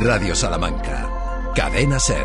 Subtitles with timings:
[0.00, 1.10] Radio Salamanca.
[1.56, 2.24] Cadena Ser.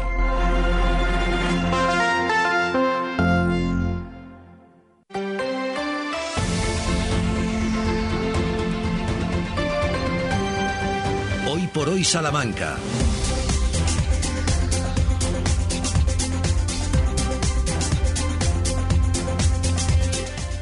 [11.51, 12.77] Hoy por hoy Salamanca.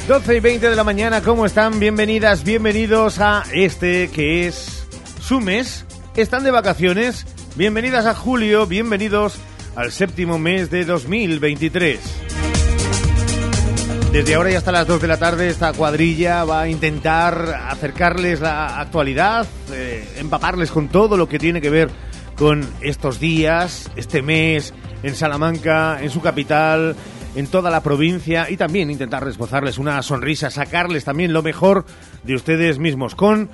[0.08, 1.78] Doce y 20 de la mañana, ¿cómo están?
[1.78, 4.88] Bienvenidas, bienvenidos a este que es
[5.20, 5.86] su mes.
[6.16, 7.26] ¿Están de vacaciones?
[7.56, 9.40] Bienvenidas a julio, bienvenidos
[9.78, 12.00] al séptimo mes de 2023.
[14.12, 18.42] Desde ahora y hasta las 2 de la tarde esta cuadrilla va a intentar acercarles
[18.42, 21.90] la actualidad, eh, empaparles con todo lo que tiene que ver
[22.36, 24.74] con estos días, este mes
[25.04, 26.98] en Salamanca, en su capital,
[27.36, 31.86] en toda la provincia y también intentar esbozarles una sonrisa, sacarles también lo mejor
[32.24, 33.50] de ustedes mismos con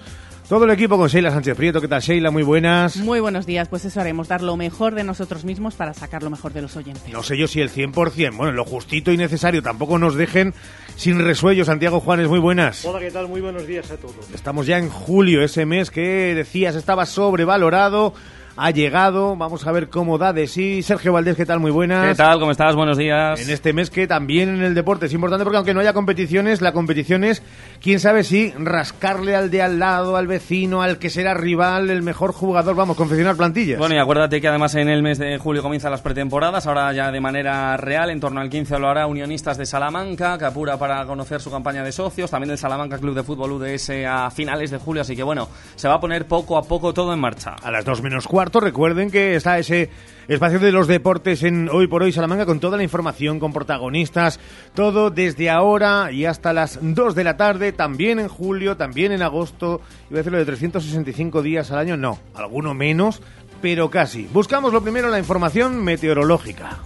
[0.48, 1.82] todo el equipo con Sheila Sánchez Prieto.
[1.82, 2.32] ¿Qué tal, Sheila?
[2.32, 2.98] Muy buenas.
[2.98, 3.68] Muy buenos días.
[3.68, 6.76] Pues eso haremos, dar lo mejor de nosotros mismos para sacar lo mejor de los
[6.78, 7.12] oyentes.
[7.12, 9.62] No sé yo si el 100%, bueno, lo justito y necesario.
[9.62, 10.54] Tampoco nos dejen
[10.96, 11.66] sin resuello.
[11.66, 12.86] Santiago Juanes, muy buenas.
[12.86, 13.28] Hola, ¿qué tal?
[13.28, 14.16] Muy buenos días a todos.
[14.34, 18.14] Estamos ya en julio, ese mes que decías estaba sobrevalorado
[18.58, 19.36] ha llegado.
[19.36, 20.82] Vamos a ver cómo da de sí.
[20.82, 21.60] Sergio Valdés, ¿qué tal?
[21.60, 22.08] Muy buenas.
[22.08, 22.40] ¿Qué tal?
[22.40, 22.76] ¿Cómo estás?
[22.76, 23.40] Buenos días.
[23.40, 26.62] En este mes que también en el deporte es importante porque aunque no haya competiciones,
[26.62, 27.44] la competición es,
[27.82, 32.02] quién sabe si rascarle al de al lado, al vecino, al que será rival, el
[32.02, 32.76] mejor jugador.
[32.76, 33.80] Vamos, confeccionar plantillas.
[33.80, 37.12] Bueno, y acuérdate que además en el mes de julio comienzan las pretemporadas, ahora ya
[37.12, 41.06] de manera real, en torno al 15 lo hará Unionistas de Salamanca, que apura para
[41.06, 44.78] conocer su campaña de socios, también del Salamanca Club de Fútbol UDS a finales de
[44.78, 47.56] julio, así que bueno, se va a poner poco a poco todo en marcha.
[47.62, 49.90] A las dos menos cuarto, recuerden que está ese
[50.28, 54.40] espacio de los deportes en Hoy por Hoy Salamanca con toda la información, con protagonistas,
[54.74, 59.22] todo desde ahora y hasta las 2 de la tarde, también en julio, también en
[59.22, 63.22] agosto, iba a decirlo de 365 días al año, no, alguno menos,
[63.62, 64.28] pero casi.
[64.34, 66.80] Buscamos lo primero la información meteorológica.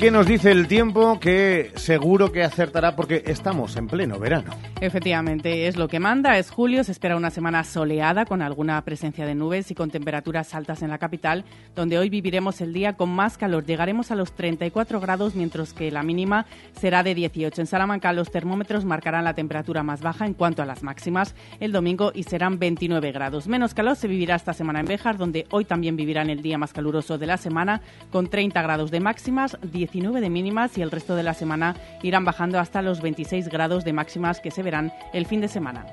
[0.00, 1.20] ¿Qué nos dice el tiempo?
[1.20, 4.50] Que seguro que acertará porque estamos en pleno verano.
[4.80, 6.38] Efectivamente, es lo que manda.
[6.38, 10.54] Es julio, se espera una semana soleada con alguna presencia de nubes y con temperaturas
[10.54, 11.44] altas en la capital,
[11.76, 13.66] donde hoy viviremos el día con más calor.
[13.66, 16.46] Llegaremos a los 34 grados, mientras que la mínima
[16.80, 17.60] será de 18.
[17.60, 21.72] En Salamanca los termómetros marcarán la temperatura más baja en cuanto a las máximas el
[21.72, 23.48] domingo y serán 29 grados.
[23.48, 26.72] Menos calor se vivirá esta semana en Béjar, donde hoy también vivirán el día más
[26.72, 29.58] caluroso de la semana, con 30 grados de máximas,
[29.90, 33.84] 19 de mínimas y el resto de la semana irán bajando hasta los 26 grados
[33.84, 35.86] de máximas que se verán el fin de semana.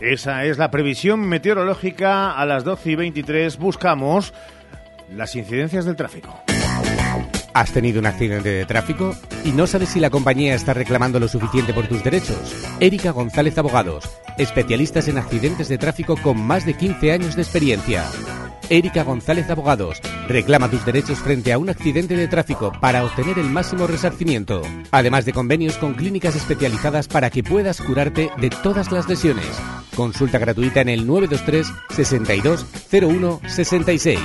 [0.00, 2.32] Esa es la previsión meteorológica.
[2.32, 4.32] A las 12 y 23 buscamos
[5.14, 6.40] las incidencias del tráfico.
[7.54, 11.26] ¿Has tenido un accidente de tráfico y no sabes si la compañía está reclamando lo
[11.26, 12.66] suficiente por tus derechos?
[12.78, 14.04] Erika González Abogados,
[14.36, 18.04] especialistas en accidentes de tráfico con más de 15 años de experiencia.
[18.70, 23.46] Erika González Abogados reclama tus derechos frente a un accidente de tráfico para obtener el
[23.46, 29.08] máximo resarcimiento, además de convenios con clínicas especializadas para que puedas curarte de todas las
[29.08, 29.48] lesiones.
[29.96, 34.20] Consulta gratuita en el 923 62 01 66.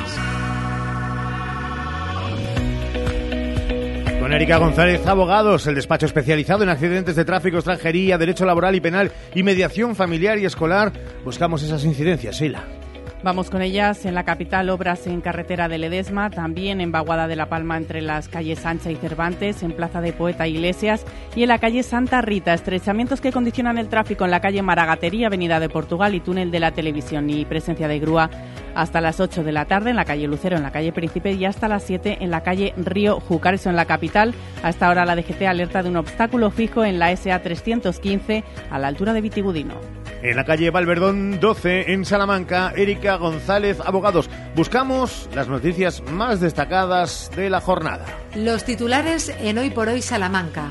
[4.19, 8.81] Con Erika González Abogados, el despacho especializado en accidentes de tráfico, extranjería, derecho laboral y
[8.81, 10.91] penal y mediación familiar y escolar,
[11.23, 12.82] buscamos esas incidencias, Sheila.
[13.23, 14.05] Vamos con ellas.
[14.05, 18.01] En la capital, obras en carretera de Ledesma, también en Baguada de la Palma entre
[18.01, 22.19] las calles Sancha y Cervantes, en Plaza de Poeta Iglesias y en la calle Santa
[22.19, 22.53] Rita.
[22.53, 26.59] Estrechamientos que condicionan el tráfico en la calle Maragatería, Avenida de Portugal y túnel de
[26.59, 28.29] la televisión y presencia de grúa
[28.75, 31.45] hasta las 8 de la tarde en la calle Lucero, en la calle Príncipe y
[31.45, 34.33] hasta las 7 en la calle Río Júcar, eso en la capital.
[34.63, 38.79] A esta hora la DGT alerta de un obstáculo fijo en la SA 315 a
[38.79, 40.02] la altura de Vitigudino.
[40.21, 44.29] En la calle Valverdón 12, en Salamanca, Erika González Abogados.
[44.55, 48.05] Buscamos las noticias más destacadas de la jornada.
[48.35, 50.69] Los titulares en Hoy por Hoy Salamanca.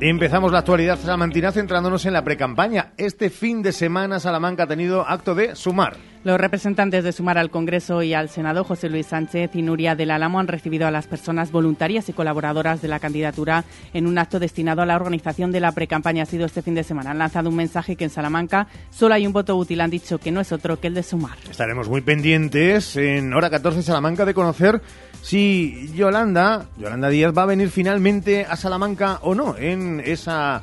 [0.00, 2.92] Empezamos la actualidad salamantina centrándonos en la precampaña.
[2.96, 5.96] Este fin de semana Salamanca ha tenido acto de sumar.
[6.24, 10.10] Los representantes de Sumar al Congreso y al Senado, José Luis Sánchez y Nuria del
[10.10, 14.40] Álamo, han recibido a las personas voluntarias y colaboradoras de la candidatura en un acto
[14.40, 16.22] destinado a la organización de la precampaña.
[16.22, 17.10] Ha sido este fin de semana.
[17.10, 19.82] Han lanzado un mensaje que en Salamanca solo hay un voto útil.
[19.82, 21.36] Han dicho que no es otro que el de Sumar.
[21.50, 24.80] Estaremos muy pendientes en hora 14 Salamanca de conocer
[25.20, 30.62] si Yolanda, Yolanda Díaz va a venir finalmente a Salamanca o no en esa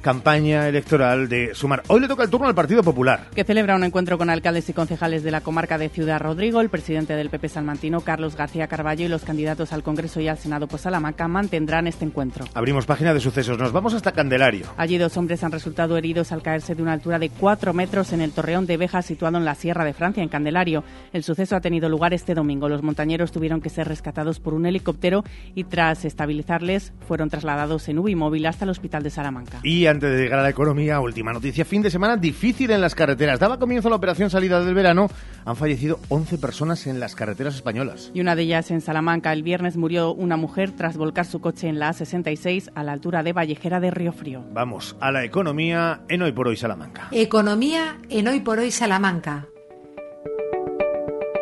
[0.00, 1.82] campaña electoral de Sumar.
[1.88, 3.28] Hoy le toca el turno al Partido Popular.
[3.34, 6.60] Que celebra un encuentro con alcaldes y concejales de la comarca de Ciudad Rodrigo.
[6.60, 10.38] El presidente del PP salmantino, Carlos García Carballo, y los candidatos al Congreso y al
[10.38, 12.44] Senado por Salamanca mantendrán este encuentro.
[12.54, 13.58] Abrimos página de sucesos.
[13.58, 14.66] Nos vamos hasta Candelario.
[14.76, 18.20] Allí dos hombres han resultado heridos al caerse de una altura de 4 metros en
[18.20, 20.84] el Torreón de Beja, situado en la Sierra de Francia, en Candelario.
[21.12, 22.68] El suceso ha tenido lugar este domingo.
[22.68, 25.24] Los montañeros tuvieron que ser rescatados por un helicóptero
[25.54, 29.60] y tras estabilizarles fueron trasladados en UBI móvil hasta el Hospital de Salamanca.
[29.62, 32.94] Y antes de llegar a la economía, última noticia, fin de semana difícil en las
[32.94, 33.40] carreteras.
[33.40, 35.08] Daba comienzo la operación salida del verano,
[35.44, 38.10] han fallecido 11 personas en las carreteras españolas.
[38.14, 39.32] Y una de ellas en Salamanca.
[39.32, 43.22] El viernes murió una mujer tras volcar su coche en la A66 a la altura
[43.22, 44.44] de Vallejera de Río Frío.
[44.52, 47.08] Vamos a la economía en Hoy por Hoy Salamanca.
[47.10, 49.48] Economía en Hoy por Hoy Salamanca.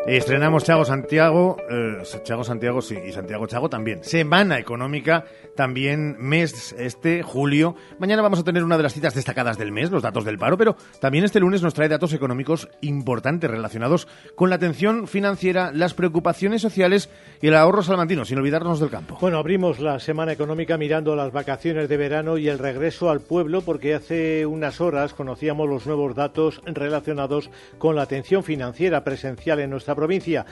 [0.06, 4.04] Estrenamos Chago Santiago, eh, Chago Santiago sí, y Santiago Chago también.
[4.04, 5.24] Semana económica,
[5.56, 7.74] también mes este, julio.
[7.98, 10.56] Mañana vamos a tener una de las citas destacadas del mes, los datos del paro,
[10.56, 14.06] pero también este lunes nos trae datos económicos importantes relacionados
[14.36, 17.10] con la atención financiera, las preocupaciones sociales
[17.42, 19.18] y el ahorro salmantino, sin olvidarnos del campo.
[19.20, 23.62] Bueno, abrimos la semana económica mirando las vacaciones de verano y el regreso al pueblo,
[23.62, 29.70] porque hace unas horas conocíamos los nuevos datos relacionados con la atención financiera presencial en
[29.70, 30.44] nuestra provincia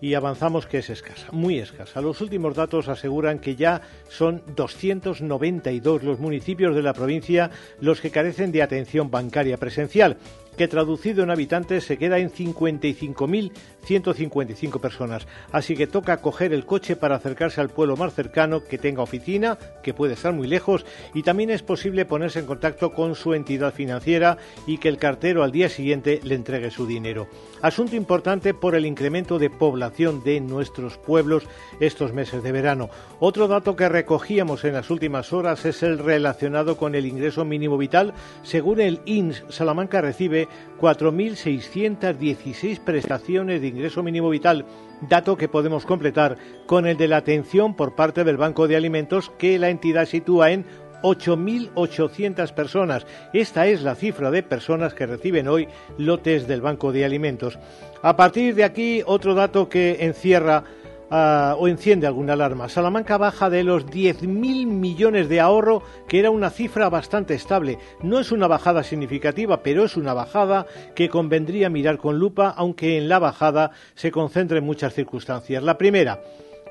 [0.00, 2.00] y avanzamos que es escasa, muy escasa.
[2.00, 7.50] Los últimos datos aseguran que ya son 292 los municipios de la provincia
[7.80, 10.16] los que carecen de atención bancaria presencial
[10.56, 15.26] que traducido en habitantes se queda en 55.155 personas.
[15.52, 19.58] Así que toca coger el coche para acercarse al pueblo más cercano que tenga oficina,
[19.82, 23.72] que puede estar muy lejos, y también es posible ponerse en contacto con su entidad
[23.72, 27.28] financiera y que el cartero al día siguiente le entregue su dinero.
[27.62, 31.44] Asunto importante por el incremento de población de nuestros pueblos
[31.78, 32.90] estos meses de verano.
[33.18, 37.78] Otro dato que recogíamos en las últimas horas es el relacionado con el ingreso mínimo
[37.78, 38.14] vital.
[38.42, 40.39] Según el INS, Salamanca recibe
[40.80, 44.64] 4.616 prestaciones de ingreso mínimo vital,
[45.08, 49.30] dato que podemos completar con el de la atención por parte del Banco de Alimentos
[49.38, 50.64] que la entidad sitúa en
[51.02, 53.06] 8.800 personas.
[53.32, 57.58] Esta es la cifra de personas que reciben hoy lotes del Banco de Alimentos.
[58.02, 60.64] A partir de aquí, otro dato que encierra
[61.10, 62.68] uh, o enciende alguna alarma.
[62.68, 67.78] Salamanca baja de los 10.000 millones de ahorro, que era una cifra bastante estable.
[68.02, 72.98] No es una bajada significativa, pero es una bajada que convendría mirar con lupa, aunque
[72.98, 75.62] en la bajada se concentren muchas circunstancias.
[75.62, 76.20] La primera,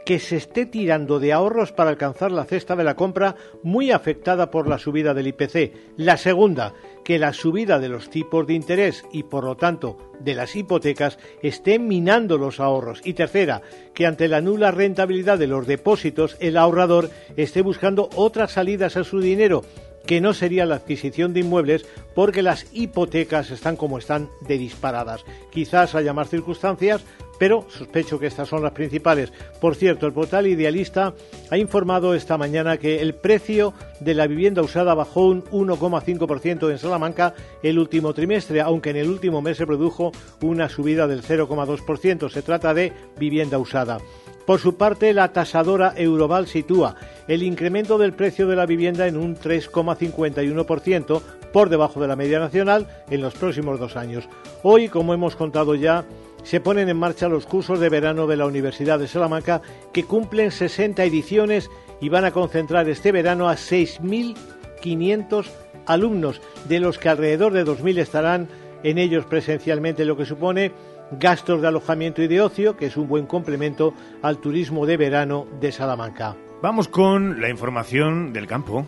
[0.06, 4.50] que se esté tirando de ahorros para alcanzar la cesta de la compra muy afectada
[4.50, 5.74] por la subida del IPC.
[5.98, 6.74] La segunda,
[7.04, 11.18] que la subida de los tipos de interés y por lo tanto de las hipotecas
[11.42, 13.02] esté minando los ahorros.
[13.04, 13.62] Y tercera,
[13.94, 19.04] que ante la nula rentabilidad de los depósitos el ahorrador esté buscando otras salidas a
[19.04, 19.64] su dinero
[20.06, 21.86] que no sería la adquisición de inmuebles
[22.16, 25.24] porque las hipotecas están como están de disparadas.
[25.52, 27.04] Quizás haya más circunstancias,
[27.40, 29.34] pero sospecho que estas son las principales.
[29.60, 31.14] Por cierto, el portal Idealista
[31.50, 36.78] ha informado esta mañana que el precio de la vivienda usada bajó un 1,5% en
[36.78, 37.34] Salamanca
[37.64, 42.30] el último trimestre, aunque en el último mes se produjo una subida del 0,2%.
[42.30, 44.00] Se trata de vivienda usada.
[44.46, 46.96] Por su parte, la tasadora Euroval sitúa
[47.28, 51.22] el incremento del precio de la vivienda en un 3,51%,
[51.54, 54.28] por debajo de la media nacional, en los próximos dos años.
[54.64, 56.04] Hoy, como hemos contado ya,
[56.44, 59.62] se ponen en marcha los cursos de verano de la Universidad de Salamanca
[59.94, 61.70] que cumplen 60 ediciones
[62.02, 65.46] y van a concentrar este verano a 6.500
[65.86, 68.48] alumnos, de los que alrededor de 2.000 estarán
[68.84, 70.72] en ellos presencialmente, lo que supone
[71.12, 75.48] gastos de alojamiento y de ocio, que es un buen complemento al turismo de verano
[75.60, 76.36] de Salamanca.
[76.62, 78.88] Vamos con la información del campo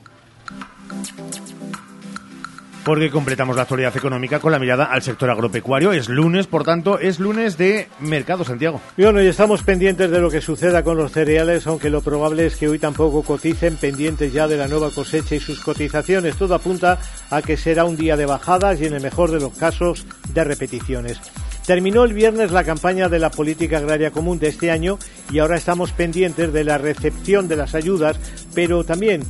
[2.84, 5.92] porque completamos la actualidad económica con la mirada al sector agropecuario.
[5.92, 8.82] Es lunes, por tanto, es lunes de Mercado Santiago.
[8.98, 12.56] Bueno, y estamos pendientes de lo que suceda con los cereales, aunque lo probable es
[12.56, 16.36] que hoy tampoco coticen, pendientes ya de la nueva cosecha y sus cotizaciones.
[16.36, 19.54] Todo apunta a que será un día de bajadas y, en el mejor de los
[19.54, 21.20] casos, de repeticiones.
[21.66, 24.98] Terminó el viernes la campaña de la política agraria común de este año
[25.32, 28.18] y ahora estamos pendientes de la recepción de las ayudas,
[28.56, 29.22] pero también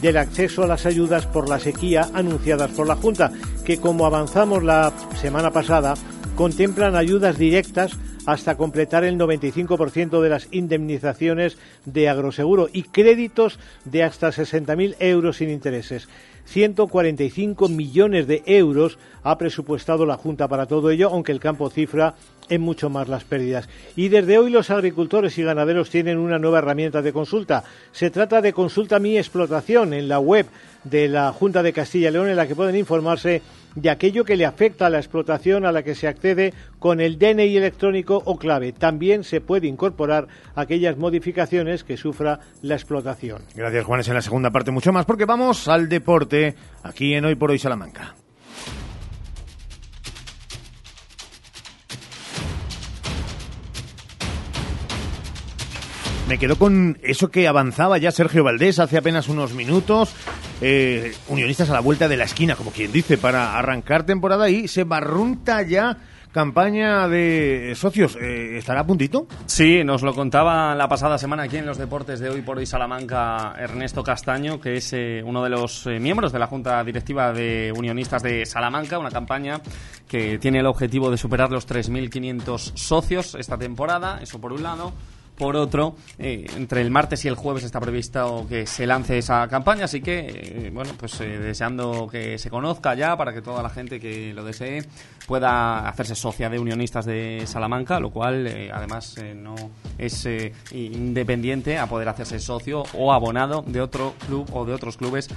[0.00, 3.32] del acceso a las ayudas por la sequía anunciadas por la Junta,
[3.64, 5.94] que como avanzamos la semana pasada,
[6.36, 14.02] contemplan ayudas directas hasta completar el 95% de las indemnizaciones de agroseguro y créditos de
[14.04, 16.08] hasta 60.000 euros sin intereses.
[16.46, 22.14] 145 millones de euros ha presupuestado la Junta para todo ello, aunque el campo cifra
[22.50, 23.68] en mucho más las pérdidas.
[23.96, 27.64] Y desde hoy los agricultores y ganaderos tienen una nueva herramienta de consulta.
[27.92, 30.46] Se trata de Consulta Mi Explotación en la web
[30.84, 33.42] de la Junta de Castilla y León en la que pueden informarse
[33.74, 37.18] de aquello que le afecta a la explotación a la que se accede con el
[37.18, 38.72] DNI electrónico o clave.
[38.72, 43.42] También se puede incorporar aquellas modificaciones que sufra la explotación.
[43.54, 44.08] Gracias, Juanes.
[44.08, 47.58] En la segunda parte mucho más porque vamos al deporte aquí en Hoy por Hoy
[47.58, 48.14] Salamanca.
[56.30, 60.14] Me quedo con eso que avanzaba ya Sergio Valdés hace apenas unos minutos.
[60.60, 64.68] Eh, unionistas a la vuelta de la esquina, como quien dice, para arrancar temporada y
[64.68, 65.96] se barrunta ya
[66.30, 68.14] campaña de socios.
[68.14, 69.26] Eh, ¿Estará a puntito?
[69.46, 72.66] Sí, nos lo contaba la pasada semana aquí en los deportes de hoy por hoy
[72.66, 77.72] Salamanca Ernesto Castaño, que es eh, uno de los miembros de la Junta Directiva de
[77.76, 79.60] Unionistas de Salamanca, una campaña
[80.06, 84.92] que tiene el objetivo de superar los 3.500 socios esta temporada, eso por un lado
[85.40, 89.48] por otro, eh, entre el martes y el jueves está previsto que se lance esa
[89.48, 93.62] campaña, así que, eh, bueno, pues eh, deseando que se conozca ya para que toda
[93.62, 94.84] la gente que lo desee
[95.26, 99.54] pueda hacerse socia de unionistas de Salamanca, lo cual además no
[99.96, 100.28] es
[100.72, 105.30] independiente a poder hacerse socio o abonado de otro club o de otros clubes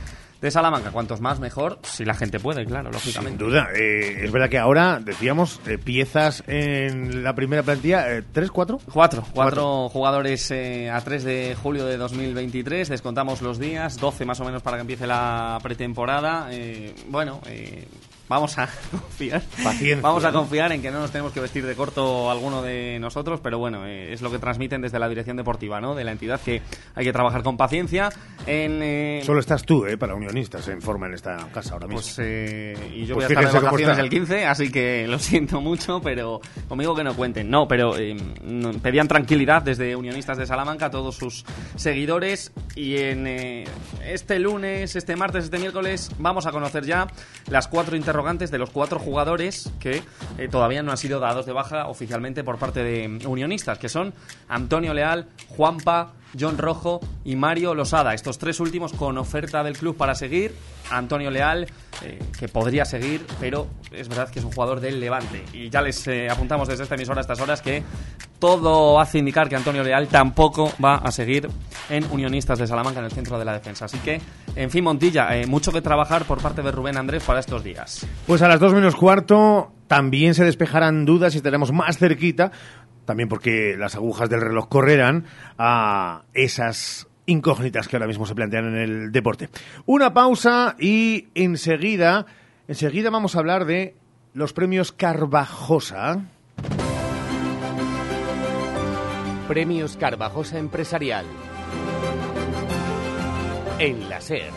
[0.44, 0.92] de Salamanca.
[0.92, 3.42] Cuantos más, mejor, si la gente puede, claro, lógicamente.
[3.42, 3.70] Sin duda.
[3.74, 8.82] Eh, es verdad que ahora, decíamos, eh, piezas en la primera plantilla, eh, ¿tres, cuatro?
[8.92, 9.24] Cuatro.
[9.34, 12.90] Cuatro, jugadores a 3 de julio de 2023.
[12.90, 16.50] Descontamos los días, 12 más o menos para que empiece la pretemporada.
[17.08, 17.40] bueno,
[18.28, 19.42] vamos a confiar.
[20.02, 23.40] Vamos a confiar en que no nos tenemos que vestir de corto alguno de nosotros,
[23.42, 25.96] pero bueno, eh, es lo que transmiten desde la dirección deportiva, ¿no?
[25.96, 26.62] De la entidad que
[26.96, 28.10] hay que trabajar con paciencia.
[28.46, 29.98] En, eh, Solo estás tú, ¿eh?
[29.98, 32.02] Para unionistas en forma en esta casa ahora mismo.
[32.02, 35.20] Pues, eh, y yo voy a pues estar de vacaciones el 15, así que lo
[35.20, 37.50] siento mucho, pero conmigo que no cuenten.
[37.50, 37.94] No, pero
[38.82, 43.28] pedían tranquilidad desde unionistas de Salamanca a todos sus seguidores y en
[44.04, 47.08] este lunes, este martes, este miércoles vamos a conocer ya
[47.50, 47.96] las cuatro
[48.52, 50.04] de los cuatro jugadores que
[50.38, 54.14] eh, todavía no han sido dados de baja oficialmente por parte de unionistas, que son
[54.48, 58.14] Antonio Leal, Juanpa, John Rojo y Mario Losada.
[58.14, 60.54] Estos tres últimos con oferta del club para seguir.
[60.92, 61.68] Antonio Leal,
[62.02, 65.44] eh, que podría seguir, pero es verdad que es un jugador del Levante.
[65.54, 67.84] Y ya les eh, apuntamos desde esta emisora a estas horas que
[68.40, 71.50] todo hace indicar que Antonio Leal tampoco va a seguir
[71.90, 73.86] en Unionistas de Salamanca en el centro de la defensa.
[73.86, 74.20] Así que,
[74.56, 78.06] en fin, Montilla, eh, mucho que trabajar por parte de Rubén Andrés para estos días.
[78.28, 82.52] Pues a las dos menos cuarto también se despejarán dudas y estaremos más cerquita,
[83.06, 85.26] también porque las agujas del reloj correrán
[85.58, 89.50] a esas incógnitas que ahora mismo se plantean en el deporte.
[89.86, 92.26] Una pausa y enseguida,
[92.68, 93.96] enseguida vamos a hablar de
[94.34, 96.26] los premios Carvajosa.
[99.48, 101.26] Premios Carvajosa Empresarial.
[103.80, 104.52] En la SER.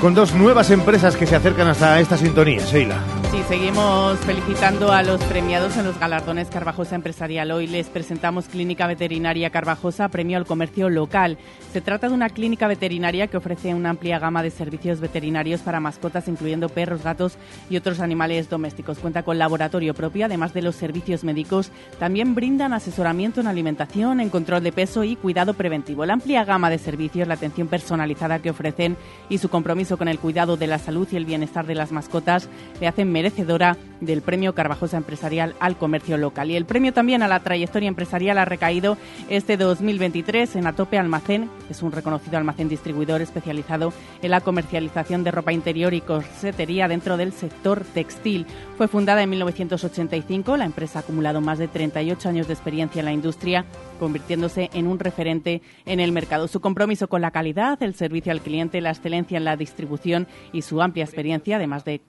[0.00, 3.17] Con dos nuevas empresas que se acercan hasta esta sintonía, Sheila.
[3.30, 7.50] Sí, seguimos felicitando a los premiados en los galardones Carvajosa Empresarial.
[7.50, 11.36] Hoy les presentamos Clínica Veterinaria Carvajosa, premio al comercio local.
[11.70, 15.78] Se trata de una clínica veterinaria que ofrece una amplia gama de servicios veterinarios para
[15.78, 17.36] mascotas, incluyendo perros, gatos
[17.68, 18.98] y otros animales domésticos.
[18.98, 21.70] Cuenta con laboratorio propio, además de los servicios médicos.
[21.98, 26.06] También brindan asesoramiento en alimentación, en control de peso y cuidado preventivo.
[26.06, 28.96] La amplia gama de servicios, la atención personalizada que ofrecen
[29.28, 32.48] y su compromiso con el cuidado de la salud y el bienestar de las mascotas
[32.80, 36.52] le hacen merecedora del premio Carvajosa Empresarial al comercio local.
[36.52, 38.96] Y el premio también a la trayectoria empresarial ha recaído
[39.28, 45.32] este 2023 en Atope Almacén, es un reconocido almacén distribuidor especializado en la comercialización de
[45.32, 48.46] ropa interior y corsetería dentro del sector textil.
[48.76, 53.06] Fue fundada en 1985, la empresa ha acumulado más de 38 años de experiencia en
[53.06, 53.64] la industria,
[53.98, 56.46] convirtiéndose en un referente en el mercado.
[56.46, 60.62] Su compromiso con la calidad, el servicio al cliente, la excelencia en la distribución y
[60.62, 62.00] su amplia experiencia, además de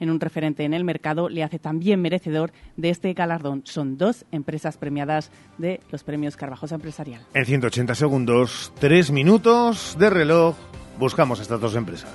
[0.00, 3.62] en un referente en el mercado, le hace también merecedor de este galardón.
[3.64, 7.22] Son dos empresas premiadas de los premios Carvajosa Empresarial.
[7.34, 10.56] En 180 segundos, tres minutos de reloj,
[10.98, 12.14] buscamos estas dos empresas.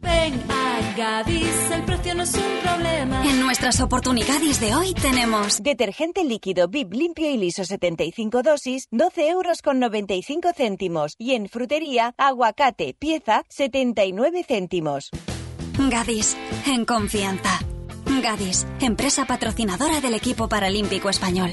[0.00, 0.57] Ven a
[0.98, 3.24] Gadis, el precio no es un problema.
[3.24, 9.28] En nuestras oportunidades de hoy tenemos detergente líquido VIP limpio y liso 75 dosis, 12
[9.28, 11.14] euros con 95 céntimos.
[11.16, 15.10] Y en frutería, aguacate, pieza, 79 céntimos.
[15.88, 16.36] Gadis,
[16.66, 17.60] en confianza.
[18.20, 21.52] Gadis, empresa patrocinadora del equipo paralímpico español.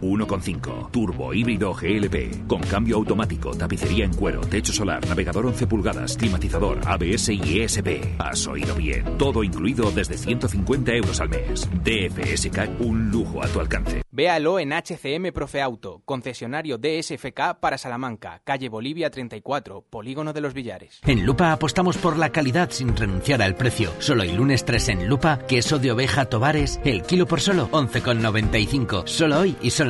[0.00, 6.16] 1.5 Turbo híbrido GLP con cambio automático, tapicería en cuero, techo solar, navegador 11 pulgadas,
[6.16, 8.18] climatizador, ABS y ESP.
[8.18, 9.18] Has oído bien.
[9.18, 11.68] Todo incluido desde 150 euros al mes.
[11.84, 14.02] DFSK un lujo a tu alcance.
[14.12, 20.52] Véalo en HCM Profe Auto, concesionario DSFK para Salamanca, calle Bolivia 34, Polígono de los
[20.52, 21.00] Villares.
[21.06, 23.92] En Lupa apostamos por la calidad sin renunciar al precio.
[24.00, 29.06] Solo el lunes 3 en Lupa, queso de oveja Tobares, el kilo por solo 11,95.
[29.06, 29.89] Solo hoy y solo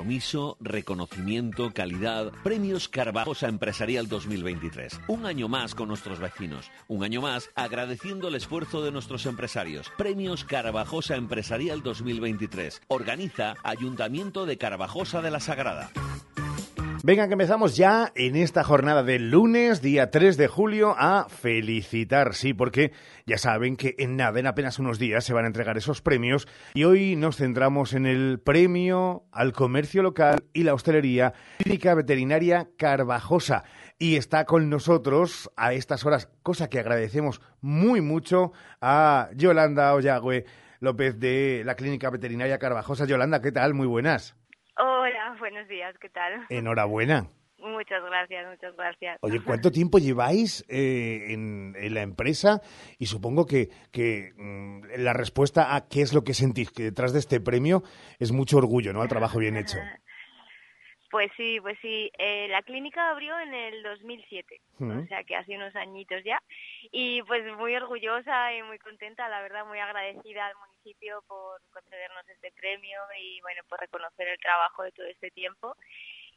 [0.00, 2.32] Compromiso, reconocimiento, calidad.
[2.42, 4.98] Premios Carvajosa Empresarial 2023.
[5.08, 6.70] Un año más con nuestros vecinos.
[6.88, 9.92] Un año más agradeciendo el esfuerzo de nuestros empresarios.
[9.98, 12.80] Premios Carvajosa Empresarial 2023.
[12.88, 15.90] Organiza Ayuntamiento de Carvajosa de la Sagrada.
[17.02, 22.34] Venga, que empezamos ya en esta jornada del lunes, día 3 de julio, a felicitar,
[22.34, 22.92] sí, porque
[23.24, 26.46] ya saben que en nada, en apenas unos días, se van a entregar esos premios
[26.74, 32.68] y hoy nos centramos en el premio al comercio local y la hostelería Clínica Veterinaria
[32.76, 33.64] Carvajosa.
[33.98, 40.44] Y está con nosotros a estas horas, cosa que agradecemos muy mucho a Yolanda Ollagüe
[40.80, 43.06] López de la Clínica Veterinaria Carvajosa.
[43.06, 43.72] Yolanda, ¿qué tal?
[43.72, 44.36] Muy buenas.
[44.82, 46.46] Hola, buenos días, ¿qué tal?
[46.48, 47.26] Enhorabuena.
[47.58, 49.18] Muchas gracias, muchas gracias.
[49.20, 52.62] Oye, ¿cuánto tiempo lleváis eh, en, en, la empresa?
[52.98, 57.12] Y supongo que, que mmm, la respuesta a qué es lo que sentís, que detrás
[57.12, 57.82] de este premio
[58.18, 59.02] es mucho orgullo, ¿no?
[59.02, 59.76] Al trabajo bien hecho.
[61.10, 62.10] Pues sí, pues sí.
[62.18, 65.00] Eh, la clínica abrió en el 2007, Mm.
[65.02, 66.40] o sea que hace unos añitos ya.
[66.92, 72.28] Y pues muy orgullosa y muy contenta, la verdad, muy agradecida al municipio por concedernos
[72.28, 75.76] este premio y bueno, por reconocer el trabajo de todo este tiempo.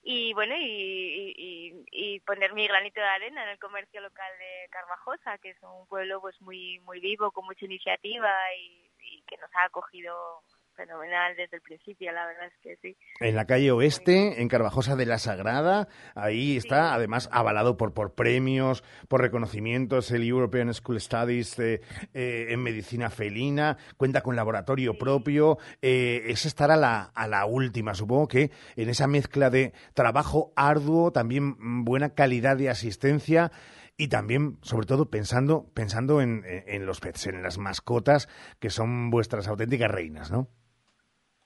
[0.06, 4.68] Y bueno, y, y, y poner mi granito de arena en el comercio local de
[4.70, 9.38] Carvajosa, que es un pueblo pues muy muy vivo, con mucha iniciativa y, y que
[9.38, 10.42] nos ha acogido
[10.74, 12.98] fenomenal desde el principio, la verdad es que sí.
[13.20, 16.96] En la calle Oeste, en Carvajosa de la Sagrada, ahí está, sí.
[16.96, 21.82] además avalado por, por premios, por reconocimientos, el European School Studies eh,
[22.14, 24.98] eh, en medicina felina, cuenta con laboratorio sí.
[25.00, 29.74] propio, eh, es estar a la, a la última, supongo que en esa mezcla de
[29.94, 33.52] trabajo arduo, también buena calidad de asistencia,
[33.96, 38.28] y también, sobre todo, pensando, pensando en, en, los pets, en las mascotas,
[38.60, 40.50] que son vuestras auténticas reinas, ¿no?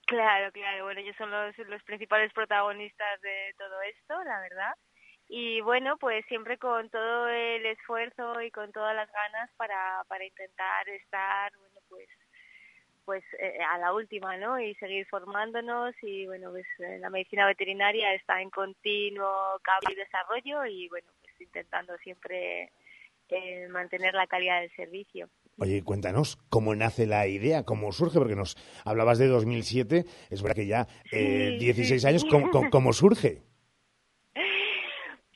[0.08, 0.86] Claro, claro.
[0.86, 4.74] Bueno, ellos son los, principales protagonistas de todo esto, la verdad.
[5.28, 10.24] Y bueno, pues siempre con todo el esfuerzo y con todas las ganas para, para
[10.26, 12.08] intentar estar, bueno, pues
[13.04, 14.60] pues eh, a la última, ¿no?
[14.60, 19.96] Y seguir formándonos y bueno, pues eh, la medicina veterinaria está en continuo cambio y
[19.96, 22.70] desarrollo y bueno, pues intentando siempre
[23.30, 25.30] eh, mantener la calidad del servicio.
[25.60, 30.56] Oye, cuéntanos cómo nace la idea, cómo surge, porque nos hablabas de 2007, es verdad
[30.56, 32.26] que ya eh, sí, 16 sí, años.
[32.30, 33.42] ¿cómo, cómo, cómo surge?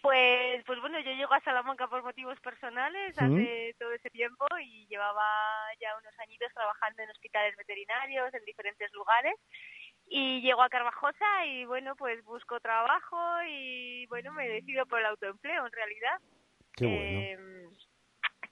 [0.01, 3.79] Pues, pues bueno, yo llego a Salamanca por motivos personales hace ¿Mm?
[3.79, 5.23] todo ese tiempo y llevaba
[5.79, 9.35] ya unos añitos trabajando en hospitales veterinarios en diferentes lugares
[10.07, 13.17] y llego a Carvajosa y bueno, pues busco trabajo
[13.49, 16.19] y bueno, me decido por el autoempleo en realidad.
[16.75, 17.19] Qué bueno.
[17.21, 17.69] Eh,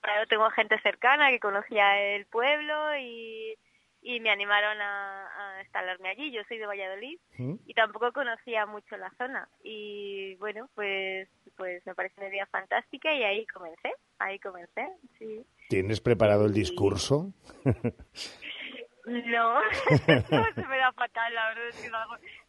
[0.02, 3.56] claro, tengo gente cercana que conocía el pueblo y,
[4.02, 6.32] y me animaron a, a, instalarme allí.
[6.32, 7.20] Yo soy de Valladolid
[7.66, 9.48] y tampoco conocía mucho la zona.
[9.64, 11.28] Y bueno, pues
[11.60, 15.46] pues me parece una idea fantástica y ahí comencé, ahí comencé, sí.
[15.68, 17.34] ¿Tienes preparado el discurso?
[19.10, 19.60] No,
[20.06, 21.90] se me da fatal, la verdad es que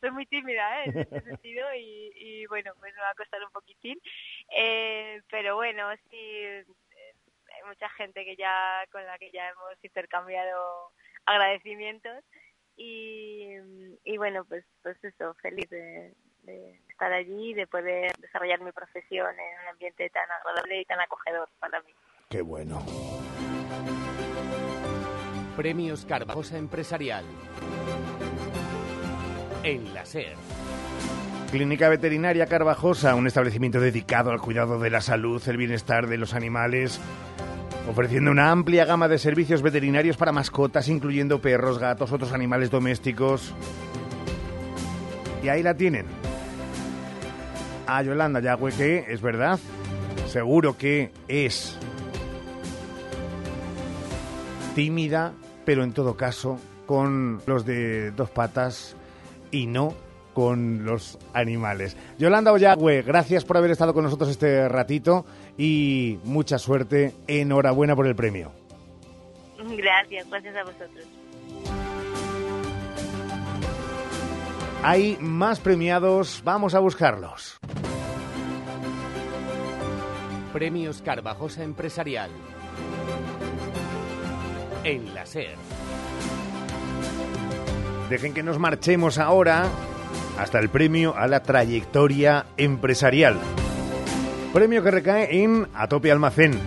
[0.01, 0.91] soy muy tímida ¿eh?
[0.91, 3.99] en este sentido y, y, bueno, pues me va a costar un poquitín.
[4.55, 6.17] Eh, pero bueno, sí,
[7.61, 10.93] hay mucha gente que ya con la que ya hemos intercambiado
[11.27, 12.25] agradecimientos
[12.77, 13.55] y,
[14.05, 18.73] y bueno, pues, pues eso, feliz de, de estar allí y de poder desarrollar mi
[18.73, 21.93] profesión en un ambiente tan agradable y tan acogedor para mí.
[22.31, 22.79] Qué bueno.
[25.57, 27.25] Premios Carvajosa Empresarial.
[29.63, 30.37] En la SER.
[31.51, 36.33] Clínica Veterinaria Carvajosa, un establecimiento dedicado al cuidado de la salud, el bienestar de los
[36.33, 37.01] animales,
[37.91, 43.53] ofreciendo una amplia gama de servicios veterinarios para mascotas, incluyendo perros, gatos, otros animales domésticos.
[45.43, 46.07] Y ahí la tienen.
[47.89, 49.59] A Yolanda Yagüe, que es verdad,
[50.29, 51.77] seguro que es
[54.77, 55.33] tímida,
[55.65, 58.95] pero en todo caso con los de dos patas
[59.51, 59.95] y no
[60.35, 61.97] con los animales.
[62.19, 65.25] Yolanda Ollagüe, gracias por haber estado con nosotros este ratito
[65.61, 67.13] y mucha suerte.
[67.27, 68.51] Enhorabuena por el premio.
[69.59, 71.07] Gracias, gracias a vosotros.
[74.83, 77.61] Hay más premiados, vamos a buscarlos.
[80.55, 82.31] Premios Carvajosa Empresarial.
[84.83, 85.57] En la SER.
[88.09, 89.67] Dejen que nos marchemos ahora
[90.39, 93.39] hasta el premio a la trayectoria empresarial.
[94.53, 96.59] Premio que recae en Atope Almacén,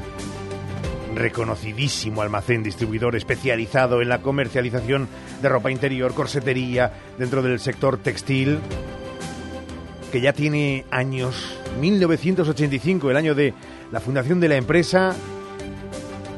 [1.15, 5.09] reconocidísimo almacén distribuidor especializado en la comercialización
[5.41, 8.59] de ropa interior, corsetería, dentro del sector textil,
[10.13, 13.53] que ya tiene años, 1985, el año de
[13.91, 15.13] la fundación de la empresa,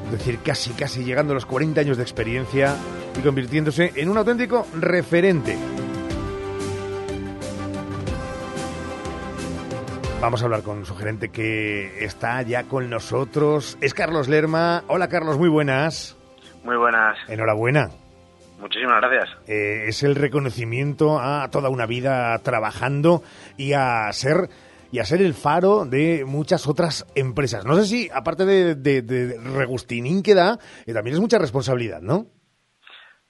[0.06, 2.76] es decir, casi, casi llegando a los 40 años de experiencia
[3.20, 5.56] y convirtiéndose en un auténtico referente.
[10.26, 13.78] Vamos a hablar con su gerente que está ya con nosotros.
[13.80, 14.84] Es Carlos Lerma.
[14.88, 16.18] Hola Carlos, muy buenas.
[16.64, 17.16] Muy buenas.
[17.30, 17.90] Enhorabuena.
[18.58, 19.30] Muchísimas gracias.
[19.48, 23.22] Eh, es el reconocimiento a toda una vida trabajando
[23.56, 24.50] y a ser
[24.92, 27.64] y a ser el faro de muchas otras empresas.
[27.64, 30.58] No sé si, aparte de, de, de Regustinín que da,
[30.88, 32.26] eh, también es mucha responsabilidad, ¿no?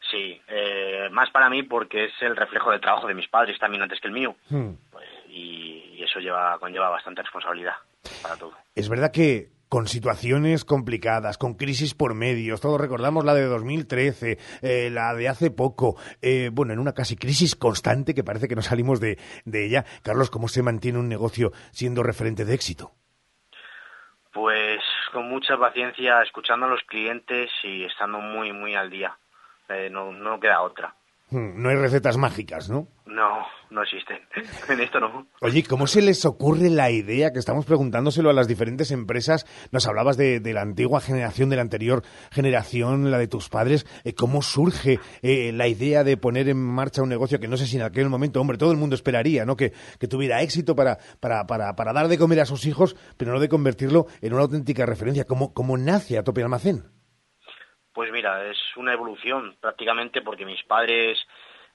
[0.10, 3.84] Sí, eh, más para mí porque es el reflejo del trabajo de mis padres también
[3.84, 4.38] antes que el mío.
[4.50, 4.76] Hmm.
[4.90, 5.75] Pues, y, y
[6.16, 7.74] eso lleva conlleva bastante responsabilidad
[8.22, 8.54] para todo.
[8.74, 14.38] Es verdad que con situaciones complicadas, con crisis por medios, todos recordamos la de 2013,
[14.62, 18.56] eh, la de hace poco, eh, bueno, en una casi crisis constante que parece que
[18.56, 19.84] no salimos de, de ella.
[20.04, 22.92] Carlos, ¿cómo se mantiene un negocio siendo referente de éxito?
[24.32, 29.18] Pues con mucha paciencia, escuchando a los clientes y estando muy, muy al día.
[29.70, 30.96] Eh, no, no queda otra.
[31.36, 32.88] Hmm, No hay recetas mágicas, ¿no?
[33.06, 34.18] No, no existen.
[34.70, 35.28] en esto no.
[35.42, 39.46] Oye, ¿cómo se les ocurre la idea que estamos preguntándoselo a las diferentes empresas?
[39.72, 43.86] Nos hablabas de, de la antigua generación, de la anterior generación, la de tus padres.
[44.06, 47.68] Eh, ¿Cómo surge eh, la idea de poner en marcha un negocio que no sé
[47.68, 49.58] si en aquel momento, hombre, todo el mundo esperaría, ¿no?
[49.58, 53.34] Que, que tuviera éxito para, para, para, para dar de comer a sus hijos, pero
[53.34, 55.26] no de convertirlo en una auténtica referencia.
[55.26, 56.86] ¿Cómo, cómo nace a Tope Almacén?
[57.96, 61.18] Pues mira, es una evolución prácticamente porque mis padres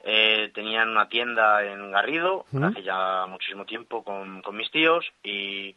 [0.04, 5.74] eh, tenían una tienda en Garrido hace ya muchísimo tiempo con, con mis tíos y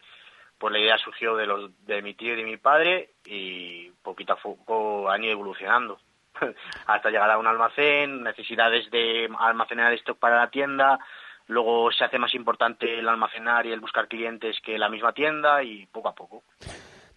[0.58, 4.34] pues la idea surgió de, los, de mi tío y de mi padre y poquito
[4.34, 5.98] a poco han ido evolucionando
[6.88, 11.00] hasta llegar a un almacén, necesidades de almacenar stock para la tienda,
[11.48, 15.64] luego se hace más importante el almacenar y el buscar clientes que la misma tienda
[15.64, 16.44] y poco a poco.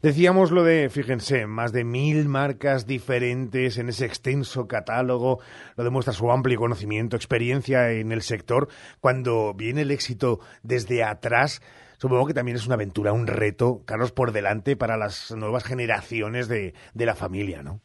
[0.02, 5.40] Decíamos lo de, fíjense, más de mil marcas diferentes en ese extenso catálogo,
[5.74, 8.68] lo demuestra su amplio conocimiento, experiencia en el sector.
[9.00, 11.62] Cuando viene el éxito desde atrás,
[11.96, 16.46] supongo que también es una aventura, un reto, Carlos, por delante para las nuevas generaciones
[16.46, 17.80] de, de la familia, ¿no?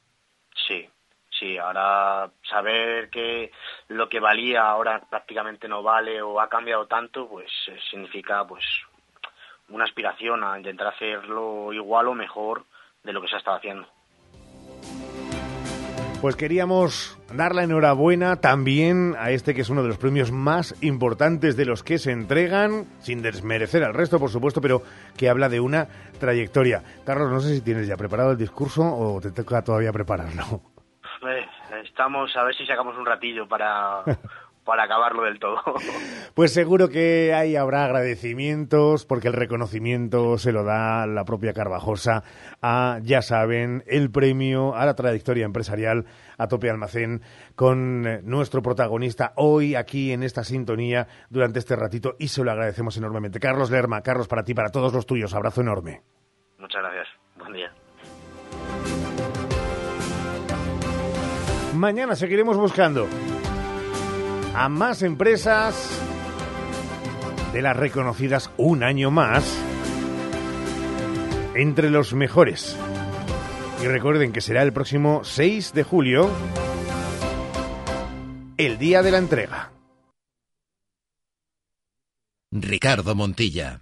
[0.68, 0.90] Sí,
[1.40, 3.52] sí, ahora saber que
[3.88, 8.66] lo que valía ahora prácticamente no vale o ha cambiado tanto, pues eh, significa pues
[9.72, 12.66] una aspiración a intentar hacerlo igual o mejor
[13.04, 13.88] de lo que se ha estado haciendo.
[16.22, 20.76] Pues queríamos dar la enhorabuena también a este que es uno de los premios más
[20.84, 24.84] importantes de los que se entregan, sin desmerecer al resto, por supuesto, pero
[25.18, 25.88] que habla de una
[26.20, 26.84] trayectoria.
[27.08, 30.62] Carlos, no sé si tienes ya preparado el discurso o te toca todavía prepararlo.
[31.28, 31.46] Eh,
[31.84, 34.04] estamos a ver si sacamos un ratillo para,
[34.72, 35.58] para acabarlo del todo.
[36.34, 42.24] Pues seguro que ahí habrá agradecimientos, porque el reconocimiento se lo da la propia Carvajosa
[42.62, 46.06] a, ya saben, el premio a la trayectoria empresarial
[46.38, 47.22] a Tope Almacén
[47.54, 52.52] con eh, nuestro protagonista hoy aquí en esta sintonía durante este ratito y se lo
[52.52, 53.42] agradecemos enormemente.
[53.42, 56.02] Carlos Lerma, Carlos, para ti, para todos los tuyos, abrazo enorme.
[56.60, 57.08] Muchas gracias.
[57.36, 57.74] Buen día.
[61.76, 63.08] Mañana seguiremos buscando
[64.54, 65.90] a más empresas
[67.54, 69.44] de las reconocidas un año más
[71.56, 72.78] entre los mejores.
[73.82, 76.30] Y recuerden que será el próximo 6 de julio,
[78.58, 79.72] el día de la entrega.
[82.52, 83.82] Ricardo Montilla.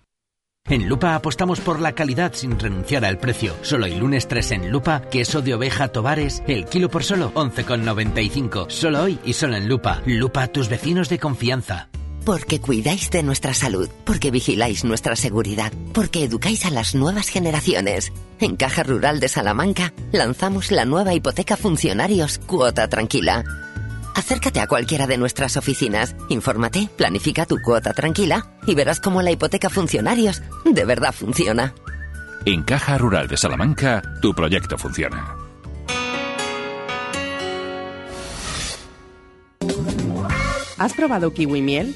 [0.67, 3.55] En Lupa apostamos por la calidad sin renunciar al precio.
[3.63, 8.69] Solo el lunes 3 en Lupa, queso de oveja Tobares, el kilo por solo 11,95.
[8.69, 10.01] Solo hoy y solo en Lupa.
[10.05, 11.89] Lupa, tus vecinos de confianza.
[12.23, 18.11] Porque cuidáis de nuestra salud, porque vigiláis nuestra seguridad, porque educáis a las nuevas generaciones.
[18.39, 23.43] En Caja Rural de Salamanca lanzamos la nueva hipoteca funcionarios Cuota Tranquila.
[24.19, 29.31] Acércate a cualquiera de nuestras oficinas, infórmate, planifica tu cuota tranquila y verás cómo la
[29.31, 31.73] hipoteca funcionarios de verdad funciona.
[32.45, 35.37] En Caja Rural de Salamanca, tu proyecto funciona.
[40.77, 41.95] ¿Has probado kiwi miel?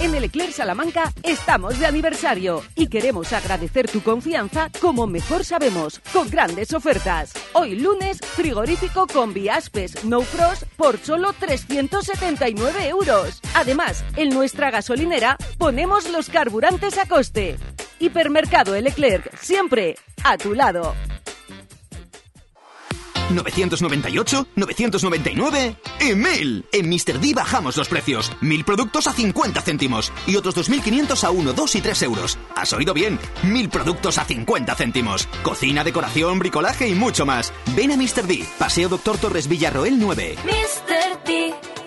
[0.00, 6.00] En el Eclair Salamanca estamos de aniversario y queremos agradecer tu confianza como mejor sabemos,
[6.12, 7.32] con grandes ofertas.
[7.52, 13.40] Hoy lunes, frigorífico con Aspes No Frost por solo 379 euros.
[13.54, 17.56] Además, en nuestra gasolinera ponemos los carburantes a coste.
[17.98, 20.94] Hipermercado El Eclerc, siempre a tu lado.
[23.34, 26.64] 998, 999 y 1000.
[26.72, 27.20] En Mr.
[27.20, 28.32] D bajamos los precios.
[28.40, 32.38] 1000 productos a 50 céntimos y otros 2500 a 1, 2 y 3 euros.
[32.56, 33.18] ¿Has oído bien?
[33.42, 35.28] 1000 productos a 50 céntimos.
[35.42, 37.52] Cocina, decoración, bricolaje y mucho más.
[37.76, 38.26] Ven a Mr.
[38.26, 40.36] D, Paseo Doctor Torres Villarroel 9.
[40.44, 41.24] Mr.
[41.24, 41.81] D.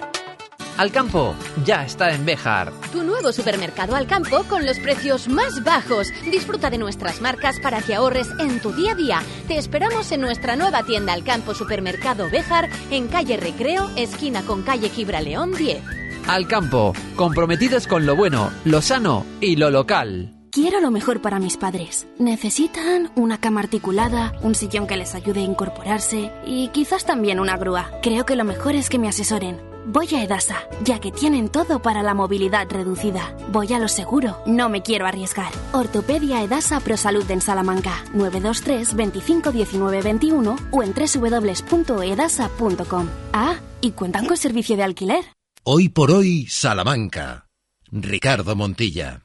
[0.77, 2.73] Alcampo ya está en Bejar.
[2.91, 6.09] Tu nuevo supermercado Alcampo con los precios más bajos.
[6.29, 9.23] Disfruta de nuestras marcas para que ahorres en tu día a día.
[9.47, 14.89] Te esperamos en nuestra nueva tienda Alcampo Supermercado Bejar en calle Recreo, esquina con calle
[14.89, 15.81] Gibraleón 10.
[16.27, 20.33] Alcampo, comprometidos con lo bueno, lo sano y lo local.
[20.51, 22.07] Quiero lo mejor para mis padres.
[22.17, 27.57] Necesitan una cama articulada, un sillón que les ayude a incorporarse y quizás también una
[27.57, 27.91] grúa.
[28.01, 29.74] Creo que lo mejor es que me asesoren.
[29.87, 33.35] Voy a Edasa, ya que tienen todo para la movilidad reducida.
[33.51, 35.51] Voy a lo seguro, no me quiero arriesgar.
[35.73, 43.07] Ortopedia Edasa Prosalud en Salamanca, 923 25 19 21 o en www.edasa.com.
[43.33, 45.25] Ah, y cuentan con servicio de alquiler.
[45.63, 47.47] Hoy por hoy, Salamanca.
[47.91, 49.24] Ricardo Montilla.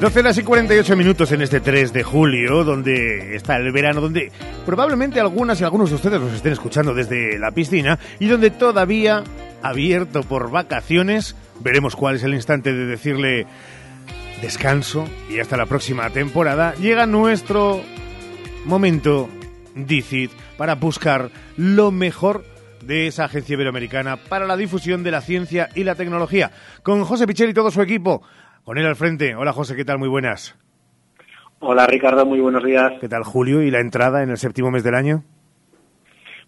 [0.00, 4.32] Doce horas y 48 minutos en este 3 de julio, donde está el verano, donde
[4.64, 9.22] probablemente algunas y algunos de ustedes nos estén escuchando desde la piscina y donde todavía,
[9.60, 13.46] abierto por vacaciones, veremos cuál es el instante de decirle
[14.40, 17.82] descanso y hasta la próxima temporada, llega nuestro
[18.64, 19.28] momento
[19.74, 22.42] DICIT para buscar lo mejor
[22.82, 26.50] de esa agencia iberoamericana para la difusión de la ciencia y la tecnología.
[26.82, 28.22] Con José Pichel y todo su equipo.
[28.64, 29.34] Con él al frente.
[29.34, 29.98] Hola José, ¿qué tal?
[29.98, 30.56] Muy buenas.
[31.60, 32.92] Hola Ricardo, muy buenos días.
[33.00, 35.24] ¿Qué tal Julio y la entrada en el séptimo mes del año?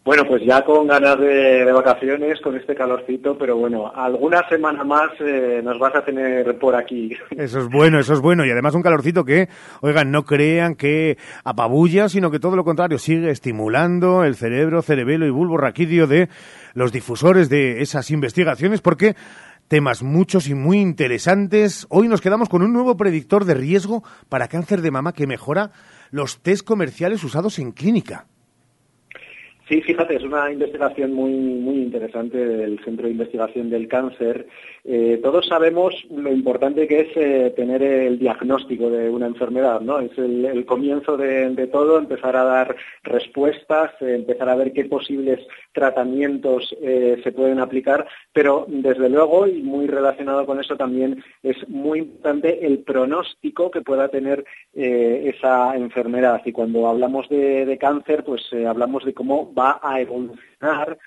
[0.05, 4.83] Bueno, pues ya con ganas de, de vacaciones, con este calorcito, pero bueno, alguna semana
[4.83, 7.16] más eh, nos vas a tener por aquí.
[7.31, 8.44] Eso es bueno, eso es bueno.
[8.44, 9.48] Y además un calorcito que,
[9.81, 15.25] oigan, no crean que apabulla, sino que todo lo contrario, sigue estimulando el cerebro, cerebelo
[15.25, 16.29] y bulbo raquídeo de
[16.75, 19.15] los difusores de esas investigaciones, porque
[19.69, 21.87] temas muchos y muy interesantes.
[21.89, 25.71] Hoy nos quedamos con un nuevo predictor de riesgo para cáncer de mama que mejora
[26.11, 28.27] los test comerciales usados en clínica.
[29.69, 34.47] Sí, fíjate, es una investigación muy, muy interesante del Centro de Investigación del Cáncer.
[34.85, 40.01] Eh, todos sabemos lo importante que es eh, tener el diagnóstico de una enfermedad, ¿no?
[40.01, 45.38] Es el, comienzo de, todo, empezar a dar respuestas, eh, empezar a ver qué posibles
[45.73, 52.01] tratamientos se pueden aplicar, pero desde luego, y muy relacionado con eso también, es muy
[52.01, 56.42] importante el pronóstico que pueda tener esa enfermedad.
[56.45, 60.99] Y cuando hablamos de, cáncer, pues hablamos de cómo va a evolucionar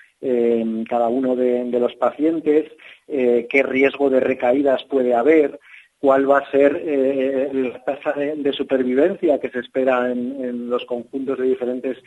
[0.88, 2.70] cada uno de, los pacientes,
[3.08, 5.58] eh, qué riesgo de recaídas puede haber,
[5.98, 11.38] cuál va a ser eh, la tasa de, supervivencia que se espera en, los conjuntos
[11.38, 11.98] de diferentes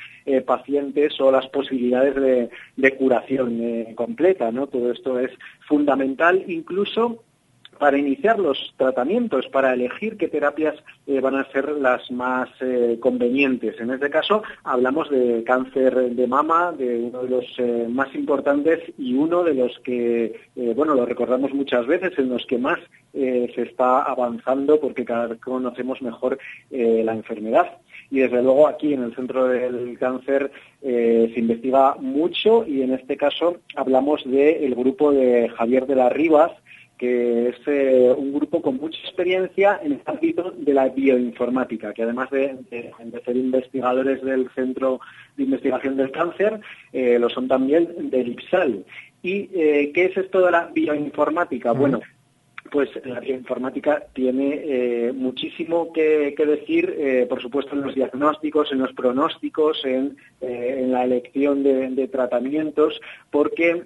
[0.46, 4.52] pacientes o las posibilidades de, curación completa.
[4.52, 4.68] ¿no?
[4.68, 5.32] Todo esto es
[5.68, 7.24] fundamental, incluso
[7.80, 10.76] para iniciar los tratamientos, para elegir qué terapias
[11.08, 13.80] eh, van a ser las más eh, convenientes.
[13.80, 18.82] En este caso hablamos de cáncer de mama, de uno de los eh, más importantes
[18.98, 20.40] y uno de los que,
[20.76, 22.80] bueno, lo recordamos muchas veces, en los que más
[23.14, 26.38] se está avanzando porque cada vez conocemos mejor
[26.70, 27.78] la enfermedad.
[28.12, 33.18] Y desde luego aquí en el centro del cáncer se investiga mucho y en este
[33.18, 36.52] caso hablamos del grupo de Javier de las Rivas,
[37.00, 42.04] que es eh, un grupo con mucha experiencia en el ámbito de la bioinformática, que
[42.04, 42.58] además de,
[43.26, 45.00] ser investigadores del Centro
[45.38, 46.60] de Investigación del Cáncer,
[46.92, 48.86] eh, lo son también del IPSAL.
[49.24, 51.72] ¿Y eh, qué es esto de la bioinformática?
[51.72, 52.02] Bueno,
[52.72, 58.80] pues la bioinformática tiene eh, muchísimo que, decir, eh, por supuesto, en los diagnósticos, en
[58.80, 63.84] los pronósticos, en, eh, la elección de, tratamientos, porque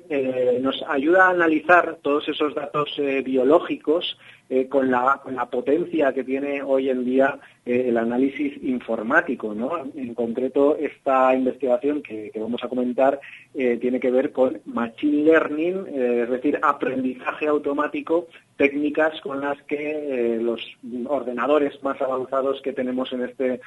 [0.62, 2.90] nos ayuda a analizar todos esos datos
[3.24, 4.18] biológicos
[4.56, 9.52] eh, con, la, potencia que tiene hoy en día eh, el análisis informático.
[9.96, 13.20] En concreto, esta investigación que, vamos a comentar
[13.56, 20.38] eh, tiene que ver con Machine Learning, es decir, aprendizaje automático, técnicas con las que
[20.40, 20.62] los
[21.08, 23.60] ordenadores más avanzados que tenemos en este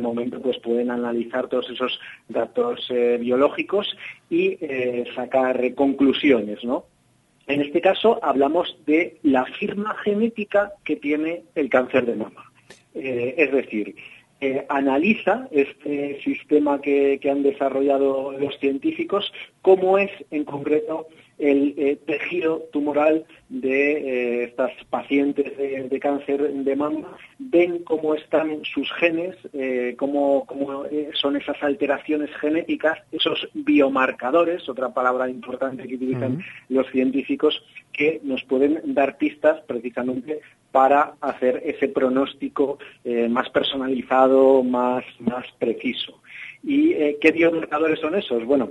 [0.00, 2.90] momento pues pueden analizar todos esos datos
[3.20, 3.94] biológicos
[4.30, 4.56] y
[5.14, 6.64] sacar conclusiones.
[6.64, 6.86] ¿no?
[7.46, 12.52] En este caso hablamos de la firma genética que tiene el cáncer de mama.
[12.94, 13.96] Eh, es decir,
[14.40, 21.06] eh, analiza este sistema que, han desarrollado los científicos, cómo es en concreto
[21.38, 28.64] el eh, tejido tumoral de eh, estas pacientes de, cáncer de mama, ven cómo están
[28.64, 30.46] sus genes, eh, cómo,
[31.14, 38.42] son esas alteraciones genéticas, esos biomarcadores, otra palabra importante que utilizan los científicos, que nos
[38.44, 40.40] pueden dar pistas precisamente
[40.70, 42.78] para hacer ese pronóstico
[43.28, 46.22] más personalizado, más, más preciso.
[46.62, 48.44] ¿Y qué biomarcadores son esos?
[48.46, 48.70] Bueno,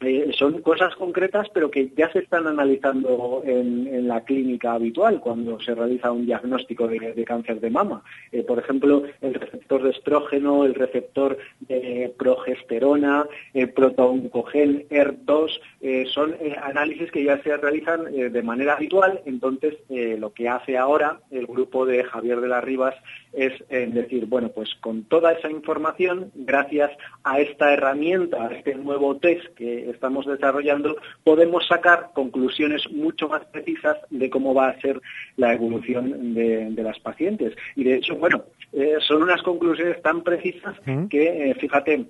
[0.00, 5.60] eh, son cosas concretas, pero que ya se están analizando en, la clínica habitual cuando
[5.60, 8.02] se realiza un diagnóstico de, cáncer de mama.
[8.30, 16.06] Eh, por ejemplo, el receptor de estrógeno, el receptor de progesterona, el protooncogen ER2, eh,
[16.06, 19.20] son análisis que ya se realizan de manera habitual.
[19.26, 22.94] Entonces, lo que hace ahora el grupo de Javier de las Rivas
[23.32, 26.90] es decir, bueno, pues con toda esa información, gracias
[27.24, 33.44] a esta herramienta, a este nuevo test que estamos desarrollando, podemos sacar conclusiones mucho más
[33.46, 35.00] precisas de cómo va a ser
[35.36, 37.54] la evolución de, las pacientes.
[37.76, 40.76] Y de hecho, bueno, eh, son unas conclusiones tan precisas
[41.10, 42.06] que, eh, fíjate,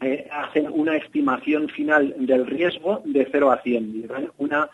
[0.00, 4.68] eh, hacen una estimación final del riesgo de 0 a 100, una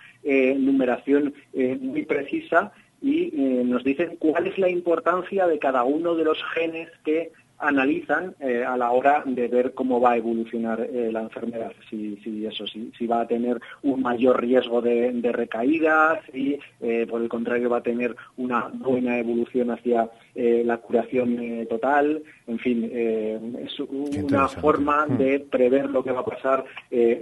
[0.57, 1.35] numeración
[1.81, 3.31] muy precisa y
[3.65, 7.33] nos dicen cuál es la importancia de cada uno de los genes que
[7.67, 12.17] analizan eh, a la hora de ver cómo va a evolucionar eh, la enfermedad, si,
[12.23, 17.23] si eso, si, si, va a tener un mayor riesgo de, recaídas, si eh, por
[17.23, 23.79] el contrario va a tener una buena evolución hacia la curación total, en fin, es
[23.79, 25.19] una forma hmm.
[25.19, 26.65] de prever lo que va a pasar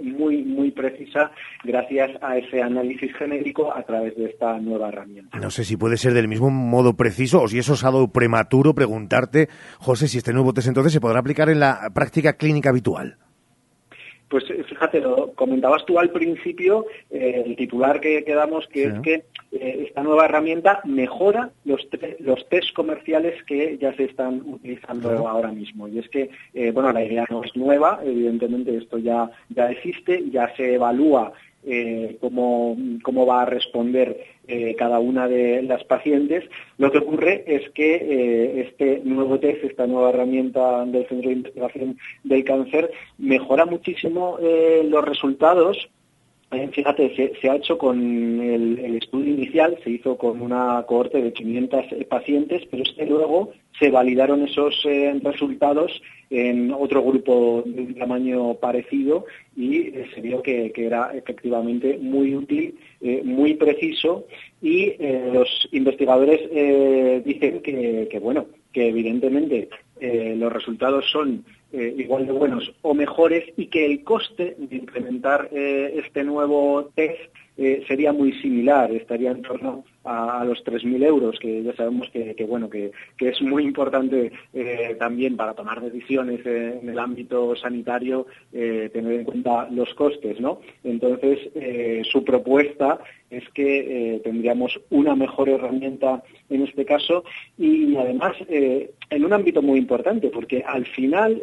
[0.01, 1.31] muy, muy precisa
[1.63, 5.37] gracias a ese análisis genérico a través de esta nueva herramienta.
[5.37, 9.49] No sé si puede ser del mismo modo preciso o si es osado prematuro preguntarte,
[9.79, 13.17] José, si este nuevo test entonces se podrá aplicar en la práctica clínica habitual.
[14.33, 18.99] Pues eh, fíjate, lo comentabas tú al principio, eh, el titular que, quedamos, que es
[19.01, 19.13] que
[19.51, 25.51] eh, esta nueva herramienta mejora los, los test comerciales que ya se están utilizando ahora
[25.51, 25.87] mismo.
[25.87, 26.31] Y es que,
[26.71, 31.31] bueno, la idea no es nueva, evidentemente esto ya, ya existe, ya se evalúa
[31.65, 36.43] eh, cómo, cómo va a responder eh, cada una de las pacientes.
[36.77, 41.35] Lo que ocurre es que eh, este nuevo test, esta nueva herramienta del Centro de
[41.35, 44.37] Investigación del Cáncer, mejora muchísimo
[44.83, 45.89] los resultados
[46.71, 47.99] Fíjate, se, ha hecho con
[48.39, 52.83] el, estudio inicial, se hizo con una cohorte de 500 pacientes, pero
[53.17, 59.25] luego se validaron esos eh, resultados en otro grupo de un tamaño parecido
[59.55, 64.25] y eh, se vio que, era efectivamente muy útil, eh, muy preciso
[64.61, 64.95] y
[65.33, 66.39] los investigadores
[67.25, 69.69] dicen que, bueno, que evidentemente
[70.35, 71.45] los resultados son
[71.75, 76.91] eh, igual de buenos o mejores y que el coste de implementar eh, este nuevo
[76.93, 82.09] test eh, sería muy similar, estaría en torno a, los 3.000 euros, que ya sabemos
[82.11, 87.55] que, bueno que, es muy importante eh, también para tomar decisiones eh, en el ámbito
[87.55, 90.59] sanitario, eh, tener en cuenta los costes, ¿no?
[90.83, 91.39] Entonces,
[92.11, 92.99] su propuesta
[93.29, 97.23] es que tendríamos una mejor herramienta en este caso
[97.57, 101.41] y además en un ámbito muy importante, porque al final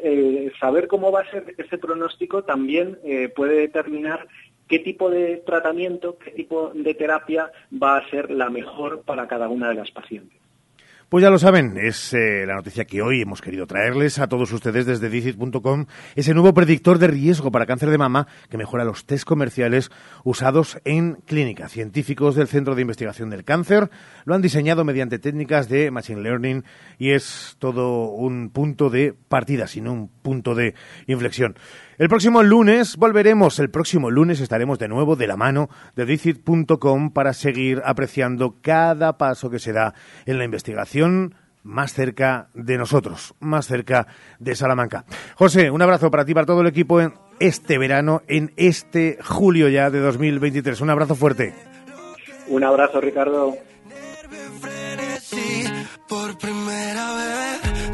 [0.60, 2.98] saber cómo va a ser ese pronóstico también
[3.34, 4.28] puede determinar
[4.70, 9.48] qué tipo de tratamiento, qué tipo de terapia va a ser la mejor para cada
[9.48, 10.38] una de las pacientes.
[11.08, 14.52] Pues ya lo saben, es eh, la noticia que hoy hemos querido traerles a todos
[14.52, 19.06] ustedes desde Dicit.com, ese nuevo predictor de riesgo para cáncer de mama que mejora los
[19.06, 19.90] test comerciales
[20.22, 21.68] usados en clínica.
[21.68, 23.90] Científicos del Centro de Investigación del Cáncer
[24.24, 26.62] lo han diseñado mediante técnicas de Machine Learning
[26.96, 30.74] y es todo un punto de partida, sino un punto de
[31.08, 31.56] inflexión.
[32.00, 37.10] El próximo lunes volveremos, el próximo lunes estaremos de nuevo de la mano de Dicit.com
[37.10, 39.92] para seguir apreciando cada paso que se da
[40.24, 44.06] en la investigación más cerca de nosotros, más cerca
[44.38, 45.04] de Salamanca.
[45.34, 49.68] José, un abrazo para ti, para todo el equipo en este verano, en este julio
[49.68, 50.80] ya de 2023.
[50.80, 51.52] Un abrazo fuerte.
[52.48, 53.58] Un abrazo, Ricardo.
[56.08, 57.89] Por primera vez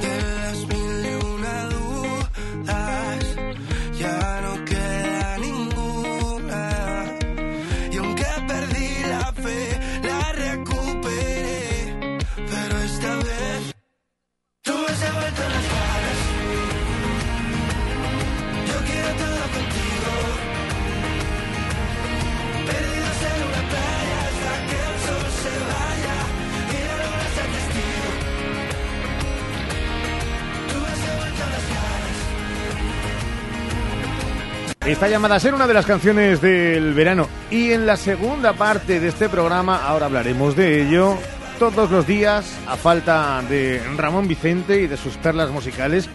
[34.87, 37.29] Está llamada a ser una de las canciones del verano.
[37.51, 41.19] Y en la segunda parte de este programa, ahora hablaremos de ello,
[41.59, 46.09] todos los días, a falta de Ramón Vicente y de sus perlas musicales,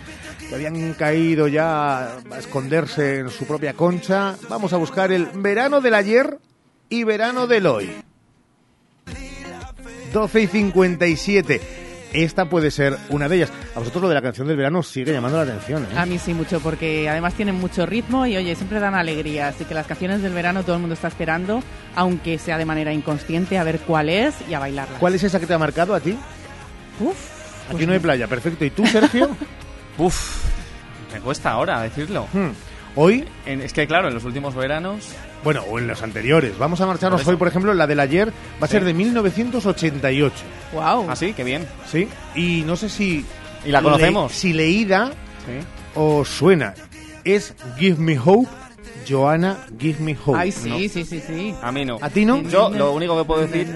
[0.48, 5.82] que habían caído ya a esconderse en su propia concha, vamos a buscar el verano
[5.82, 6.40] del ayer
[6.88, 7.92] y verano del hoy.
[10.14, 11.81] 12 y 57
[12.14, 13.52] esta puede ser una de ellas.
[13.76, 15.84] A vosotros lo de la canción del verano sigue llamando la atención.
[15.84, 15.98] ¿eh?
[15.98, 19.50] A mí sí mucho, porque además tienen mucho ritmo y oye, siempre dan alegría.
[19.50, 21.62] Así que las canciones del verano todo el mundo está esperando,
[21.96, 25.00] aunque sea de manera inconsciente, a ver cuál es y a bailarla.
[25.00, 26.18] ¿Cuál es esa que te ha marcado a ti?
[27.00, 27.42] Uf.
[27.68, 28.66] Aquí pues no hay playa, perfecto.
[28.66, 29.30] ¿Y tú, Sergio?
[29.98, 30.44] Uf,
[31.14, 32.28] me cuesta ahora decirlo.
[32.34, 32.50] Hmm.
[32.96, 33.26] Hoy.
[33.46, 35.10] En, es que claro, en los últimos veranos.
[35.44, 36.58] Bueno, o en los anteriores.
[36.58, 38.74] Vamos a marcharnos por hoy, por ejemplo, la del ayer va a Sí.
[38.74, 40.36] ser de 1988.
[40.74, 41.08] Wow.
[41.10, 41.68] Ah, sí, qué bien.
[41.90, 42.08] Sí.
[42.36, 43.26] Y no sé si.
[43.66, 44.32] ¿Y la conocemos?
[44.32, 45.08] le- si leída
[45.46, 45.66] Sí.
[45.96, 46.74] o suena.
[47.24, 48.48] Es Give Me Hope,
[49.08, 50.38] Joanna Give Me Hope.
[50.38, 50.78] Ay, sí, ¿no?
[50.78, 51.56] sí, sí, sí.
[51.62, 51.98] A mí no.
[52.02, 52.42] ¿A ti no?
[52.44, 53.68] Yo lo único que puedo decir.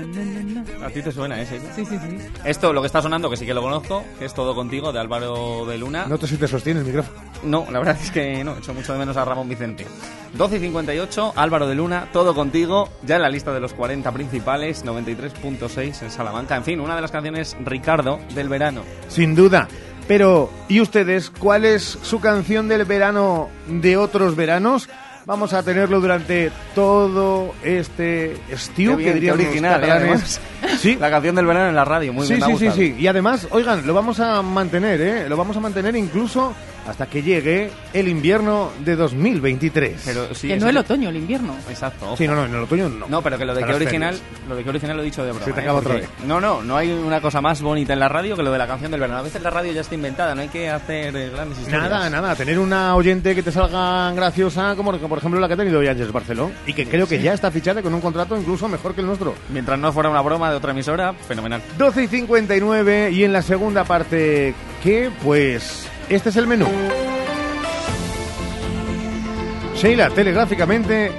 [0.83, 1.59] A ti te suena ese.
[1.59, 1.75] ¿no?
[1.75, 2.17] Sí, sí, sí.
[2.43, 4.99] Esto, lo que está sonando, que sí que lo conozco, que es todo contigo, de
[4.99, 6.05] Álvaro de Luna.
[6.07, 7.19] No te si te sostiene el micrófono.
[7.43, 9.85] No, la verdad es que no, echo mucho de menos a Ramón Vicente.
[10.33, 14.11] 12 y 58, Álvaro de Luna, todo contigo, ya en la lista de los 40
[14.11, 16.55] principales, 93.6 en Salamanca.
[16.55, 18.81] En fin, una de las canciones Ricardo del verano.
[19.07, 19.67] Sin duda.
[20.07, 21.31] Pero, ¿y ustedes?
[21.31, 24.87] ¿Cuál es su canción del verano de otros veranos?
[25.25, 29.87] Vamos a tenerlo durante todo este estío, que dirían qué los original, ¿eh?
[29.87, 30.41] catalanes.
[30.79, 30.97] Sí.
[30.99, 32.57] La canción del verano en la radio, muy sí, bien.
[32.57, 32.95] sí, sí, sí.
[32.99, 35.29] Y además, oigan, lo vamos a mantener, ¿eh?
[35.29, 36.53] Lo vamos a mantener incluso
[36.87, 40.01] hasta que llegue el invierno de 2023.
[40.05, 41.55] Pero sí, que no el otoño, el invierno.
[41.69, 42.05] Exacto.
[42.07, 42.17] ojo.
[42.17, 43.07] Sí, no, no, en el otoño no.
[43.07, 44.17] No, pero que lo de que original,
[44.47, 45.45] lo de que original lo he dicho de broma.
[45.45, 45.63] Se te ¿eh?
[45.63, 46.25] acaba otra Porque- vez.
[46.27, 48.67] No, no, no hay una cosa más bonita en la radio que lo de la
[48.67, 49.19] canción del verano.
[49.19, 51.89] A veces la radio ya está inventada, no hay que hacer eh, grandes historias.
[51.89, 55.57] Nada, nada, tener una oyente que te salga graciosa, como por ejemplo la que ha
[55.57, 58.67] tenido hoy Ángeles Barceló, y que creo que ya está fichada con un contrato incluso
[58.67, 59.35] mejor que el nuestro.
[59.49, 61.61] Mientras no fuera una broma de otra emisora, fenomenal.
[61.77, 65.09] 12 y 59 y en la segunda parte, ¿qué?
[65.23, 66.67] Pues este es el menú.
[69.75, 71.11] Sheila, telegráficamente,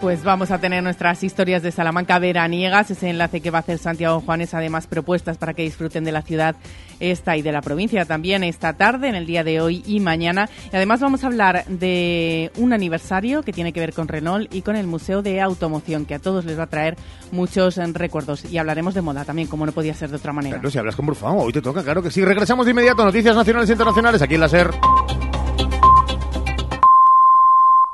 [0.00, 3.76] Pues vamos a tener nuestras historias de Salamanca veraniegas, ese enlace que va a hacer
[3.76, 6.56] Santiago Juanes, además propuestas para que disfruten de la ciudad
[7.00, 10.48] esta y de la provincia también esta tarde, en el día de hoy y mañana.
[10.72, 14.62] Y además vamos a hablar de un aniversario que tiene que ver con Renault y
[14.62, 16.96] con el Museo de Automoción, que a todos les va a traer
[17.32, 18.44] muchos eh, recuerdos.
[18.44, 20.56] Y hablaremos de moda también, como no podía ser de otra manera.
[20.56, 22.24] Claro, si hablas con Brufao, hoy te toca, claro que sí.
[22.24, 24.70] Regresamos de inmediato, noticias nacionales e internacionales, aquí en la SER.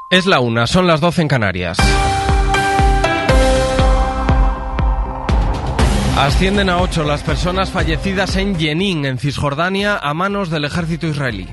[0.09, 1.79] Es la una, son las 12 en Canarias.
[6.17, 11.47] Ascienden a ocho las personas fallecidas en Jenin, en Cisjordania, a manos del ejército israelí.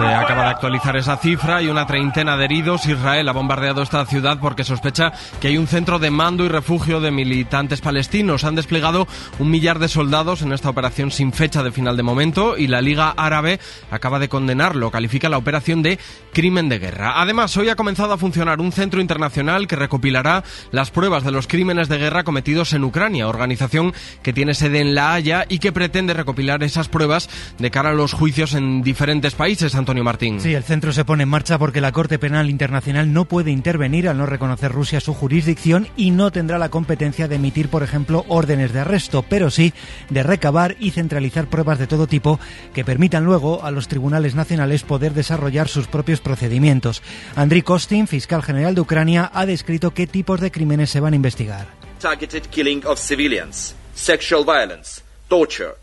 [0.00, 2.86] Se acaba de actualizar esa cifra y una treintena de heridos.
[2.86, 7.02] Israel ha bombardeado esta ciudad porque sospecha que hay un centro de mando y refugio
[7.02, 8.44] de militantes palestinos.
[8.44, 9.06] Han desplegado
[9.38, 12.80] un millar de soldados en esta operación sin fecha de final de momento y la
[12.80, 14.90] Liga Árabe acaba de condenarlo.
[14.90, 15.98] Califica la operación de
[16.32, 17.20] crimen de guerra.
[17.20, 21.46] Además, hoy ha comenzado a funcionar un centro internacional que recopilará las pruebas de los
[21.46, 23.92] crímenes de guerra cometidos en Ucrania, organización
[24.22, 27.28] que tiene sede en La Haya y que pretende recopilar esas pruebas
[27.58, 29.74] de cara a los juicios en diferentes países.
[29.98, 30.40] Martín.
[30.40, 34.08] Sí, el centro se pone en marcha porque la Corte Penal Internacional no puede intervenir
[34.08, 38.24] al no reconocer Rusia su jurisdicción y no tendrá la competencia de emitir, por ejemplo,
[38.28, 39.72] órdenes de arresto, pero sí
[40.08, 42.38] de recabar y centralizar pruebas de todo tipo
[42.72, 47.02] que permitan luego a los tribunales nacionales poder desarrollar sus propios procedimientos.
[47.34, 51.16] Andriy Kostin, fiscal general de Ucrania, ha descrito qué tipos de crímenes se van a
[51.16, 51.66] investigar.
[52.00, 55.02] Targeted killing of civilians, sexual violence,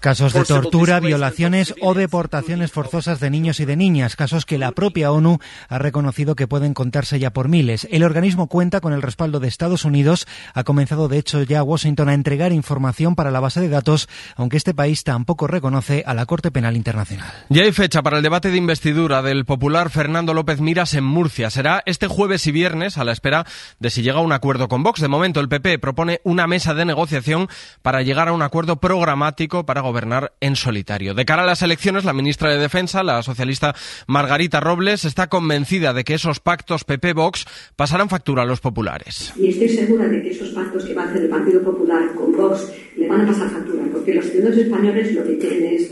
[0.02, 4.72] Casos de tortura, violaciones o deportaciones forzosas de niños y de niñas, casos que la
[4.72, 5.40] propia ONU
[5.70, 7.88] ha reconocido que pueden contarse ya por miles.
[7.90, 10.28] El organismo cuenta con el respaldo de Estados Unidos.
[10.54, 14.58] Ha comenzado, de hecho, ya Washington a entregar información para la base de datos, aunque
[14.58, 17.32] este país tampoco reconoce a la Corte Penal Internacional.
[17.48, 21.50] Ya hay fecha para el debate de investidura del popular Fernando López Miras en Murcia.
[21.50, 23.46] Será este jueves y viernes a la espera
[23.80, 25.00] de si llega a un acuerdo con Vox.
[25.00, 27.48] De momento, el PP propone una mesa de negociación
[27.82, 31.14] para llegar a un acuerdo programático para gobernar en solitario.
[31.14, 33.76] De cara a las elecciones, la ministra de Defensa, la socialista
[34.08, 39.34] Margarita Robles, está convencida de que esos pactos PP-Vox pasarán factura a los populares.
[39.38, 42.32] Y estoy segura de que esos pactos que va a hacer el Partido Popular con
[42.32, 45.92] Vox le van a pasar factura, porque los ciudadanos españoles lo que quieren es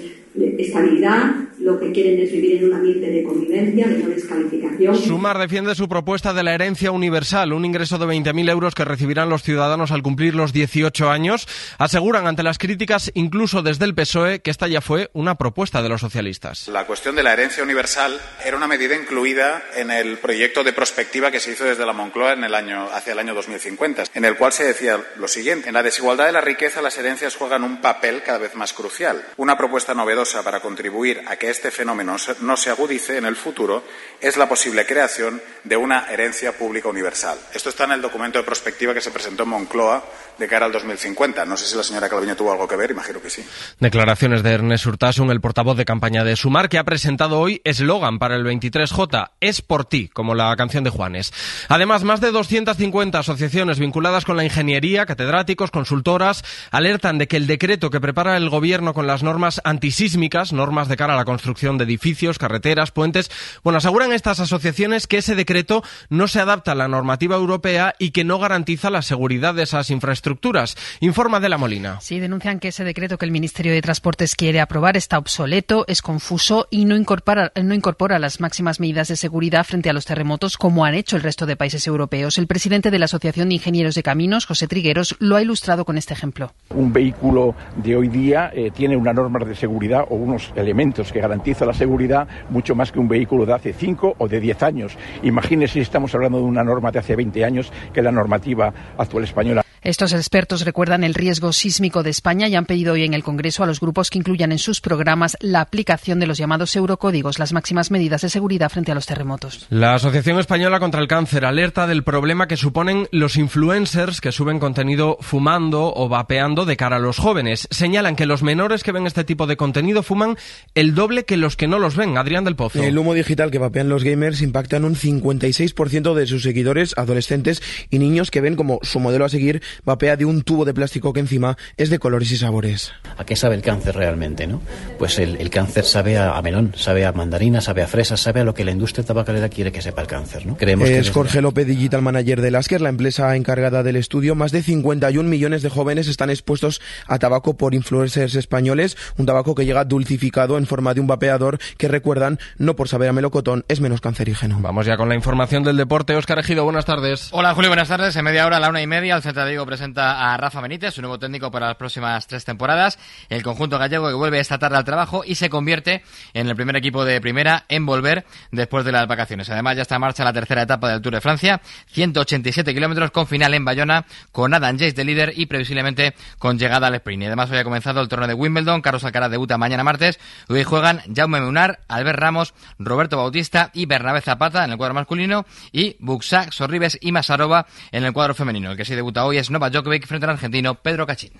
[0.58, 4.96] estabilidad, lo que quieren es vivir en un ambiente de convivencia, de no descalificación.
[4.96, 9.30] Sumar defiende su propuesta de la herencia universal, un ingreso de 20.000 euros que recibirán
[9.30, 11.48] los ciudadanos al cumplir los 18 años.
[11.78, 15.90] Aseguran ante las críticas, incluso desde el PSOE, que esta ya fue una propuesta de
[15.90, 16.68] los socialistas.
[16.68, 21.32] La cuestión de la herencia universal era una medida incluida en el proyecto de prospectiva
[21.32, 24.36] que se hizo desde la Moncloa en el año, hacia el año 2050, en el
[24.36, 25.70] cual se decía lo siguiente.
[25.70, 29.24] En la desigualdad de la riqueza, las herencias juegan un papel cada vez más crucial.
[29.38, 33.84] Una propuesta novedosa para contribuir a que este fenómeno no se agudice en el futuro
[34.20, 37.38] es la posible creación de una herencia pública universal.
[37.54, 40.04] Esto está en el documento de prospectiva que se presentó en Moncloa
[40.40, 41.46] de cara al 2050.
[41.46, 43.46] No sé si la señora Calviño tuvo algo que ver, imagino que sí.
[43.80, 48.20] Declaraciones de Ernest Urtasun, el portavoz de campaña de Sumar, que ha presentado hoy eslogan
[48.20, 51.34] para el 23J, es por ti, como la canción de Juanes.
[51.70, 57.48] Además, más de 250 asociaciones vinculadas con la ingeniería, catedráticos, consultoras, alertan de que el
[57.48, 61.78] decreto que prepara el gobierno con las normas antisísmicas, normas de cara a la construcción
[61.78, 63.30] de edificios, carreteras, puentes,
[63.64, 68.12] bueno, aseguran estas asociaciones que ese decreto no se adapta a la normativa europea y
[68.12, 70.76] que no garantiza la seguridad de esas infraestructuras.
[71.00, 72.00] Informa de la Molina.
[72.02, 76.02] Sí, denuncian que ese decreto que el Ministerio de Transportes quiere aprobar está obsoleto, es
[76.02, 80.58] confuso y no incorpora, no incorpora las máximas medidas de seguridad frente a los terremotos
[80.58, 82.38] como han hecho el resto de países europeos.
[82.38, 85.98] El presidente de la Asociación de Ingenieros de Caminos, José Trigueros, lo ha ilustrado con
[85.98, 86.54] este ejemplo.
[86.70, 91.20] Un vehículo de hoy día eh, tiene unas normas de seguridad o unos elementos que
[91.20, 94.98] garantizan la seguridad mucho más que un vehículo de hace 5 o de 10 años.
[95.24, 99.24] Imagínese si estamos hablando de una norma de hace 20 años que la normativa actual
[99.24, 99.65] española.
[99.86, 103.62] Estos expertos recuerdan el riesgo sísmico de España y han pedido hoy en el Congreso
[103.62, 107.54] a los grupos que incluyan en sus programas la aplicación de los llamados eurocódigos, las
[107.54, 109.68] máximas medidas de seguridad frente a los terremotos.
[109.70, 114.58] La Asociación Española contra el Cáncer alerta del problema que suponen los influencers que suben
[114.58, 117.68] contenido fumando o vapeando de cara a los jóvenes.
[117.70, 120.36] Señalan que los menores que ven este tipo de contenido fuman
[120.74, 122.18] el doble que los que no los ven.
[122.18, 122.82] Adrián del Pozo.
[122.82, 127.62] El humo digital que vapean los gamers impacta en un 56% de sus seguidores adolescentes
[127.92, 131.14] y niños que ven como su modelo a seguir vapea de un tubo de plástico
[131.14, 132.94] que encima es de colores y sabores.
[133.18, 134.62] ¿A qué sabe el cáncer realmente, no?
[134.98, 138.42] Pues el, el cáncer sabe a, a, melón, sabe a mandarina, sabe a fresa, sabe
[138.42, 140.58] a lo que la industria tabacalera quiere que sepa el cáncer, ¿no?
[140.58, 144.36] Creemos es que Jorge López, Digital Manager de Lasker, la empresa encargada del estudio.
[144.36, 149.56] Más de 51 millones de jóvenes están expuestos a tabaco por influencers españoles, un tabaco
[149.56, 153.66] que llega dulcificado en forma de un vapeador que recuerdan, no por saber a melocotón,
[153.68, 154.60] es menos cancerígeno.
[154.62, 156.16] Vamos ya con la información del deporte.
[156.16, 157.30] Óscar Ejido, buenas tardes.
[157.32, 158.16] Hola Julio, buenas tardes.
[158.16, 160.94] En media hora, a la una y media, el Centro de Presenta a Rafa Benítez,
[160.94, 163.00] su nuevo técnico para las próximas tres temporadas.
[163.30, 166.04] El conjunto gallego que vuelve esta tarde al trabajo y se convierte
[166.34, 169.50] en el primer equipo de primera en volver después de las vacaciones.
[169.50, 173.28] Además, ya está en marcha la tercera etapa del Tour de Francia, 187 kilómetros con
[173.28, 177.24] final en Bayona, con Adam Jace de líder y previsiblemente con llegada al sprint.
[177.24, 180.64] Y además hoy ha comenzado el torneo de Wimbledon, Carlos Alcaraz debuta mañana martes, hoy
[180.64, 185.96] juegan Jaume Munar, Albert Ramos, Roberto Bautista y Bernabé Zapata en el cuadro masculino y
[186.00, 188.72] Buxac, Sorribes y Masarova en el cuadro femenino.
[188.72, 191.34] El que sí debuta hoy Novak Djokovic frente al argentino Pedro Cachín.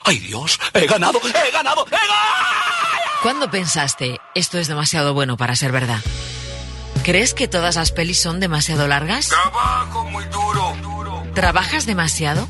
[0.00, 0.58] ¡Ay Dios!
[0.74, 1.18] ¡He ganado!
[1.18, 1.86] ¡He ganado!
[1.86, 2.14] ¡He ganado!
[3.22, 6.00] ¿Cuándo pensaste esto es demasiado bueno para ser verdad?
[7.04, 9.28] ¿Crees que todas las pelis son demasiado largas?
[9.28, 11.22] Trabajo muy duro, duro.
[11.34, 12.48] ¿Trabajas demasiado?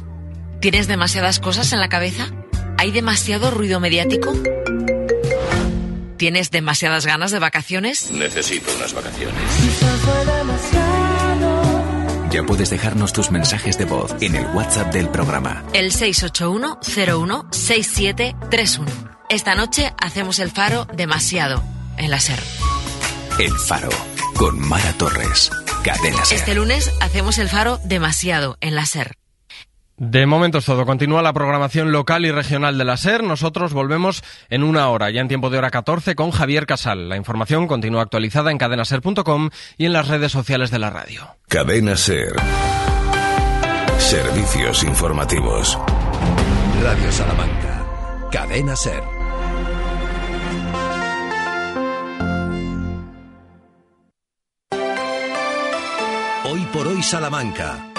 [0.61, 2.29] ¿Tienes demasiadas cosas en la cabeza?
[2.79, 4.33] ¿Hay demasiado ruido mediático?
[6.17, 8.11] ¿Tienes demasiadas ganas de vacaciones?
[8.11, 9.35] Necesito unas vacaciones.
[12.35, 15.63] Ya puedes dejarnos tus mensajes de voz en el WhatsApp del programa.
[15.73, 18.87] El 681-016731.
[19.29, 21.63] Esta noche hacemos el faro demasiado
[21.97, 22.41] en la SER.
[23.39, 23.91] El faro
[24.35, 25.53] con Mara Torres.
[25.85, 26.41] Cadena SER.
[26.41, 29.15] Este lunes hacemos el faro demasiado en la SER.
[29.97, 30.85] De momento es todo.
[30.87, 33.23] Continúa la programación local y regional de la SER.
[33.23, 37.09] Nosotros volvemos en una hora, ya en tiempo de hora 14, con Javier Casal.
[37.09, 41.37] La información continúa actualizada en cadenaser.com y en las redes sociales de la radio.
[41.49, 42.35] Cadena SER.
[43.99, 45.79] Servicios informativos.
[46.83, 47.87] Radio Salamanca.
[48.33, 49.03] Cadena SER.
[56.45, 57.94] Hoy por hoy Salamanca.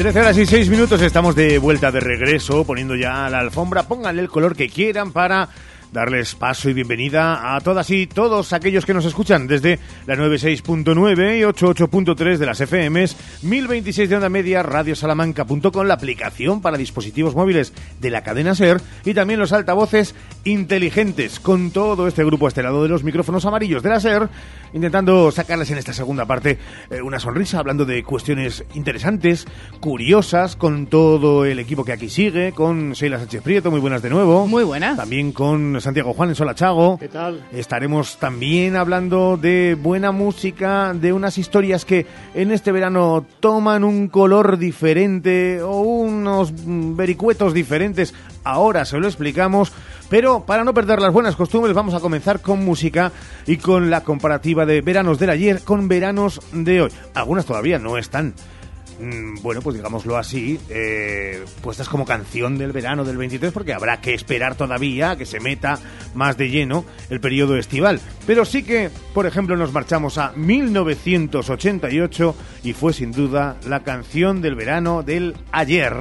[0.00, 3.82] Trece horas y seis minutos, estamos de vuelta de regreso, poniendo ya la alfombra.
[3.82, 5.50] Pónganle el color que quieran para
[5.92, 11.38] darles paso y bienvenida a todas y todos aquellos que nos escuchan desde la 96.9
[11.38, 17.72] y 88.3 de las FMs, 1026 de onda media, radiosalamanca.com, la aplicación para dispositivos móviles
[18.00, 20.14] de la cadena SER y también los altavoces
[20.44, 24.28] inteligentes con todo este grupo estelado de los micrófonos amarillos de la SER,
[24.72, 26.58] intentando sacarles en esta segunda parte
[26.90, 29.46] eh, una sonrisa, hablando de cuestiones interesantes,
[29.80, 34.10] curiosas, con todo el equipo que aquí sigue, con Sheila Sánchez Prieto, muy buenas de
[34.10, 34.46] nuevo.
[34.46, 34.96] Muy buenas.
[34.96, 36.98] También con Santiago Juan en Solachago.
[36.98, 37.44] ¿Qué tal?
[37.52, 44.08] Estaremos también hablando de buena música, de unas historias que en este verano toman un
[44.08, 48.14] color diferente o unos vericuetos diferentes.
[48.44, 49.72] Ahora se lo explicamos,
[50.08, 53.12] pero para no perder las buenas costumbres vamos a comenzar con música
[53.46, 56.90] y con la comparativa de veranos del ayer con veranos de hoy.
[57.14, 58.34] Algunas todavía no están
[59.42, 64.14] bueno, pues digámoslo así, eh, puestas como canción del verano del 23, porque habrá que
[64.14, 65.78] esperar todavía a que se meta
[66.14, 68.00] más de lleno el periodo estival.
[68.26, 74.42] Pero sí que, por ejemplo, nos marchamos a 1988 y fue sin duda la canción
[74.42, 75.94] del verano del ayer.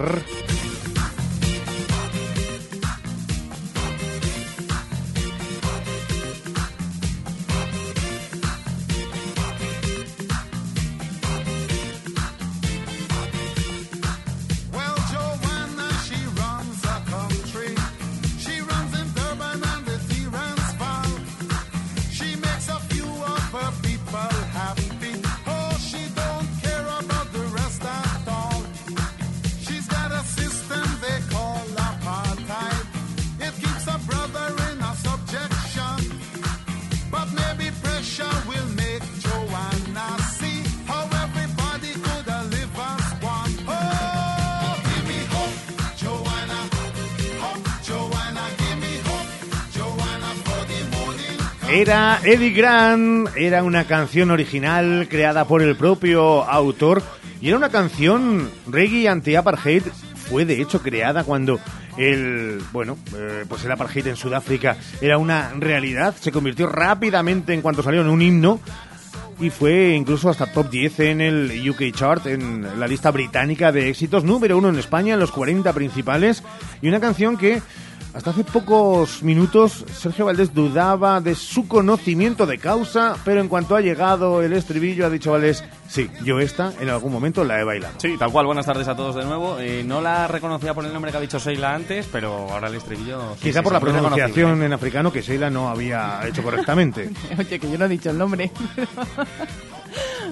[51.80, 57.02] Era Eddie Grant, era una canción original creada por el propio autor
[57.40, 59.84] y era una canción reggae anti-apartheid.
[60.30, 61.58] Fue de hecho creada cuando
[61.96, 66.14] el, bueno, eh, pues el apartheid en Sudáfrica era una realidad.
[66.20, 68.60] Se convirtió rápidamente en cuanto salió en un himno
[69.40, 73.88] y fue incluso hasta top 10 en el UK Chart, en la lista británica de
[73.88, 76.44] éxitos, número uno en España, en los 40 principales,
[76.82, 77.62] y una canción que
[78.14, 83.76] Hasta hace pocos minutos Sergio Valdés dudaba de su conocimiento de causa, pero en cuanto
[83.76, 87.64] ha llegado el estribillo ha dicho Valdés, sí, yo esta en algún momento la he
[87.64, 87.94] bailado.
[88.00, 88.48] Sí, tal cual.
[88.48, 89.60] Buenas tardes a todos de nuevo.
[89.60, 92.76] Eh, no la reconocía por el nombre que ha dicho Sheila antes, pero ahora el
[92.76, 93.36] estribillo...
[93.36, 97.10] sí, Quizá sí, por la pronunciación en africano que Sheila no había hecho correctamente.
[97.38, 98.52] Oye, que yo no he dicho el nombre.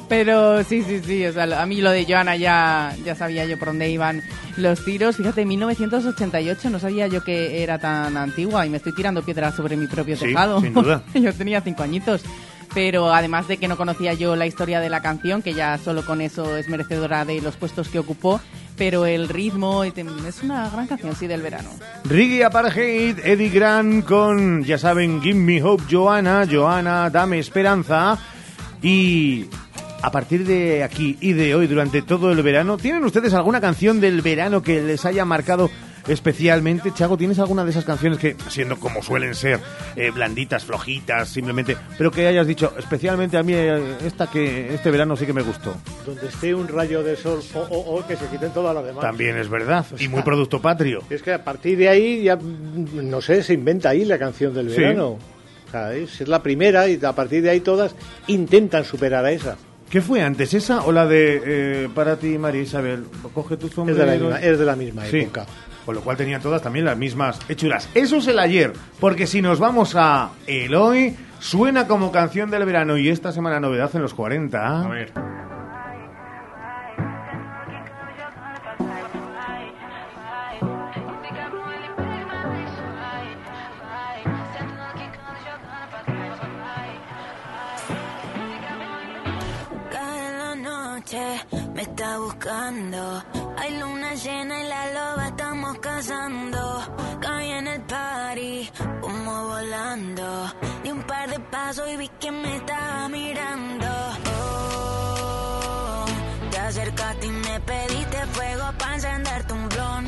[0.09, 1.25] Pero sí, sí, sí.
[1.25, 4.21] O sea, a mí lo de Joana ya, ya sabía yo por dónde iban
[4.55, 5.17] los tiros.
[5.17, 9.75] Fíjate, 1988 no sabía yo que era tan antigua y me estoy tirando piedras sobre
[9.75, 10.61] mi propio Sí, tejado.
[10.61, 11.03] sin duda.
[11.13, 12.21] yo tenía cinco añitos.
[12.73, 16.05] Pero además de que no conocía yo la historia de la canción, que ya solo
[16.05, 18.39] con eso es merecedora de los puestos que ocupó,
[18.77, 21.69] pero el ritmo es una gran canción, sí, del verano.
[22.03, 28.19] Riggy Apartheid, Eddie Grant con, ya saben, Give Me Hope, Joana, Joana, dame esperanza.
[28.82, 29.45] Y
[30.01, 33.99] a partir de aquí y de hoy, durante todo el verano, ¿tienen ustedes alguna canción
[33.99, 35.69] del verano que les haya marcado
[36.07, 36.93] especialmente?
[36.93, 39.59] Chago, ¿tienes alguna de esas canciones que, siendo como suelen ser,
[39.95, 44.91] eh, blanditas, flojitas, simplemente, pero que hayas dicho, especialmente a mí, eh, esta que este
[44.91, 45.75] verano sí que me gustó?
[46.05, 49.01] Donde esté un rayo de sol o, o, o, que se quiten todas las demás.
[49.01, 51.01] También es verdad, y muy producto patrio.
[51.09, 54.69] Es que a partir de ahí ya, no sé, se inventa ahí la canción del
[54.69, 54.84] Sí.
[55.68, 57.95] O sea, es, es la primera y a partir de ahí todas
[58.28, 59.57] intentan superar a esa.
[59.89, 63.05] ¿Qué fue antes, esa o la de eh, para ti, María Isabel?
[63.34, 63.99] Coge tu Es sombrero.
[63.99, 65.45] de la misma, es de la misma Sí, época.
[65.86, 67.88] Con lo cual tenían todas también las mismas hechuras.
[67.93, 72.65] Eso es el ayer, porque si nos vamos a el hoy, suena como canción del
[72.65, 74.82] verano y esta semana novedad en los 40.
[74.84, 75.13] A ver.
[91.78, 93.23] Me está buscando.
[93.55, 96.59] Hay luna llena y la loba estamos cazando.
[97.21, 98.71] Caí en el party,
[99.03, 100.53] humo volando.
[100.84, 103.89] Di un par de pasos y vi que me estaba mirando.
[104.41, 106.05] Oh,
[106.49, 110.05] te acercaste y me pediste fuego para encenderte un blon.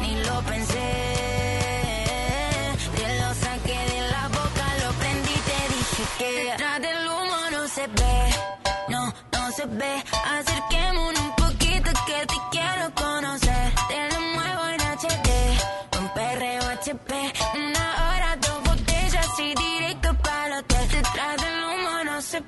[0.00, 1.33] Ni lo pensé.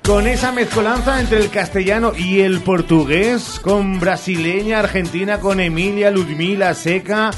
[0.05, 6.73] Con esa mezcolanza entre el castellano y el portugués, con brasileña, argentina, con Emilia, Ludmila,
[6.73, 7.31] Seca.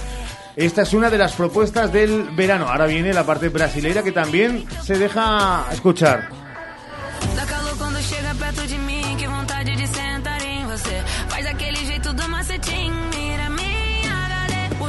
[0.56, 2.68] Esta es una de las propuestas del verano.
[2.68, 6.39] Ahora viene la parte brasileira que también se deja escuchar.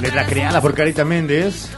[0.01, 1.70] Letra creada por Carita Méndez.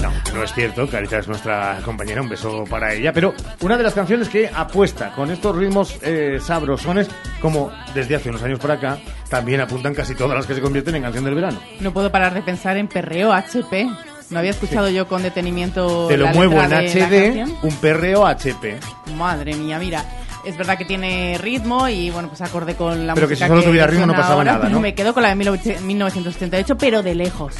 [0.00, 3.82] No, no es cierto, Carita es nuestra compañera, un beso para ella, pero una de
[3.82, 7.08] las canciones que apuesta con estos ritmos eh, sabrosones,
[7.42, 8.98] como desde hace unos años por acá,
[9.28, 11.60] también apuntan casi todas las que se convierten en canción del verano.
[11.80, 13.88] No puedo parar de pensar en perreo HP.
[14.30, 16.06] No había escuchado yo con detenimiento.
[16.06, 18.78] Te lo la muevo en HD, un perreo HP.
[19.16, 20.04] Madre mía, mira.
[20.44, 23.50] Es verdad que tiene ritmo y bueno, pues acorde con la Pero que música si
[23.50, 24.80] solo tuviera ritmo no pasaba ahora, nada, pero ¿no?
[24.80, 27.54] Me quedo con la de 19- 1978, pero de lejos.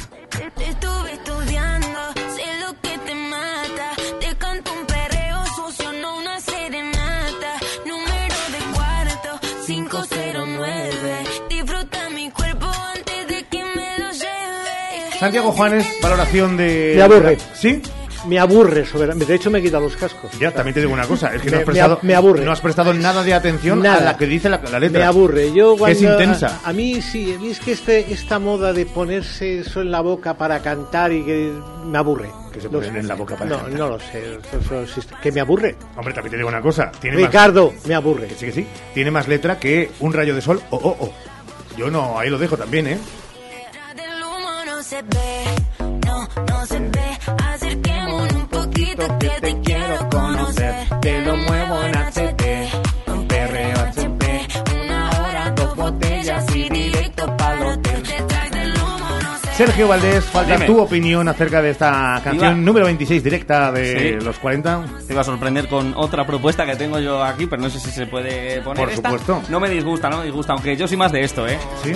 [0.55, 1.99] Te estuve estudiando,
[2.35, 3.91] sé lo que te mata.
[4.19, 7.53] Te canto un perreo sucio, no una serenata.
[7.85, 11.23] Número de cuarto, 509.
[11.49, 15.19] Disfruta mi cuerpo antes de que me lo lleve.
[15.19, 16.93] Santiago Juanes, valoración de...
[16.95, 17.37] Me aburre.
[17.53, 17.81] ¿Sí?
[18.27, 19.13] Me aburre, sobre...
[19.15, 20.31] de hecho me quita los cascos.
[20.39, 22.45] Ya, también te digo una cosa, es que no Me- has prestado, me, aburre.
[22.45, 24.01] no has prestado nada de atención a Nada.
[24.05, 24.99] la que dice la, la letra.
[24.99, 25.51] Me aburre.
[25.53, 26.59] Yo cuando, es intensa.
[26.63, 29.89] A, a mí sí, a mí es que este, esta moda de ponerse eso en
[29.91, 31.51] la boca para cantar y que
[31.85, 32.29] me aburre.
[32.53, 33.79] Que se No ponen en la boca para no, cantar.
[33.79, 34.37] No lo sé.
[34.53, 35.01] eso- eso.
[35.21, 35.75] Que me aburre.
[35.95, 36.91] Hombre, también te digo una cosa.
[36.99, 38.27] Tiene más- Ricardo, me aburre.
[38.27, 38.67] Que sí, que sí.
[38.93, 40.61] Tiene más letra que un rayo de sol.
[40.69, 41.13] Oh, oh, oh.
[41.77, 42.97] Yo no, ahí lo dejo también, ¿eh?
[44.65, 45.43] No se ve,
[59.61, 60.65] Sergio Valdés, falta Dime.
[60.65, 64.25] tu opinión acerca de esta canción Iba- número 26 directa de Sí.
[64.25, 64.83] los 40.
[65.05, 67.91] Te iba a sorprender con otra propuesta que tengo yo aquí, pero no sé si
[67.91, 68.85] se puede poner.
[68.85, 69.09] Por esta.
[69.11, 69.43] supuesto.
[69.49, 71.59] No me disgusta, no me disgusta, aunque yo soy más de esto, ¿eh?
[71.83, 71.91] Sí.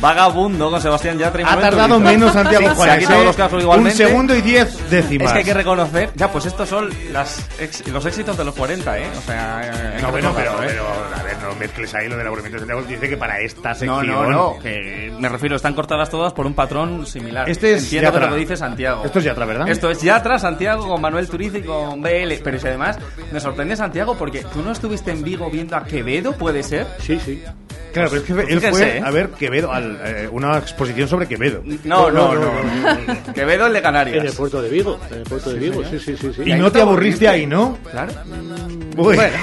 [0.00, 2.98] Vagabundo con Sebastián Yatra y Ha tardado menos Santiago Sí, Se ha Juárez.
[3.00, 3.24] quitado ¿eh?
[3.24, 4.02] los cascos igualmente.
[4.04, 5.26] Un segundo y diez décimas.
[5.28, 6.10] Es que hay que reconocer.
[6.14, 9.06] Ya, pues estos son las ex- los éxitos de los 40, ¿eh?
[9.16, 9.94] O sea.
[9.96, 10.66] que No, bueno, pero, recordarlo, ¿eh?
[10.68, 12.82] pero, a ver, no mezcles ahí lo del aburrimiento de Santiago.
[12.88, 14.06] Dice que para esta No, sección.
[14.06, 14.58] no, no.
[14.60, 17.48] Que me refiero, están cortadas todas por un patrón similar.
[17.48, 18.26] Este es Entiendo Yatra.
[18.26, 19.02] lo que dice Santiago.
[19.04, 19.68] Esto es Yatra, ¿verdad?
[19.68, 22.34] Esto es Yatra, Santiago, con Manuel Turizo y con BL.
[22.44, 22.98] Pero si además
[23.32, 26.86] me sorprende Santiago porque tú no estuviste en Vigo viendo a Quevedo, ¿puede ser?
[27.00, 27.42] Sí, sí.
[27.92, 29.02] Claro, pero es que él Fíjense, fue ¿eh?
[29.04, 31.62] a ver Quevedo, al, eh, una exposición sobre Quevedo.
[31.84, 32.52] No, no, no.
[33.34, 34.18] Quevedo el de Canarias.
[34.18, 35.00] En el puerto de Vigo.
[35.10, 36.32] En el puerto de Vigo, sí, sí, sí.
[36.34, 36.42] sí.
[36.44, 37.78] Y no te aburriste ahí, ¿no?
[37.90, 38.12] Claro.
[38.96, 39.16] Uy.
[39.16, 39.36] Bueno,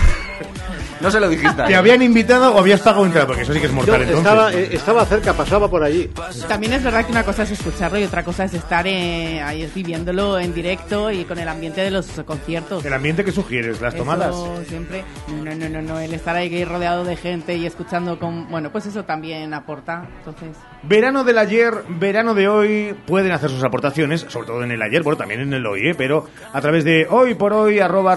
[1.01, 1.63] no se lo dijiste.
[1.63, 3.27] ¿Te habían invitado o habías pagado entrada?
[3.27, 4.17] Porque eso sí que es Yo mortal entonces.
[4.17, 6.09] estaba, eh, estaba cerca, pasaba por allí.
[6.47, 9.69] También es verdad que una cosa es escucharlo y otra cosa es estar eh, ahí
[9.75, 12.83] viviéndolo en directo y con el ambiente de los conciertos.
[12.85, 14.29] El ambiente que sugieres, las tomadas.
[14.29, 15.03] Eso siempre.
[15.27, 15.99] No, no, no, no.
[15.99, 20.07] El estar ahí rodeado de gente y escuchando Bueno, pues eso también aporta.
[20.17, 20.57] Entonces.
[20.83, 25.03] Verano del ayer, verano de hoy, pueden hacer sus aportaciones, sobre todo en el ayer,
[25.03, 25.95] bueno, también en el hoy, ¿eh?
[25.97, 28.15] pero a través de hoy por hoy, arroba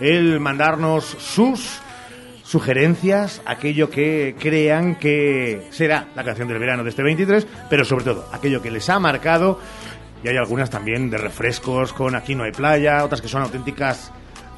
[0.00, 1.80] el mandarnos sus
[2.42, 8.04] sugerencias, aquello que crean que será la canción del verano de este 23, pero sobre
[8.04, 9.58] todo aquello que les ha marcado,
[10.22, 14.12] y hay algunas también de refrescos con Aquí no hay playa, otras que son auténticas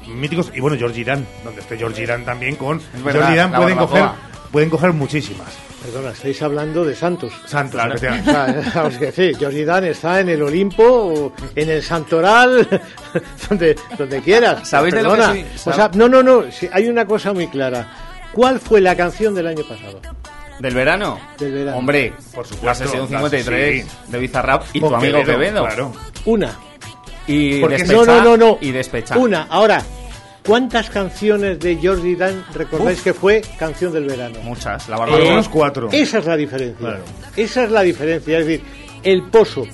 [0.07, 3.57] míticos, y bueno, George Irán, donde esté George Irán también con verdad, George Irán la
[3.61, 4.05] pueden coger,
[4.51, 5.47] pueden coger muchísimas.
[5.83, 7.31] Perdona, estáis hablando de Santos.
[7.45, 8.31] Santos, O efectivamente.
[8.63, 12.67] sea, vamos a decir, Jordi Dan está en el Olimpo, o en el Santoral,
[13.49, 14.67] donde, donde quieras.
[14.67, 15.33] ¿Sabéis de lo que Perdona.
[15.33, 15.45] sí?
[15.69, 17.87] O sea, no, no, no, sí, hay una cosa muy clara.
[18.33, 20.01] ¿Cuál fue la canción del año pasado?
[20.59, 21.19] ¿Del verano?
[21.37, 21.77] Del verano.
[21.77, 23.89] Hombre, Por supuesto, la sesión la- 53 sí.
[24.07, 25.63] de Bizarrap y tu amigo Quevedo.
[25.65, 25.93] Claro.
[26.25, 26.57] Una.
[27.27, 28.57] Y Porque Despechá, no, no, no, no.
[28.61, 29.17] Y Despechá.
[29.17, 29.43] Una.
[29.49, 29.83] Ahora,
[30.45, 34.39] ¿cuántas canciones de Jordi Dan recordáis que fue canción del verano?
[34.43, 35.23] Muchas, la Eh, barbacoa.
[35.23, 35.89] Algunos cuatro.
[35.91, 36.77] Esa es la diferencia.
[36.79, 37.03] Claro.
[37.35, 38.39] Esa es la diferencia.
[38.39, 38.65] Es decir,
[39.03, 39.65] el pozo.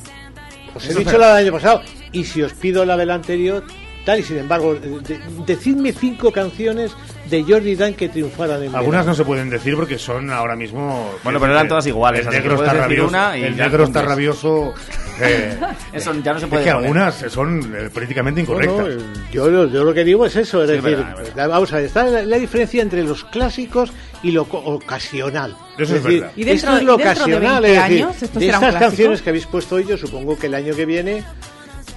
[0.76, 1.82] Os he Eso dicho la del año pasado.
[2.12, 3.64] Y si os pido la del anterior,
[4.06, 4.20] tal.
[4.20, 6.92] Y sin embargo, de- decidme cinco canciones
[7.30, 9.06] de Jordi Dan que triunfaran en Algunas verano.
[9.06, 11.10] no se pueden decir porque son ahora mismo.
[11.24, 13.08] Bueno, pero eran todas iguales, El que negro está rabioso.
[13.10, 14.74] una y el negro está rabioso.
[15.22, 15.58] eh,
[15.94, 16.86] Eso ya no se es puede que poner.
[16.88, 18.78] algunas son eh, políticamente No, incorrectas.
[18.78, 18.98] no, eh,
[19.32, 21.50] yo, lo- yo lo que digo es eso, es Sí, es decir, verdad, es verdad.
[21.50, 23.92] vamos a ver, está la, la diferencia entre los clásicos
[24.22, 25.56] y lo co- ocasional.
[25.78, 26.34] Eso es decir, verdad.
[26.36, 29.22] Y dentro- esto es lo de ocasional, 20 es decir, años, ¿esto de estas canciones
[29.22, 31.24] que habéis puesto hoy, yo supongo que el año que viene,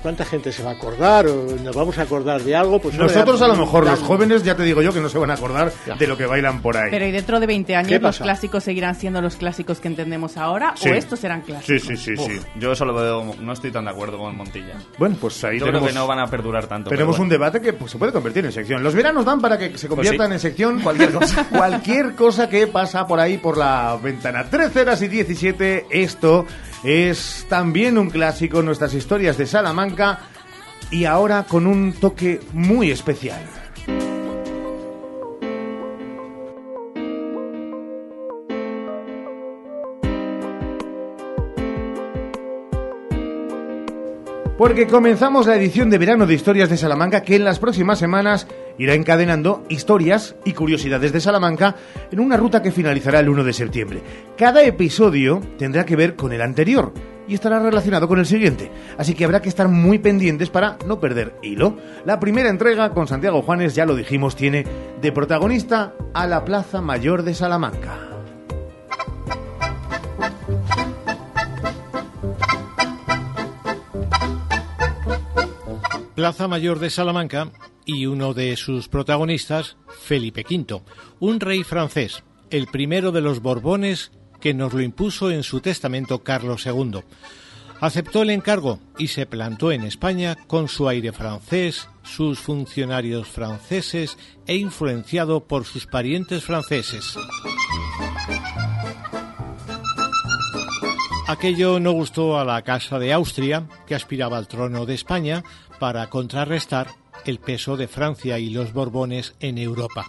[0.07, 1.26] ¿cuánta gente se va a acordar?
[1.26, 2.78] ¿O nos vamos a acordar de algo?
[2.78, 5.18] Pues Nosotros a lo mejor, ya- los jóvenes, ya te digo yo que no se
[5.18, 6.90] van a acordar de lo que bailan por ahí.
[6.92, 10.36] Pero ¿y dentro de 20 ¿Qué años los clásicos seguirán siendo los clásicos que entendemos
[10.36, 10.90] ahora Sí.
[10.90, 11.82] o estos serán clásicos?
[11.82, 12.38] Sí, sí, sí, Uf, sí.
[12.54, 14.74] Yo eso lo veo, no estoy tan de acuerdo con Montilla.
[14.96, 16.88] Bueno, pues ahí Yo tenemos, creo que no van a perdurar tanto.
[16.90, 17.44] tenemos pero un bueno.
[17.44, 18.84] debate que pues, se puede convertir en sección.
[18.84, 20.32] Los veranos dan para que se conviertan sí.
[20.34, 21.44] en sección cualquier cosa.
[21.50, 24.44] cualquier cosa que pasa por ahí por la ventana.
[24.48, 25.86] 13 horas y 17.
[25.90, 26.46] Esto
[26.84, 30.20] es también un clásico, nuestras historias de Salamanca.
[30.90, 33.42] Y ahora con un toque muy especial.
[44.59, 48.46] Porque comenzamos la edición de verano de Historias de Salamanca que en las próximas semanas
[48.78, 51.76] irá encadenando historias y curiosidades de Salamanca
[52.11, 54.00] en una ruta que finalizará el 1 de septiembre.
[54.38, 56.94] Cada episodio tendrá que ver con el anterior
[57.28, 61.00] y estará relacionado con el siguiente, así que habrá que estar muy pendientes para no
[61.00, 61.76] perder hilo.
[62.07, 64.64] La primera entrega con Santiago Juanes, ya lo dijimos, tiene
[65.02, 68.15] de protagonista a la Plaza Mayor de Salamanca.
[76.16, 77.52] Plaza Mayor de Salamanca
[77.84, 80.80] y uno de sus protagonistas, Felipe V,
[81.20, 86.24] un rey francés, el primero de los Borbones que nos lo impuso en su testamento
[86.24, 87.02] Carlos II.
[87.82, 94.16] Aceptó el encargo y se plantó en España con su aire francés, sus funcionarios franceses
[94.46, 97.14] e influenciado por sus parientes franceses.
[101.28, 105.42] Aquello no gustó a la Casa de Austria, que aspiraba al trono de España,
[105.78, 106.88] para contrarrestar
[107.24, 110.06] el peso de Francia y los Borbones en Europa.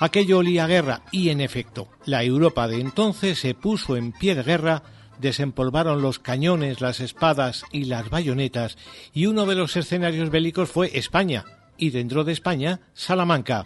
[0.00, 4.42] Aquello olía guerra y, en efecto, la Europa de entonces se puso en pie de
[4.42, 4.82] guerra,
[5.18, 8.76] desempolvaron los cañones, las espadas y las bayonetas,
[9.12, 11.44] y uno de los escenarios bélicos fue España,
[11.76, 13.64] y dentro de España, Salamanca.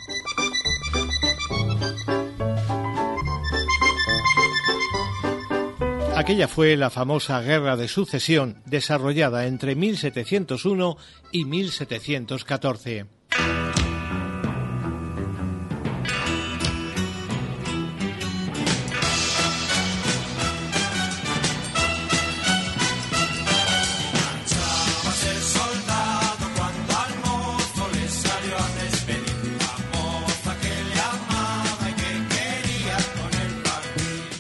[6.29, 10.99] Aquella fue la famosa Guerra de Sucesión desarrollada entre 1701
[11.33, 13.07] y 1714.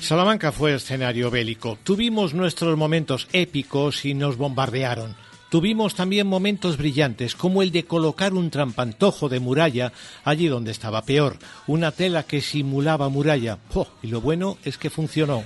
[0.09, 1.77] Salamanca fue escenario bélico.
[1.85, 5.15] Tuvimos nuestros momentos épicos y nos bombardearon.
[5.51, 9.93] Tuvimos también momentos brillantes, como el de colocar un trampantojo de muralla
[10.25, 11.37] allí donde estaba peor,
[11.67, 13.59] una tela que simulaba muralla.
[13.75, 13.87] ¡Oh!
[14.03, 15.45] Y lo bueno es que funcionó.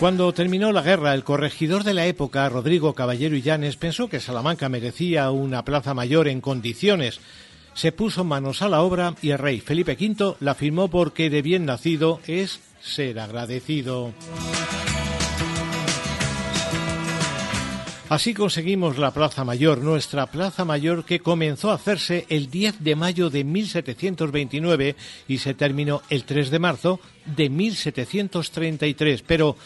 [0.00, 4.18] Cuando terminó la guerra, el corregidor de la época, Rodrigo Caballero y Llanes, pensó que
[4.18, 7.20] Salamanca merecía una plaza mayor en condiciones.
[7.74, 11.42] Se puso manos a la obra y el rey Felipe V la firmó porque de
[11.42, 14.12] bien nacido es ser agradecido.
[18.10, 22.96] Así conseguimos la Plaza Mayor, nuestra Plaza Mayor que comenzó a hacerse el 10 de
[22.96, 24.96] mayo de 1729
[25.28, 29.22] y se terminó el 3 de marzo de 1733.
[29.22, 29.56] Pero,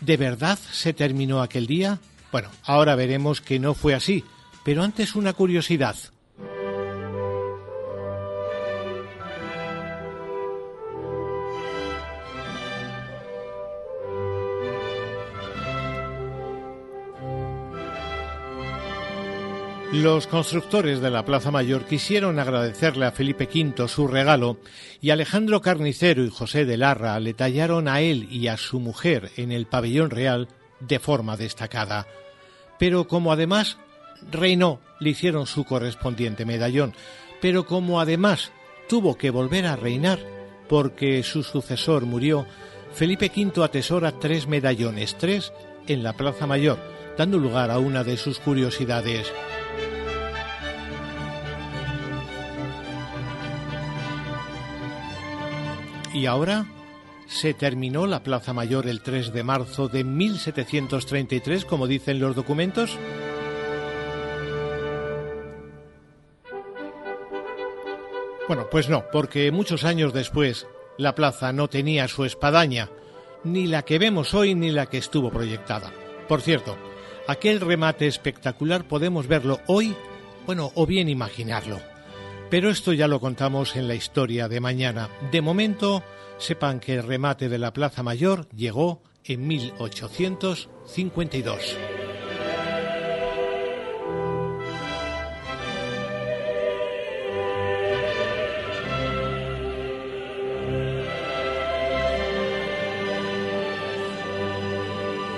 [0.00, 2.00] ¿de verdad se terminó aquel día?
[2.32, 4.24] Bueno, ahora veremos que no fue así.
[4.64, 5.94] Pero antes una curiosidad.
[19.92, 24.58] Los constructores de la Plaza Mayor quisieron agradecerle a Felipe V su regalo
[25.00, 29.30] y Alejandro Carnicero y José de Larra le tallaron a él y a su mujer
[29.36, 30.48] en el pabellón real
[30.80, 32.06] de forma destacada.
[32.78, 33.78] Pero como además
[34.30, 36.92] reinó, le hicieron su correspondiente medallón.
[37.40, 38.50] Pero como además
[38.88, 40.18] tuvo que volver a reinar
[40.68, 42.44] porque su sucesor murió,
[42.92, 45.52] Felipe V atesora tres medallones, tres
[45.86, 49.32] en la Plaza Mayor, dando lugar a una de sus curiosidades.
[56.14, 56.66] Y ahora
[57.26, 62.98] se terminó la Plaza Mayor el 3 de marzo de 1733, como dicen los documentos.
[68.48, 72.90] Bueno, pues no, porque muchos años después la plaza no tenía su espadaña,
[73.42, 75.92] ni la que vemos hoy ni la que estuvo proyectada.
[76.28, 76.78] Por cierto,
[77.28, 79.94] aquel remate espectacular podemos verlo hoy,
[80.46, 81.80] bueno, o bien imaginarlo.
[82.50, 85.08] Pero esto ya lo contamos en la historia de mañana.
[85.32, 86.02] De momento,
[86.38, 92.05] sepan que el remate de la Plaza Mayor llegó en 1852.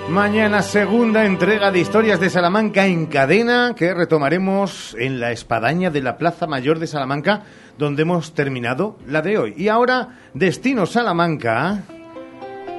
[0.09, 6.01] Mañana segunda entrega de Historias de Salamanca en cadena que retomaremos en la espadaña de
[6.01, 7.43] la Plaza Mayor de Salamanca
[7.77, 9.53] donde hemos terminado la de hoy.
[9.55, 11.83] Y ahora destino Salamanca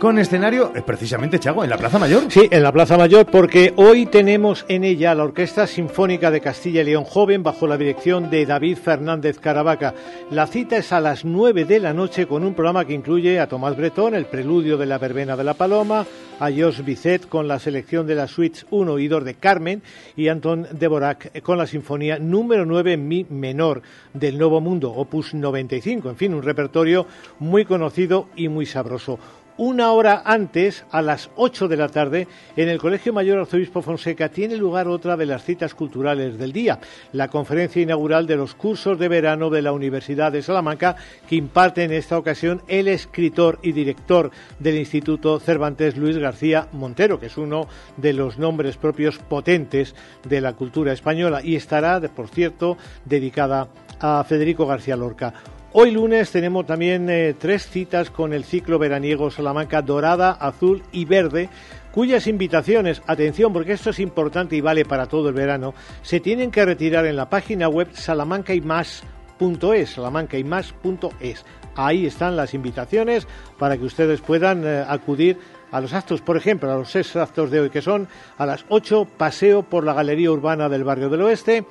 [0.00, 2.24] con escenario, es precisamente Chago, en la Plaza Mayor.
[2.30, 6.80] Sí, en la Plaza Mayor, porque hoy tenemos en ella la Orquesta Sinfónica de Castilla
[6.80, 9.94] y León Joven bajo la dirección de David Fernández Caravaca.
[10.30, 13.46] La cita es a las 9 de la noche con un programa que incluye a
[13.46, 16.06] Tomás Bretón, el preludio de la verbena de la Paloma,
[16.40, 19.82] a Jos Bizet con la selección de las suites 1 y 2 de Carmen
[20.16, 23.82] y Anton Dvorak con la sinfonía número 9 en mi menor
[24.14, 26.08] del Nuevo Mundo, opus 95.
[26.08, 27.06] En fin, un repertorio
[27.38, 29.18] muy conocido y muy sabroso
[29.60, 34.30] una hora antes, a las 8 de la tarde, en el Colegio Mayor Arzobispo Fonseca
[34.30, 36.80] tiene lugar otra de las citas culturales del día,
[37.12, 40.96] la conferencia inaugural de los cursos de verano de la Universidad de Salamanca,
[41.28, 47.20] que imparte en esta ocasión el escritor y director del Instituto Cervantes Luis García Montero,
[47.20, 49.94] que es uno de los nombres propios potentes
[50.26, 53.68] de la cultura española y estará, por cierto, dedicada
[54.00, 55.34] a Federico García Lorca.
[55.72, 61.04] Hoy lunes tenemos también eh, tres citas con el ciclo veraniego Salamanca Dorada, Azul y
[61.04, 61.48] Verde,
[61.92, 66.50] cuyas invitaciones, atención porque esto es importante y vale para todo el verano, se tienen
[66.50, 71.44] que retirar en la página web salamancaymas.es, salamancaymas.es.
[71.76, 75.38] Ahí están las invitaciones para que ustedes puedan eh, acudir
[75.70, 78.08] a los actos, por ejemplo, a los seis actos de hoy que son
[78.38, 81.64] a las 8 paseo por la Galería Urbana del Barrio del Oeste,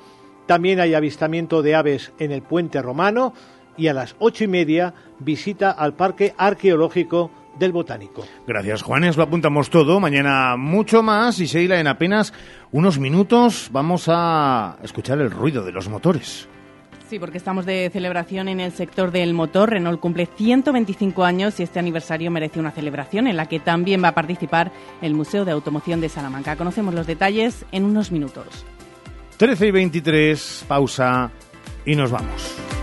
[0.50, 3.34] también hay avistamiento de aves en el Puente Romano,
[3.80, 8.26] y a las ocho y media visita al Parque Arqueológico del Botánico.
[8.46, 9.18] Gracias, Juanes.
[9.18, 10.00] Lo apuntamos todo.
[10.00, 11.40] Mañana mucho más.
[11.40, 12.34] Y Sheila, en apenas
[12.72, 16.48] unos minutos vamos a escuchar el ruido de los motores.
[17.10, 19.72] Sí, porque estamos de celebración en el sector del motor.
[19.72, 24.10] Renault cumple 125 años y este aniversario merece una celebración en la que también va
[24.10, 24.72] a participar
[25.02, 26.56] el Museo de Automoción de Salamanca.
[26.56, 28.64] Conocemos los detalles en unos minutos.
[29.38, 31.32] 13 y 23, pausa
[31.84, 32.79] y nos vamos.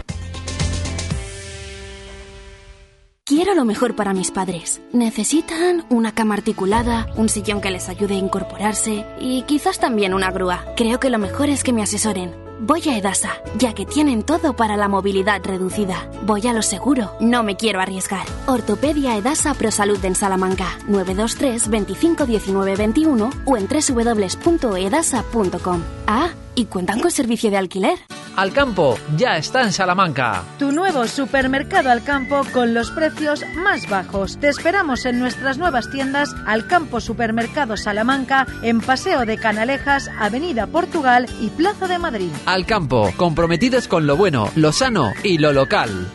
[3.29, 4.81] Quiero lo mejor para mis padres.
[4.93, 10.31] Necesitan una cama articulada, un sillón que les ayude a incorporarse y quizás también una
[10.31, 10.64] grúa.
[10.77, 12.37] Creo que lo mejor es que me asesoren.
[12.59, 16.09] Voy a Edasa, ya que tienen todo para la movilidad reducida.
[16.22, 18.24] Voy a lo seguro, no me quiero arriesgar.
[18.46, 25.82] Ortopedia Edasa ProSalud en Salamanca, 923 25 19 21 o en www.edasa.com.
[26.07, 27.98] Ah, ¿y cuentan con servicio de alquiler?
[28.36, 30.42] Alcampo ya está en Salamanca.
[30.59, 34.38] Tu nuevo supermercado Alcampo con los precios más bajos.
[34.38, 41.26] Te esperamos en nuestras nuevas tiendas Alcampo Supermercado Salamanca en Paseo de Canalejas, Avenida Portugal
[41.40, 42.30] y Plaza de Madrid.
[42.47, 46.12] Alcampo, comprometidos con lo bueno, lo sano y lo local.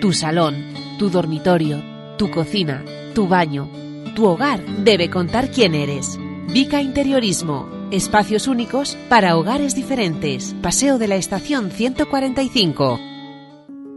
[0.00, 0.64] Tu salón,
[0.98, 1.82] tu dormitorio,
[2.16, 2.82] tu cocina,
[3.14, 3.68] tu baño,
[4.16, 6.18] tu hogar debe contar quién eres.
[6.48, 7.68] Vica Interiorismo.
[7.90, 10.56] Espacios únicos para hogares diferentes.
[10.62, 12.98] Paseo de la Estación 145.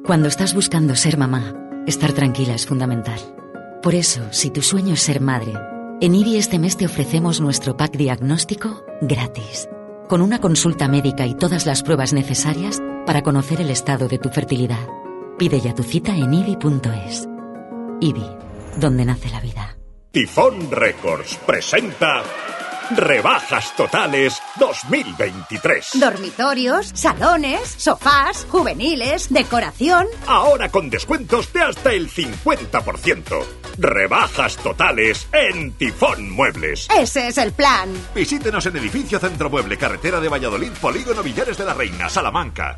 [0.05, 1.55] Cuando estás buscando ser mamá,
[1.87, 3.19] estar tranquila es fundamental.
[3.81, 5.53] Por eso, si tu sueño es ser madre,
[6.01, 9.69] en IBI este mes te ofrecemos nuestro pack diagnóstico gratis,
[10.07, 14.29] con una consulta médica y todas las pruebas necesarias para conocer el estado de tu
[14.29, 14.87] fertilidad.
[15.37, 17.27] Pide ya tu cita en IBI.es.
[17.99, 18.25] IBI,
[18.79, 19.77] donde nace la vida.
[20.11, 22.23] Tifón Records presenta
[22.95, 25.99] Rebajas Totales 2023.
[25.99, 30.07] Dormitorios, salones, sofás, juveniles, decoración.
[30.25, 33.43] Ahora con descuentos de hasta el 50%.
[33.77, 36.87] Rebajas totales en Tifón Muebles.
[36.97, 37.89] Ese es el plan.
[38.15, 42.77] Visítenos en Edificio Centro Mueble, Carretera de Valladolid, Polígono Villares de la Reina, Salamanca.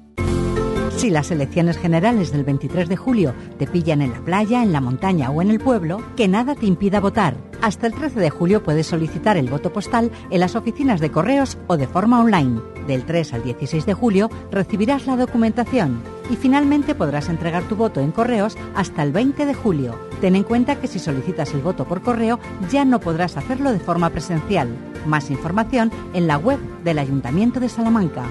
[0.97, 4.81] Si las elecciones generales del 23 de julio te pillan en la playa, en la
[4.81, 7.35] montaña o en el pueblo, que nada te impida votar.
[7.61, 11.57] Hasta el 13 de julio puedes solicitar el voto postal en las oficinas de correos
[11.67, 12.61] o de forma online.
[12.87, 17.99] Del 3 al 16 de julio recibirás la documentación y finalmente podrás entregar tu voto
[17.99, 19.97] en correos hasta el 20 de julio.
[20.21, 22.39] Ten en cuenta que si solicitas el voto por correo
[22.69, 24.69] ya no podrás hacerlo de forma presencial.
[25.05, 28.25] Más información en la web del Ayuntamiento de Salamanca.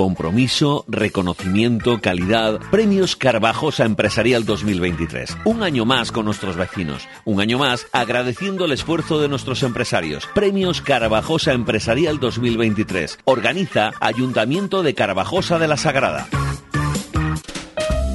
[0.00, 2.58] Compromiso, reconocimiento, calidad.
[2.70, 5.36] Premios Carvajosa Empresarial 2023.
[5.44, 7.06] Un año más con nuestros vecinos.
[7.26, 10.26] Un año más agradeciendo el esfuerzo de nuestros empresarios.
[10.34, 13.18] Premios Carvajosa Empresarial 2023.
[13.24, 16.28] Organiza Ayuntamiento de Carvajosa de la Sagrada.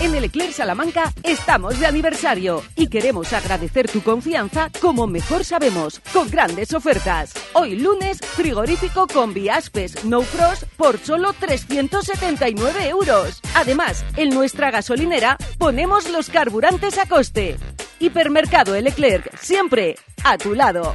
[0.00, 6.00] En el Eclair Salamanca estamos de aniversario y queremos agradecer tu confianza como mejor sabemos,
[6.12, 7.32] con grandes ofertas.
[7.54, 13.40] Hoy lunes, frigorífico con Viaspes No Frost por solo 379 euros.
[13.54, 17.56] Además, en nuestra gasolinera ponemos los carburantes a coste.
[17.98, 18.92] Hipermercado El
[19.40, 20.94] siempre a tu lado.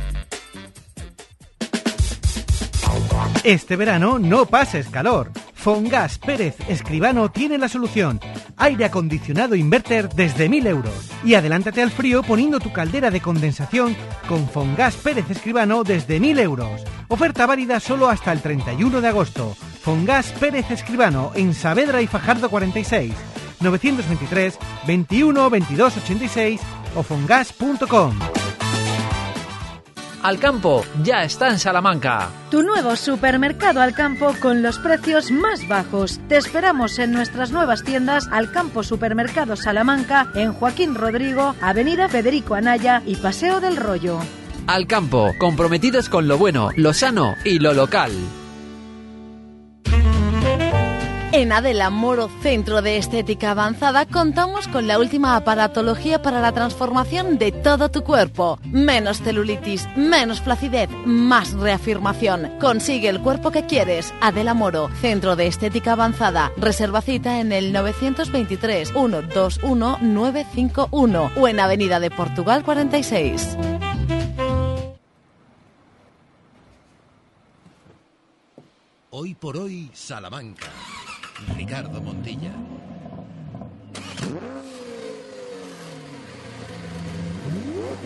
[3.43, 5.31] Este verano no pases calor.
[5.64, 8.20] Fongas Pérez Escribano tiene la solución.
[8.57, 11.09] Aire acondicionado inverter desde 1000 euros.
[11.24, 13.95] Y adelántate al frío poniendo tu caldera de condensación
[14.28, 16.84] con Fongas Pérez Escribano desde 1000 euros.
[17.07, 19.55] Oferta válida solo hasta el 31 de agosto.
[19.82, 23.14] Fongas Pérez Escribano en Saavedra y Fajardo 46.
[23.61, 26.59] 923 21 22 86
[26.93, 28.42] o fongas.com.
[30.24, 32.30] Alcampo ya está en Salamanca.
[32.49, 36.21] Tu nuevo supermercado Alcampo con los precios más bajos.
[36.30, 43.03] Te esperamos en nuestras nuevas tiendas Alcampo Supermercado Salamanca en Joaquín Rodrigo, Avenida Federico Anaya
[43.05, 44.19] y Paseo del Rollo.
[44.65, 48.11] Alcampo, comprometidos con lo bueno, lo sano y lo local.
[51.36, 57.39] En Adela Moro Centro de Estética Avanzada contamos con la última aparatología para la transformación
[57.39, 58.60] de todo tu cuerpo.
[58.66, 62.51] Menos celulitis, menos flacidez, más reafirmación.
[62.60, 64.14] Consigue el cuerpo que quieres.
[64.22, 66.51] Adela Moro, Centro de Estética Avanzada.
[66.55, 73.58] Reserva cita en el 923 121 951 o en Avenida de Portugal 46.
[79.10, 80.70] Hoy por hoy, Salamanca.
[81.55, 82.51] Ricardo Montilla.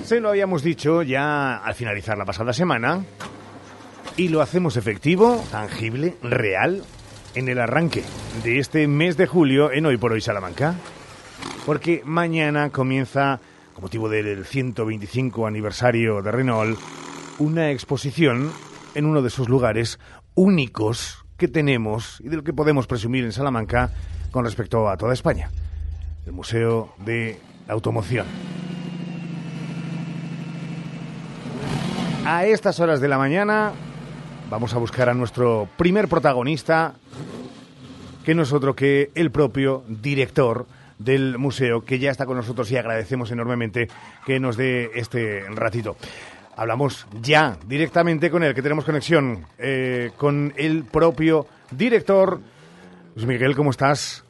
[0.03, 3.03] Se lo habíamos dicho ya al finalizar la pasada semana
[4.15, 6.83] y lo hacemos efectivo, tangible, real,
[7.35, 8.03] en el arranque
[8.43, 10.75] de este mes de julio en Hoy por Hoy Salamanca.
[11.65, 13.39] Porque mañana comienza,
[13.73, 16.79] con motivo del 125 aniversario de Renault,
[17.37, 18.51] una exposición
[18.95, 19.99] en uno de esos lugares
[20.33, 23.91] únicos que tenemos y del que podemos presumir en Salamanca
[24.31, 25.49] con respecto a toda España,
[26.25, 28.25] el Museo de Automoción.
[32.25, 33.71] A estas horas de la mañana
[34.49, 36.95] vamos a buscar a nuestro primer protagonista,
[38.25, 40.65] que no es otro que el propio director
[40.99, 43.87] del museo, que ya está con nosotros y agradecemos enormemente
[44.25, 45.95] que nos dé este ratito.
[46.57, 52.39] Hablamos ya directamente con él, que tenemos conexión eh, con el propio director.
[53.15, 54.25] Luis Miguel, ¿cómo estás?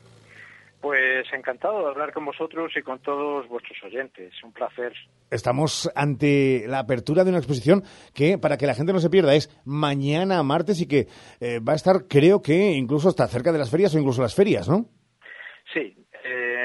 [0.82, 4.34] Pues encantado de hablar con vosotros y con todos vuestros oyentes.
[4.44, 4.92] Un placer.
[5.32, 7.84] Estamos ante la apertura de una exposición
[8.14, 11.08] que, para que la gente no se pierda, es mañana martes y que
[11.40, 14.36] eh, va a estar, creo que incluso hasta cerca de las ferias o incluso las
[14.36, 14.90] ferias, ¿no?
[15.74, 15.96] Sí,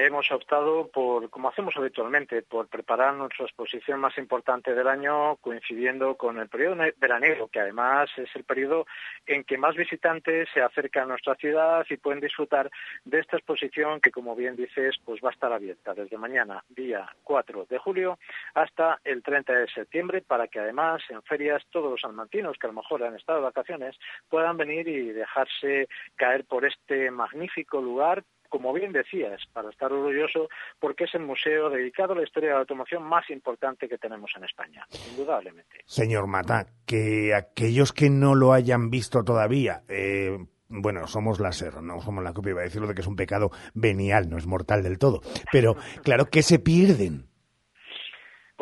[0.06, 6.16] hemos optado por, como hacemos habitualmente, por preparar nuestra exposición más importante del año coincidiendo
[6.16, 8.86] con el periodo veraniego, que además es el periodo
[9.26, 12.70] en que más visitantes se acercan a nuestra ciudad y pueden disfrutar
[13.04, 17.08] de esta exposición que, como bien dices, pues va a estar abierta desde mañana, día
[17.24, 18.18] 4 de julio,
[18.54, 22.70] hasta el 30 de septiembre, para que además en ferias todos los salmantinos que a
[22.70, 23.96] lo mejor han estado de vacaciones
[24.28, 30.50] puedan venir y dejarse caer por este magnífico lugar como bien decías, para estar orgulloso,
[30.78, 34.30] porque es el museo dedicado a la historia de la automoción más importante que tenemos
[34.36, 35.78] en España, indudablemente.
[35.86, 40.36] Señor Mata, que aquellos que no lo hayan visto todavía, eh,
[40.68, 43.50] bueno, somos láser, no somos la copia, iba a decirlo de que es un pecado
[43.72, 45.22] venial, no es mortal del todo.
[45.50, 47.31] Pero, claro, que se pierden?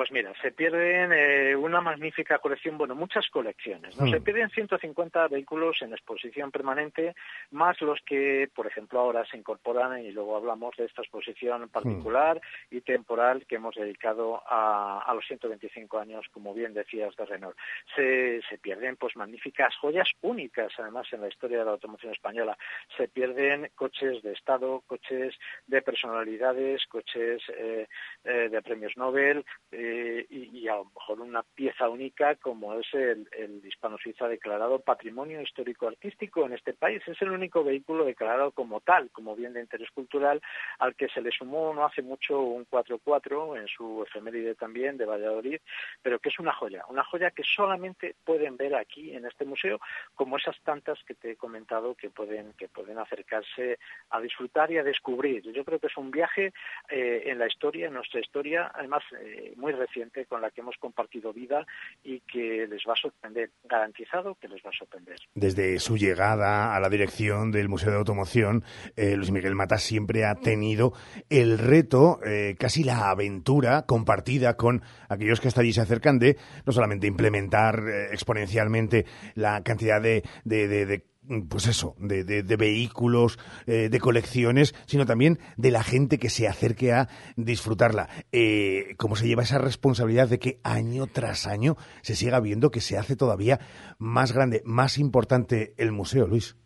[0.01, 4.07] Pues mira, se pierden eh, una magnífica colección, bueno, muchas colecciones, ¿no?
[4.07, 4.13] Hmm.
[4.13, 7.15] Se pierden 150 vehículos en exposición permanente,
[7.51, 12.41] más los que, por ejemplo, ahora se incorporan y luego hablamos de esta exposición particular
[12.71, 17.59] y temporal que hemos dedicado a, a los 125 años, como bien decías, de Renault.
[17.95, 22.57] Se, se pierden, pues, magníficas joyas únicas, además, en la historia de la automoción española.
[22.97, 25.35] Se pierden coches de Estado, coches
[25.67, 27.87] de personalidades, coches eh,
[28.25, 29.90] eh, de premios Nobel, eh,
[30.29, 35.89] y, a lo mejor una pieza única como es el, el hispano-suiza declarado Patrimonio Histórico
[35.89, 37.03] Artístico en este país.
[37.07, 40.41] Es el único vehículo declarado como tal, como bien de interés cultural,
[40.79, 45.07] al que se le sumó no hace mucho un 4-4 en su efeméride también de
[45.07, 45.61] Valladolid,
[46.03, 49.81] pero que es una joya, una joya que solamente pueden ver aquí en este museo,
[50.15, 53.79] como esas tantas que te he comentado que pueden, que pueden acercarse
[54.11, 55.43] a disfrutar y a descubrir.
[55.53, 56.53] Yo creo que es un viaje
[56.89, 60.77] eh, en la historia, en nuestra historia, además eh, muy reciente con la que hemos
[60.79, 61.67] compartido vida
[62.03, 65.17] y que les va a sorprender, garantizado que les va a sorprender.
[65.35, 68.65] Desde su llegada a la dirección del Museo de Automoción,
[68.97, 70.93] eh, Luis Miguel Mata siempre ha tenido
[71.29, 76.37] el reto, eh, casi la aventura compartida con aquellos que hasta allí se acercan de
[76.67, 81.10] no solamente implementar eh, exponencialmente la cantidad de, de- de- de
[81.49, 86.31] pues eso, de, de- de vehículos, eh, de colecciones, sino también de la gente que
[86.31, 88.09] se acerque a disfrutarla.
[88.33, 92.81] Eh, ¿Cómo se lleva esa responsabilidad de que año tras año se siga viendo que
[92.81, 93.61] se hace todavía
[93.99, 96.57] más grande, más importante el museo, Luis?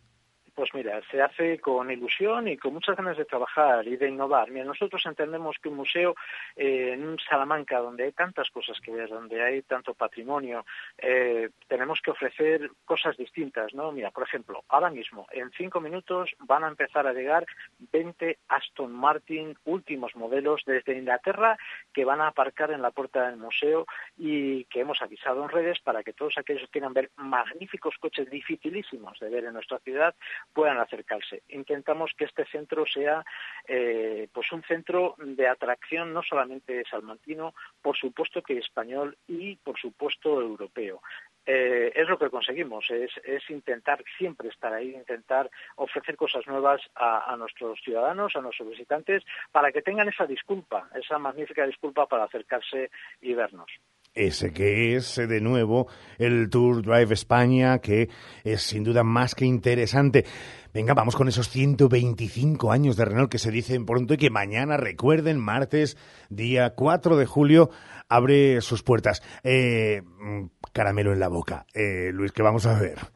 [0.55, 4.49] Pues mira, se hace con ilusión y con muchas ganas de trabajar y de innovar.
[4.51, 6.15] Mira, nosotros entendemos que un museo
[6.55, 10.65] eh, en Salamanca, donde hay tantas cosas que ver, donde hay tanto patrimonio,
[10.97, 13.91] eh, tenemos que ofrecer cosas distintas, ¿no?
[13.91, 17.45] Mira, por ejemplo, ahora mismo, en cinco minutos van a empezar a llegar
[17.91, 21.57] 20 Aston Martin últimos modelos desde Inglaterra
[21.91, 23.85] que van a aparcar en la puerta del museo
[24.17, 28.29] y que hemos avisado en redes para que todos aquellos que quieran ver magníficos coches
[28.29, 30.15] dificilísimos de ver en nuestra ciudad
[30.53, 31.43] puedan acercarse.
[31.49, 33.25] Intentamos que este centro sea
[33.67, 39.79] eh, pues un centro de atracción no solamente salmantino, por supuesto que español y por
[39.79, 41.01] supuesto europeo.
[41.45, 43.11] Eh, es lo que conseguimos, es,
[43.49, 49.71] intentar siempre estar ahí, intentar ofrecer cosas nuevas a nuestros ciudadanos, a nuestros visitantes, para
[49.71, 52.89] que tengan esa disculpa, esa magnífica disculpa para acercarse
[53.21, 53.69] y vernos.
[54.15, 55.87] Ese que es eh, de nuevo
[56.17, 58.09] el Tour Drive España, que
[58.43, 60.25] es sin duda más que interesante.
[60.73, 64.77] Venga, vamos con esos 125 años de Renault que se dicen pronto y que mañana,
[64.77, 65.97] recuerden, martes,
[66.29, 67.69] día 4 de julio,
[68.09, 69.21] abre sus puertas.
[69.43, 71.65] Eh, mm, caramelo en la boca.
[71.73, 73.14] Eh, Luis, ¿qué vamos a ver?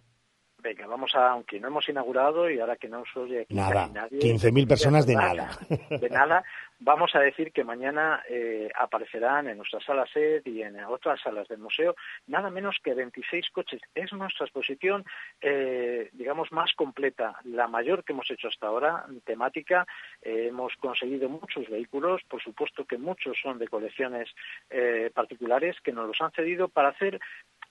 [0.69, 3.89] Venga, vamos a, aunque no hemos inaugurado y ahora que no os oye aquí Nada,
[3.91, 5.49] nadie, 15.000 personas de nada.
[5.89, 6.43] de nada,
[6.79, 11.47] vamos a decir que mañana eh, aparecerán en nuestra sala SED y en otras salas
[11.47, 11.95] del museo
[12.27, 13.81] nada menos que 26 coches.
[13.95, 15.05] Es nuestra exposición,
[15.41, 19.87] eh, digamos, más completa, la mayor que hemos hecho hasta ahora, temática.
[20.21, 24.29] Eh, hemos conseguido muchos vehículos, por supuesto que muchos son de colecciones
[25.13, 27.19] particulares que nos los han cedido para hacer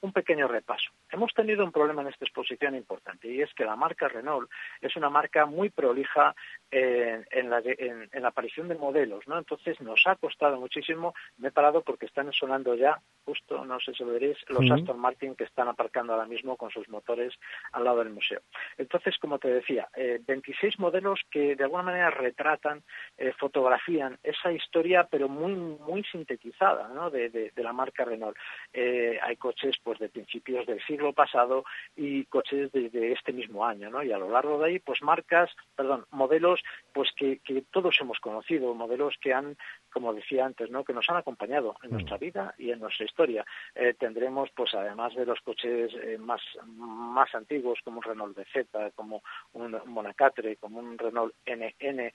[0.00, 0.90] un pequeño repaso.
[1.10, 4.50] Hemos tenido un problema en esta exposición importante y es que la marca Renault
[4.80, 6.34] es una marca muy prolija
[6.70, 9.38] en, en, la, en, en, la, aparición de modelos, ¿no?
[9.38, 11.14] Entonces nos ha costado muchísimo.
[11.38, 14.62] Me he parado porque están sonando ya, justo, no sé si lo veréis, los uh
[14.62, 14.74] -huh.
[14.80, 17.34] Aston Martin que están aparcando ahora mismo con sus motores
[17.72, 18.40] al lado del museo.
[18.76, 22.82] Entonces, como te decía, eh, 26 modelos que de alguna manera retratan,
[23.16, 27.10] eh, fotografían esa historia, pero muy muy sintetizada, ¿no?
[27.10, 28.36] De, de, de la marca Renault.
[28.72, 31.64] Eh, hay coches pues de principios del siglo pasado
[31.96, 34.02] y coches de, de, este mismo año, ¿no?
[34.02, 36.60] Y a lo largo de ahí, pues marcas, perdón, modelos,
[36.92, 39.56] pues que, que todos hemos conocido, modelos que han,
[39.90, 40.84] como decía antes, ¿no?
[40.84, 43.46] Que nos han acompañado en nuestra vida y en nuestra historia.
[43.74, 48.92] Eh, tendremos, pues además de los coches eh, más más antiguos, como un Renault BZ,
[48.94, 49.22] como
[49.54, 52.07] un Monacatre, como un Renault NN,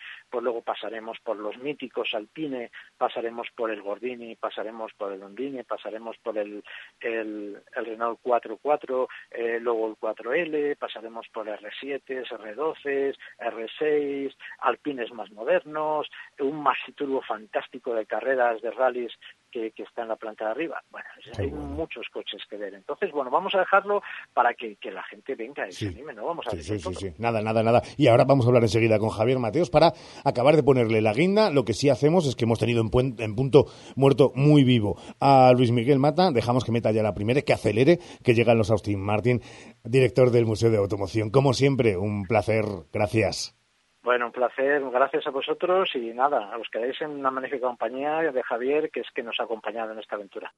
[0.84, 6.38] pasaremos por los míticos Alpine, pasaremos por el Gordini, pasaremos por el Ondine, pasaremos por
[6.38, 6.62] el,
[7.00, 16.12] el, Renault 4.4, eh, luego el 4L, pasaremos por R7, R12, R6, Alpines más modernos,
[16.40, 19.14] un Maxi Turbo fantástico de carreras, de rallies
[19.54, 20.82] que, que, está en la planta de arriba.
[20.90, 21.08] Bueno,
[21.38, 21.68] hay bueno.
[21.68, 22.74] muchos coches que ver.
[22.74, 24.02] Entonces, bueno, vamos a dejarlo
[24.34, 25.86] para que, que la gente venga y sí.
[25.86, 26.26] se anime, ¿no?
[26.26, 27.82] Vamos a sí, sí, sí, sí, Nada, nada, nada.
[27.96, 29.94] Y ahora vamos a hablar enseguida con Javier Mateos para
[30.26, 31.52] acabar de ponerle la guinda.
[31.52, 35.54] Lo que sí hacemos es que hemos tenido en, en punto muerto muy vivo a
[35.56, 36.32] Luis Miguel Mata.
[36.32, 39.42] Dejamos que meta ya la primera, que acelere, que llegan los Austin Martin,
[39.84, 41.30] director del Museo de Automoción.
[41.30, 42.66] Como siempre, un placer.
[42.92, 43.56] Gracias.
[44.04, 48.44] Bueno, un placer, gracias a vosotros y nada, os quedáis en una magnífica compañía de
[48.44, 50.54] Javier, que es que nos ha acompañado en esta aventura.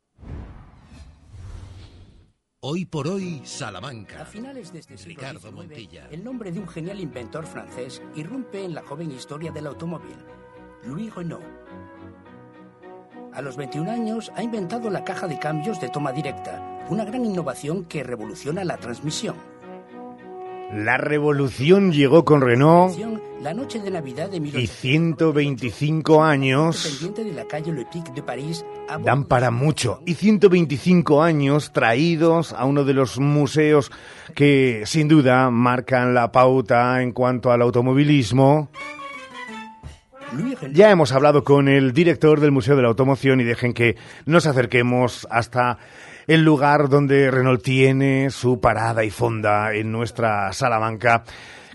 [2.62, 4.24] Hoy por hoy, Salamanca.
[4.24, 6.08] A finales de este siglo Ricardo XIX, Montilla.
[6.10, 10.18] el nombre de un genial inventor francés irrumpe en la joven historia del automóvil,
[10.84, 11.46] Louis Renault.
[13.32, 17.24] A los 21 años ha inventado la caja de cambios de toma directa, una gran
[17.24, 19.36] innovación que revoluciona la transmisión.
[20.74, 22.98] La revolución llegó con Renault
[23.42, 28.66] la noche de Navidad de y 125 años de la calle Le Pic de París
[29.04, 30.02] dan para mucho.
[30.06, 33.92] Y 125 años traídos a uno de los museos
[34.34, 38.70] que sin duda marcan la pauta en cuanto al automovilismo.
[40.74, 44.48] Ya hemos hablado con el director del Museo de la Automoción y dejen que nos
[44.48, 45.78] acerquemos hasta
[46.27, 51.23] el lugar donde Renault tiene su parada y fonda en nuestra Salamanca,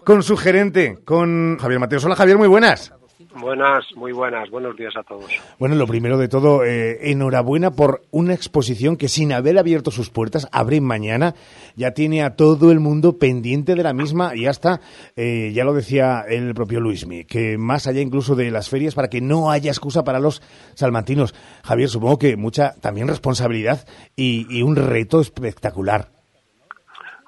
[0.05, 2.05] con su gerente, con Javier Mateos.
[2.05, 2.93] Hola Javier, muy buenas.
[3.39, 4.51] Buenas, muy buenas.
[4.51, 5.31] Buenos días a todos.
[5.59, 10.11] Bueno, lo primero de todo, eh, enhorabuena por una exposición que sin haber abierto sus
[10.11, 11.35] puertas, abre mañana.
[11.77, 14.81] Ya tiene a todo el mundo pendiente de la misma y hasta,
[15.15, 19.09] eh, ya lo decía el propio Luismi, que más allá incluso de las ferias, para
[19.09, 20.43] que no haya excusa para los
[20.75, 21.35] salmantinos.
[21.63, 23.87] Javier, supongo que mucha también responsabilidad
[24.17, 26.20] y, y un reto espectacular.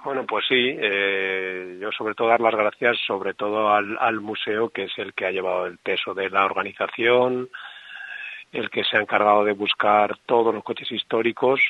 [0.04, 4.70] Bueno, pues sí, eh, yo sobre todo dar las gracias sobre todo al, al, museo,
[4.70, 7.48] que es el que ha llevado el peso de la organización,
[8.50, 11.60] el que se ha encargado de buscar todos los coches históricos.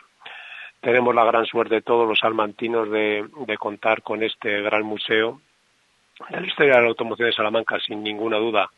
[0.81, 5.43] Tenemos la gran suerte todos los salmantinos de, de contar con este gran museo.
[6.31, 8.71] En la historia de la automoción de Salamanca, sin ninguna duda,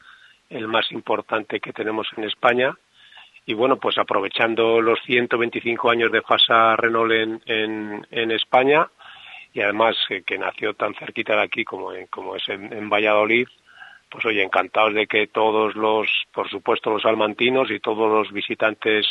[0.51, 2.75] el más importante que tenemos en España.
[3.47, 8.89] Y bueno, pues aprovechando los 125 años de FASA Renault en, en, en España,
[9.55, 13.47] y además eh, que nació tan cerquita de aquí como, en, como es en, Valladolid,
[14.11, 19.07] pues oye, encantados de que todos los, por supuesto los almantinos y todos los visitantes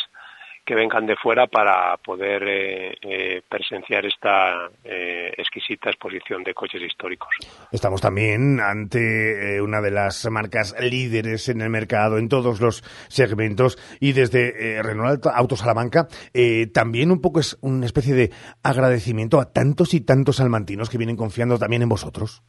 [0.66, 6.82] que vengan de fuera para poder eh, eh, presenciar esta eh, exquisita exposición de coches
[6.82, 7.30] históricos.
[7.72, 12.82] Estamos también ante eh, una de las marcas líderes en el mercado en todos los
[13.10, 18.32] segmentos y desde Renault Auto Salamanca eh, también un poco es una especie de
[18.64, 22.42] agradecimiento a tantos y tantos salmantinos que vienen confiando también en vosotros.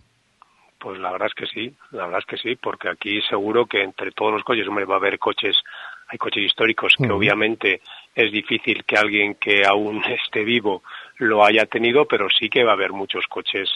[0.79, 3.83] Pues la verdad es que sí, la verdad es que sí, porque aquí seguro que
[3.83, 5.57] entre todos los coches hombre, va a haber coches
[6.09, 7.17] hay coches históricos que uh -huh.
[7.17, 7.81] obviamente
[8.15, 10.83] es difícil que alguien que aún esté vivo
[11.19, 13.71] lo haya tenido, pero sí que va a haber muchos coches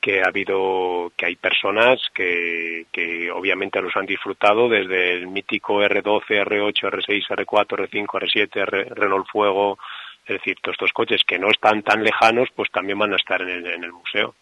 [0.00, 5.82] que ha habido, que hay personas que, que obviamente los han disfrutado desde el mítico
[5.82, 9.78] R12, R8, R6, R4, R5, R7, R, Renault Fuego,
[10.24, 13.40] es decir, todos estos coches que no están tan lejanos, pues también van a estar
[13.42, 14.34] en el, en el museo.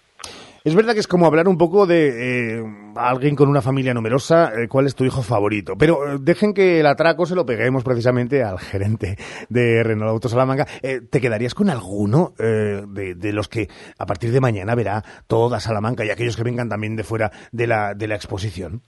[0.67, 2.65] Es verdad que es como hablar un poco de eh,
[2.97, 5.75] alguien con una familia numerosa, eh, cuál es tu hijo favorito.
[5.79, 9.15] Pero eh, dejen que el atraco se lo peguemos precisamente al gerente
[9.49, 10.65] de Renault Auto Salamanca.
[10.65, 16.05] ¿Te quedarías con alguno de, de, los que a partir de mañana verá toda Salamanca
[16.05, 18.83] y aquellos que vengan también de fuera de la, de la exposición?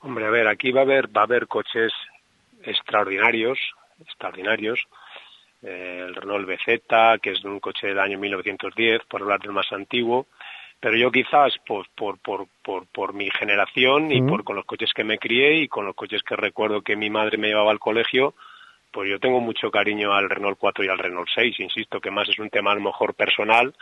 [0.00, 1.92] Hombre, a ver, aquí va a haber, va a haber coches
[2.62, 3.58] extraordinarios,
[4.00, 4.80] extraordinarios,
[5.60, 10.26] el Renault BZ, que es un coche del año 1910, por hablar del más antiguo,
[10.82, 14.90] pero yo quizás por, por, por, por, por mi generación y por con los coches
[14.92, 17.78] que me crié y con los coches que recuerdo que mi madre me llevaba al
[17.78, 18.34] colegio,
[18.90, 22.28] pues yo tengo mucho cariño al Renault 4 y al Renault 6, insisto, que más
[22.28, 23.72] es un tema a lo mejor personal,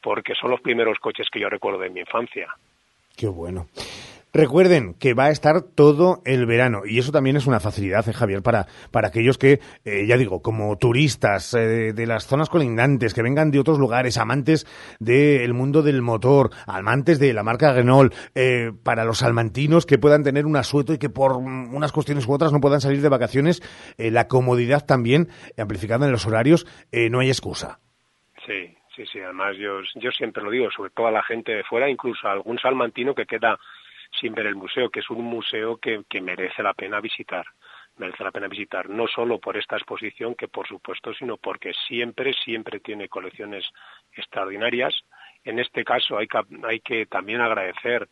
[0.00, 2.48] porque son los primeros coches que yo recuerdo de mi infancia.
[3.16, 3.68] Qué bueno.
[4.34, 8.14] Recuerden que va a estar todo el verano y eso también es una facilidad, ¿eh,
[8.14, 13.12] Javier, para, para aquellos que, eh, ya digo, como turistas eh, de las zonas colindantes,
[13.12, 14.66] que vengan de otros lugares, amantes
[15.00, 20.22] del mundo del motor, amantes de la marca Renault, eh, para los salmantinos que puedan
[20.22, 23.60] tener un asueto y que por unas cuestiones u otras no puedan salir de vacaciones,
[23.98, 25.28] la comodidad también,
[25.58, 26.66] amplificada en los horarios,
[27.10, 27.80] no hay excusa.
[28.46, 31.64] Sí, sí, sí, además yo, yo siempre lo digo, sobre todo a la gente de
[31.64, 33.58] fuera, incluso a algún salmantino que queda
[34.22, 37.44] sin ver el museo, que es un museo que, que merece la pena visitar
[37.96, 42.32] merece la pena visitar, no solo por esta exposición, que por supuesto, sino porque siempre,
[42.32, 43.64] siempre tiene colecciones
[44.14, 44.94] extraordinarias.
[45.44, 48.08] En este caso hay que, hay que también agradecer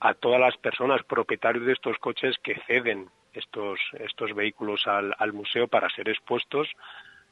[0.00, 5.66] a todas las personas propietarios de estos coches que ceden estos, estos vehículos al, museo
[5.68, 6.68] para ser expuestos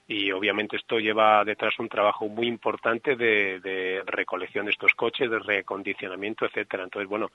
[0.09, 5.31] y obviamente esto lleva detrás un trabajo muy importante de, de recolección de estos coches,
[5.31, 6.83] de recondicionamiento, etcétera.
[6.83, 7.31] Entonces, bueno,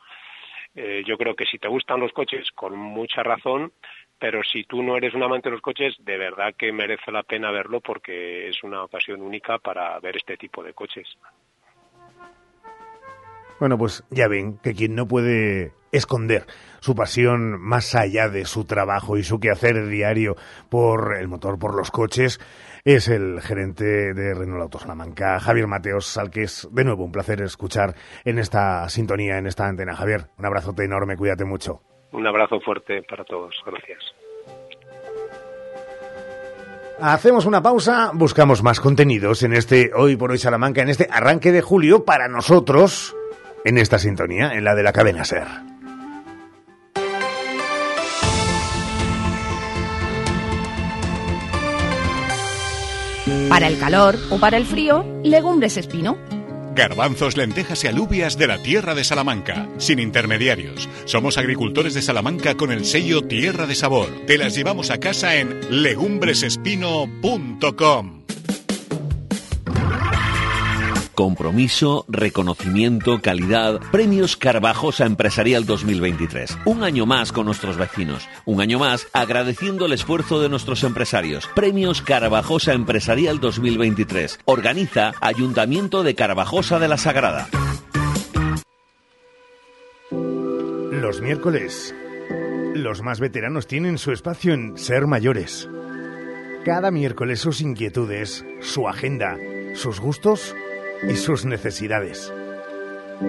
[0.79, 3.73] eh, yo creo que si te gustan los coches, con mucha razón,
[4.19, 7.23] pero si tú no eres un amante de los coches, de verdad que merece la
[7.23, 11.07] pena verlo porque es una ocasión única para ver este tipo de coches.
[13.59, 16.45] Bueno, pues ya ven que quien no puede esconder
[16.79, 20.35] su pasión más allá de su trabajo y su quehacer diario
[20.69, 22.39] por el motor, por los coches,
[22.85, 27.11] es el gerente de Renault Autos Salamanca, Javier Mateos, al que es de nuevo un
[27.11, 29.93] placer escuchar en esta sintonía, en esta antena.
[29.93, 31.81] Javier, un abrazote enorme, cuídate mucho.
[32.13, 33.99] Un abrazo fuerte para todos, gracias.
[36.99, 41.51] Hacemos una pausa, buscamos más contenidos en este Hoy por Hoy Salamanca, en este arranque
[41.51, 43.15] de julio para nosotros,
[43.65, 45.76] en esta sintonía, en la de la cadena SER.
[53.49, 56.17] Para el calor o para el frío, legumbres espino.
[56.75, 60.87] Garbanzos, lentejas y alubias de la tierra de Salamanca, sin intermediarios.
[61.05, 64.09] Somos agricultores de Salamanca con el sello Tierra de Sabor.
[64.27, 68.16] Te las llevamos a casa en legumbresespino.com.
[71.17, 73.81] Compromiso, reconocimiento, calidad.
[73.91, 76.59] Premios Carvajosa Empresarial 2023.
[76.65, 78.29] Un año más con nuestros vecinos.
[78.45, 81.49] Un año más agradeciendo el esfuerzo de nuestros empresarios.
[81.55, 84.41] Premios Carvajosa Empresarial 2023.
[84.45, 87.49] Organiza Ayuntamiento de Carvajosa de la Sagrada.
[90.11, 91.95] Los miércoles,
[92.75, 95.67] los más veteranos tienen su espacio en Ser Mayores.
[96.63, 99.35] Cada miércoles sus inquietudes, su agenda,
[99.73, 100.53] sus gustos
[101.07, 102.33] y sus necesidades.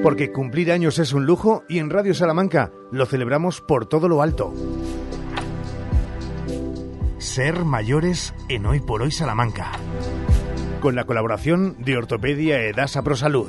[0.02, 4.22] Porque cumplir años es un lujo y en Radio Salamanca lo celebramos por todo lo
[4.22, 4.52] alto.
[7.18, 9.72] Ser mayores en Hoy por Hoy Salamanca.
[10.80, 13.48] Con la colaboración de Ortopedia Edasa Prosalud.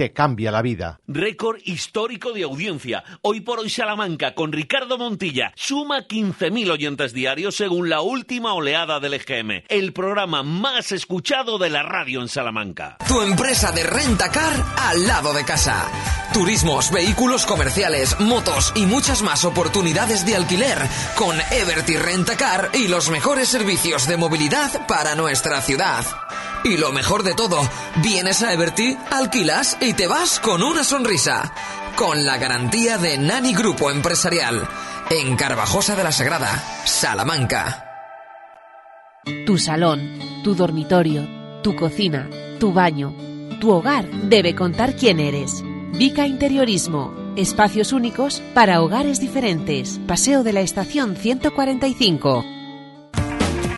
[0.00, 0.98] te cambia la vida.
[1.06, 3.04] Récord histórico de audiencia.
[3.20, 8.98] Hoy por hoy Salamanca con Ricardo Montilla suma 15.000 oyentes diarios según la última oleada
[8.98, 9.64] del EGM.
[9.68, 12.96] El programa más escuchado de la radio en Salamanca.
[13.06, 15.86] Tu empresa de rentacar al lado de casa.
[16.32, 20.78] Turismos, vehículos comerciales, motos y muchas más oportunidades de alquiler
[21.14, 26.06] con Everty Rentacar y los mejores servicios de movilidad para nuestra ciudad.
[26.64, 27.58] Y lo mejor de todo,
[28.02, 31.52] vienes a Everty, alquilas y te vas con una sonrisa.
[31.96, 34.68] Con la garantía de Nani Grupo Empresarial.
[35.08, 37.86] En Carvajosa de la Sagrada, Salamanca.
[39.46, 41.26] Tu salón, tu dormitorio,
[41.62, 42.28] tu cocina,
[42.58, 43.14] tu baño,
[43.60, 45.62] tu hogar debe contar quién eres.
[45.92, 47.14] Vica Interiorismo.
[47.36, 50.00] Espacios únicos para hogares diferentes.
[50.06, 52.59] Paseo de la Estación 145.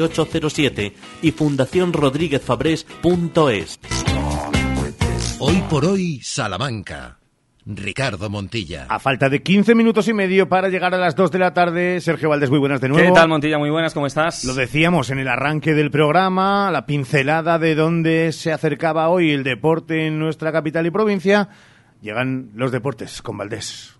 [0.00, 3.80] 807 y fundacionrodríguezfabrés.es.
[5.40, 7.18] Hoy por hoy, Salamanca.
[7.68, 8.86] Ricardo Montilla.
[8.88, 12.00] A falta de 15 minutos y medio para llegar a las 2 de la tarde,
[12.00, 13.06] Sergio Valdés, muy buenas de nuevo.
[13.06, 13.58] ¿Qué tal, Montilla?
[13.58, 14.44] Muy buenas, ¿cómo estás?
[14.44, 19.44] Lo decíamos en el arranque del programa, la pincelada de dónde se acercaba hoy el
[19.44, 21.50] deporte en nuestra capital y provincia.
[22.00, 23.94] Llegan los deportes con Valdés.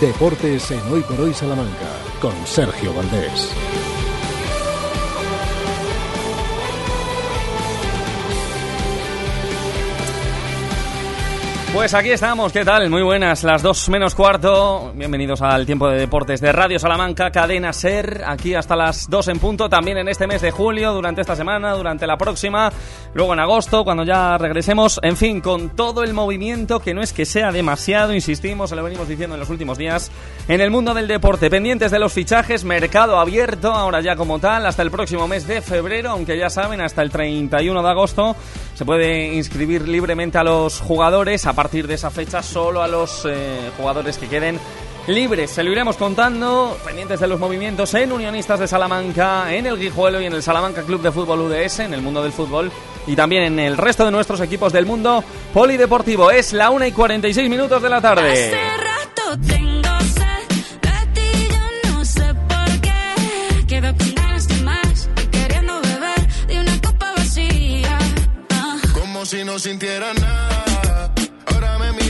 [0.00, 3.83] Deportes en Hoy por Hoy Salamanca con Sergio Valdés.
[11.74, 12.88] Pues aquí estamos, ¿qué tal?
[12.88, 14.92] Muy buenas, las dos menos cuarto.
[14.94, 19.40] Bienvenidos al tiempo de deportes de Radio Salamanca, cadena Ser, aquí hasta las dos en
[19.40, 22.72] punto, también en este mes de julio, durante esta semana, durante la próxima,
[23.12, 27.12] luego en agosto, cuando ya regresemos, en fin, con todo el movimiento que no es
[27.12, 30.12] que sea demasiado, insistimos, se lo venimos diciendo en los últimos días,
[30.46, 34.64] en el mundo del deporte, pendientes de los fichajes, mercado abierto, ahora ya como tal,
[34.66, 38.36] hasta el próximo mes de febrero, aunque ya saben, hasta el 31 de agosto
[38.74, 43.24] se puede inscribir libremente a los jugadores, a partir de esa fecha solo a los
[43.24, 44.58] eh, jugadores que queden
[45.06, 45.50] libres.
[45.50, 50.20] Se lo iremos contando, pendientes de los movimientos en Unionistas de Salamanca, en el Guijuelo
[50.20, 52.72] y en el Salamanca Club de Fútbol UDS, en el mundo del fútbol
[53.06, 55.22] y también en el resto de nuestros equipos del mundo
[55.52, 56.30] polideportivo.
[56.30, 58.50] Es la 1 y 46 minutos de la tarde.
[69.24, 70.73] Si no sintiera nada.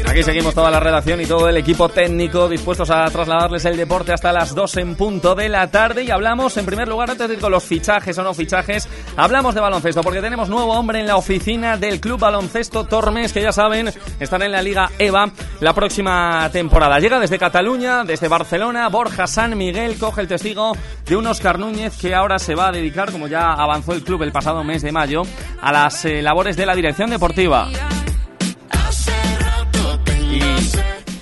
[0.07, 4.13] Aquí seguimos toda la redacción y todo el equipo técnico dispuestos a trasladarles el deporte
[4.13, 7.35] hasta las 2 en punto de la tarde y hablamos en primer lugar antes de
[7.35, 11.07] ir con los fichajes o no fichajes, hablamos de baloncesto porque tenemos nuevo hombre en
[11.07, 13.91] la oficina del Club Baloncesto Tormes que ya saben
[14.21, 17.01] están en la Liga EVA la próxima temporada.
[17.01, 20.77] Llega desde Cataluña, desde Barcelona, Borja San Miguel coge el testigo
[21.07, 24.23] de un Oscar Núñez que ahora se va a dedicar, como ya avanzó el club
[24.23, 25.23] el pasado mes de mayo,
[25.61, 27.69] a las eh, labores de la dirección deportiva.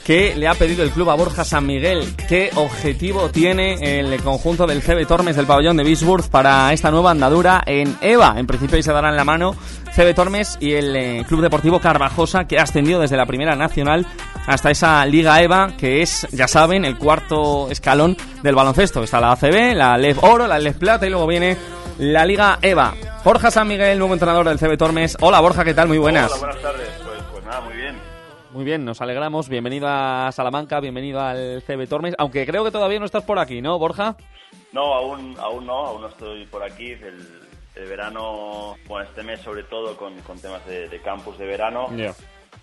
[0.04, 2.16] ¿Qué le ha pedido el club a Borja San Miguel?
[2.28, 7.12] ¿Qué objetivo tiene el conjunto del CB Tormes del pabellón de Bisburg para esta nueva
[7.12, 8.34] andadura en EVA?
[8.36, 9.54] En principio ahí se darán la mano
[9.94, 14.04] CB Tormes y el eh, Club Deportivo Carvajosa que ha ascendido desde la Primera Nacional
[14.46, 19.04] hasta esa Liga EVA que es, ya saben, el cuarto escalón del baloncesto.
[19.04, 21.56] Está la ACB, la LEV Oro, la LEV Plata y luego viene
[21.98, 22.94] la Liga EVA.
[23.24, 25.16] Borja San Miguel, nuevo entrenador del CB Tormes.
[25.20, 25.86] Hola Borja, ¿qué tal?
[25.86, 26.28] Muy buenas.
[26.32, 26.88] Hola, buenas tardes.
[27.04, 27.91] Pues, pues nada, muy bien.
[28.52, 29.48] Muy bien, nos alegramos.
[29.48, 32.14] Bienvenido a Salamanca, bienvenido al CB Tormes.
[32.18, 34.14] Aunque creo que todavía no estás por aquí, ¿no, Borja?
[34.72, 36.92] No, aún, aún no, aún no estoy por aquí.
[36.92, 41.88] El, verano, bueno, este mes sobre todo con, temas de, campus de verano.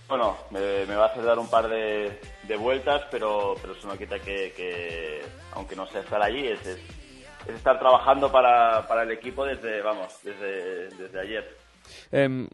[0.08, 2.20] Bueno, me, va a hacer dar un par de,
[2.60, 6.80] vueltas, pero, pero eso no quita que, aunque no sea estar allí, es, es,
[7.48, 11.58] estar trabajando para, para, el equipo desde, vamos, desde, desde ayer.
[12.12, 12.48] Eh,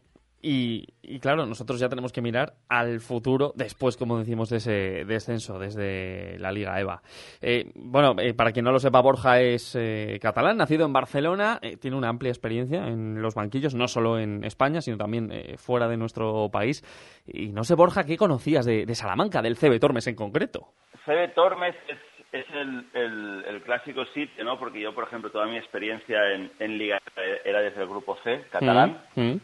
[0.48, 5.58] y, claro, nosotros ya tenemos que mirar al futuro después, como decimos, de ese descenso
[5.58, 7.02] desde la Liga EVA.
[7.42, 11.58] Eh, bueno, eh, para quien no lo sepa, Borja es eh, catalán, nacido en Barcelona,
[11.80, 15.96] tiene una amplia experiencia en los banquillos, no solo en España, sino también fuera de
[15.96, 16.84] nuestro país.
[17.26, 20.68] Y no sé, Borja, ¿qué conocías de, Salamanca, del CB Tormes en concreto?
[21.06, 24.60] CB Tormes es, el, clásico sitio, ¿no?
[24.60, 27.00] Porque yo, por ejemplo, toda mi experiencia en, Liga
[27.44, 29.02] era desde el grupo C, catalán.
[29.16, 29.40] Mm, mm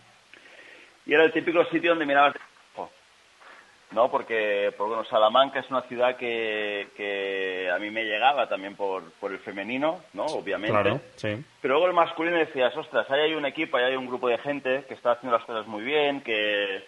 [1.07, 2.35] y era el típico sitio donde mirabas
[3.93, 4.11] ¿no?
[4.11, 9.33] Porque, bueno, Salamanca es una ciudad que, que a mí me llegaba también por, por
[9.33, 10.25] el femenino, ¿no?
[10.27, 11.01] Obviamente.
[11.61, 14.39] Pero luego el masculino decías, ostras, ahí hay un equipo, ahí hay un grupo de
[14.39, 16.85] gente que está haciendo las cosas muy bien, que,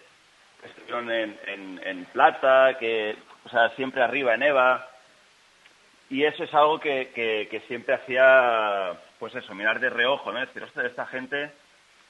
[0.64, 4.88] estuvieron en, en, plata, que, o sea, siempre arriba en EVA.
[6.08, 10.40] Y eso es algo que, que, siempre hacía, pues eso, mirar de reojo, ¿no?
[10.40, 11.50] decir, ostras, esta gente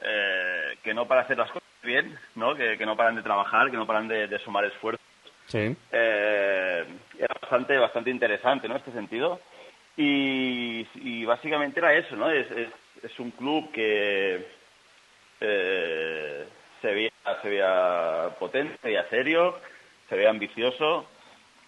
[0.01, 2.55] eh, que no para hacer las cosas bien, ¿no?
[2.55, 5.05] Que, no paran de trabajar, que no paran de, sumar esfuerzos.
[5.47, 5.77] Sí.
[5.93, 6.85] Eh,
[7.19, 8.77] era bastante, bastante interesante, ¿no?
[8.77, 9.41] Este sentido.
[9.97, 12.31] Y, básicamente era eso, ¿no?
[12.31, 14.47] Es, es, un club que
[15.41, 16.45] eh,
[16.81, 17.11] se veía,
[17.43, 19.59] se veía potente, se veía serio,
[20.09, 21.07] se veía ambicioso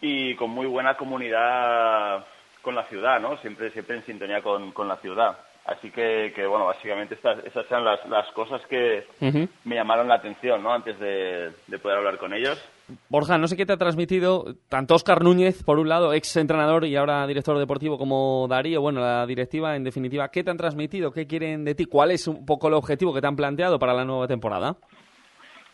[0.01, 2.27] y con muy buena comunidad
[2.63, 3.37] con la ciudad, ¿no?
[3.39, 5.39] Siempre, siempre en sintonía con, con la ciudad.
[5.67, 9.05] Así que, que bueno, básicamente estas, esas eran las, las cosas que
[9.65, 10.73] me llamaron la atención, ¿no?
[10.73, 12.57] Antes de, de poder hablar con ellos.
[13.09, 16.85] Borja, no sé qué te ha transmitido tanto Oscar Núñez, por un lado, ex entrenador
[16.85, 21.11] y ahora director deportivo, como Darío, bueno, la directiva, en definitiva, ¿qué te han transmitido?
[21.11, 21.87] ¿Qué quieren de ti?
[21.87, 24.77] ¿Cuál es un poco el objetivo que te han planteado para la nueva temporada?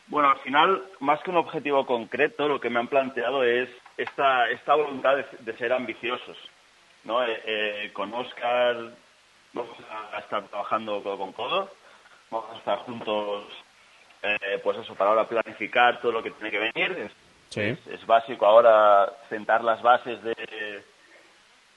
[0.06, 4.48] Bueno, al final, más que un objetivo concreto, lo que me han planteado es esta,
[4.48, 6.38] esta voluntad de, de ser ambiciosos,
[7.04, 7.22] ¿no?
[7.22, 8.94] Eh, eh, con Oscar
[9.52, 9.76] vamos
[10.12, 11.70] a estar trabajando codo con codo,
[12.30, 13.44] vamos a estar juntos,
[14.22, 16.92] eh, pues eso, para ahora planificar todo lo que tiene que venir.
[16.98, 17.12] Es,
[17.48, 17.60] Sí.
[17.60, 20.82] es, es básico ahora sentar las bases de,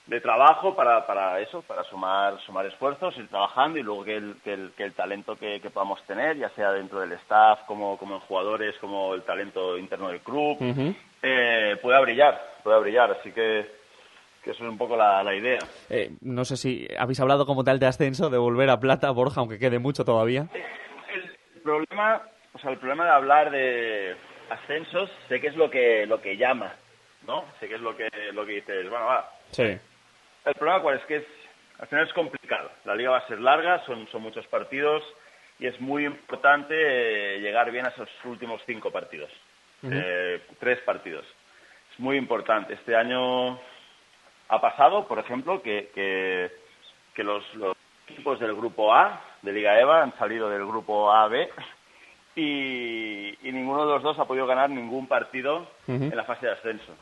[0.06, 4.36] de trabajo para, para eso, para sumar, sumar esfuerzos, ir trabajando y luego que el,
[4.42, 7.98] que el, que el talento que, que podamos tener, ya sea dentro del staff, como,
[7.98, 10.58] como en jugadores, como el talento interno del club,
[11.22, 13.12] eh, pueda brillar, pueda brillar.
[13.12, 13.70] Así que,
[14.46, 15.58] que eso es un poco la, la idea.
[15.90, 19.42] Eh, no sé si habéis hablado como tal de ascenso, de volver a plata, Borja,
[19.42, 20.48] aunque quede mucho todavía.
[20.54, 22.22] El problema,
[22.54, 24.16] o sea, el problema de hablar de
[24.52, 26.76] ascensos, sé que es lo que, lo que llama,
[27.26, 27.44] ¿no?
[27.60, 29.64] Sé que es lo que, lo que dices, bueno, va, Sí.
[29.64, 31.26] El problema cuál es que es,
[31.80, 32.70] al final es complicado.
[32.86, 35.02] La liga va a ser larga, son, son muchos partidos
[35.58, 39.32] y es muy importante eh, llegar bien a esos últimos cinco partidos.
[39.82, 41.26] Eh, tres partidos.
[41.92, 42.74] Es muy importante.
[42.74, 43.60] Este año
[44.48, 46.52] ha pasado, por ejemplo, que, que,
[47.14, 47.76] que los, los
[48.08, 51.50] equipos del grupo A de Liga EVA han salido del grupo A-B
[52.36, 56.54] y, y ninguno de los dos ha podido ganar ningún partido en la fase de
[56.54, 56.94] ascenso.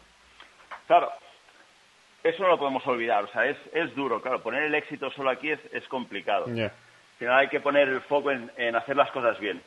[0.88, 1.12] Claro,
[2.24, 5.30] eso no lo podemos olvidar, o sea, es, es duro, claro, poner el éxito solo
[5.30, 6.46] aquí es, es complicado.
[6.46, 6.72] Al
[7.18, 9.62] final hay que poner el foco en, en hacer las cosas bien.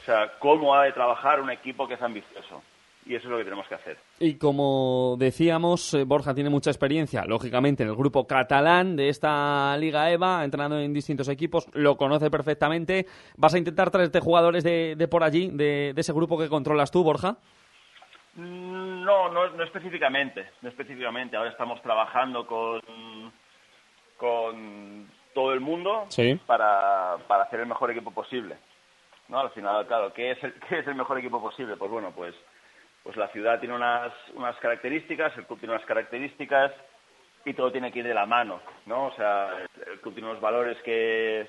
[0.00, 2.62] O sea, cómo ha de trabajar un equipo que es ambicioso.
[3.10, 3.98] Y eso es lo que tenemos que hacer.
[4.20, 9.76] Y como decíamos, eh, Borja tiene mucha experiencia, lógicamente, en el grupo catalán de esta
[9.78, 13.06] Liga EVA, ha entrenado en distintos equipos, lo conoce perfectamente.
[13.36, 16.92] ¿Vas a intentar traerte jugadores de, de por allí, de, de ese grupo que controlas
[16.92, 17.36] tú, Borja?
[18.36, 21.36] Mm, No, no, no específicamente, no específicamente.
[21.36, 22.80] Ahora estamos trabajando con,
[24.16, 26.38] con todo el mundo Sí.
[26.46, 28.56] para, para hacer el mejor equipo posible.
[29.28, 29.38] ¿No?
[29.40, 31.76] Al final, claro, ¿qué es, el, ¿qué es el mejor equipo posible?
[31.76, 32.34] Pues bueno, pues,
[33.02, 36.72] pues la ciudad tiene unas, unas características, el club tiene unas características
[37.44, 39.06] y todo tiene que ir de la mano, ¿no?
[39.06, 39.50] O sea,
[39.86, 41.48] el, club tiene unos valores que,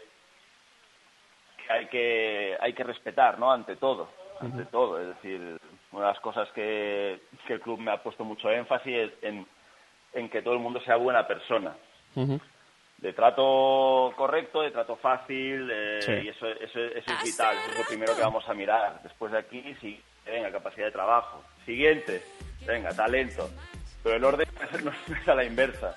[1.67, 3.51] que hay que hay que respetar, ¿no?
[3.51, 4.09] Ante todo,
[4.39, 4.99] ante todo.
[4.99, 5.59] Es decir,
[5.91, 9.45] una de las cosas que, que el club me ha puesto mucho énfasis es en,
[10.13, 11.75] en que todo el mundo sea buena persona.
[12.97, 16.11] De trato correcto, de trato fácil, eh, Sí.
[16.11, 19.01] y eso, eso, eso es vital, eso es lo primero que vamos a mirar.
[19.01, 21.43] Después de aquí, sí, venga, capacidad de trabajo.
[21.65, 22.23] Siguiente,
[22.65, 23.49] venga, talento.
[24.03, 24.47] Pero el orden
[24.83, 25.95] no es a la inversa.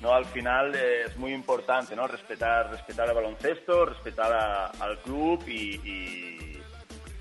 [0.00, 2.06] No, al final es muy importante, ¿no?
[2.06, 6.60] Respetar, respetar el baloncesto, respetar al club y,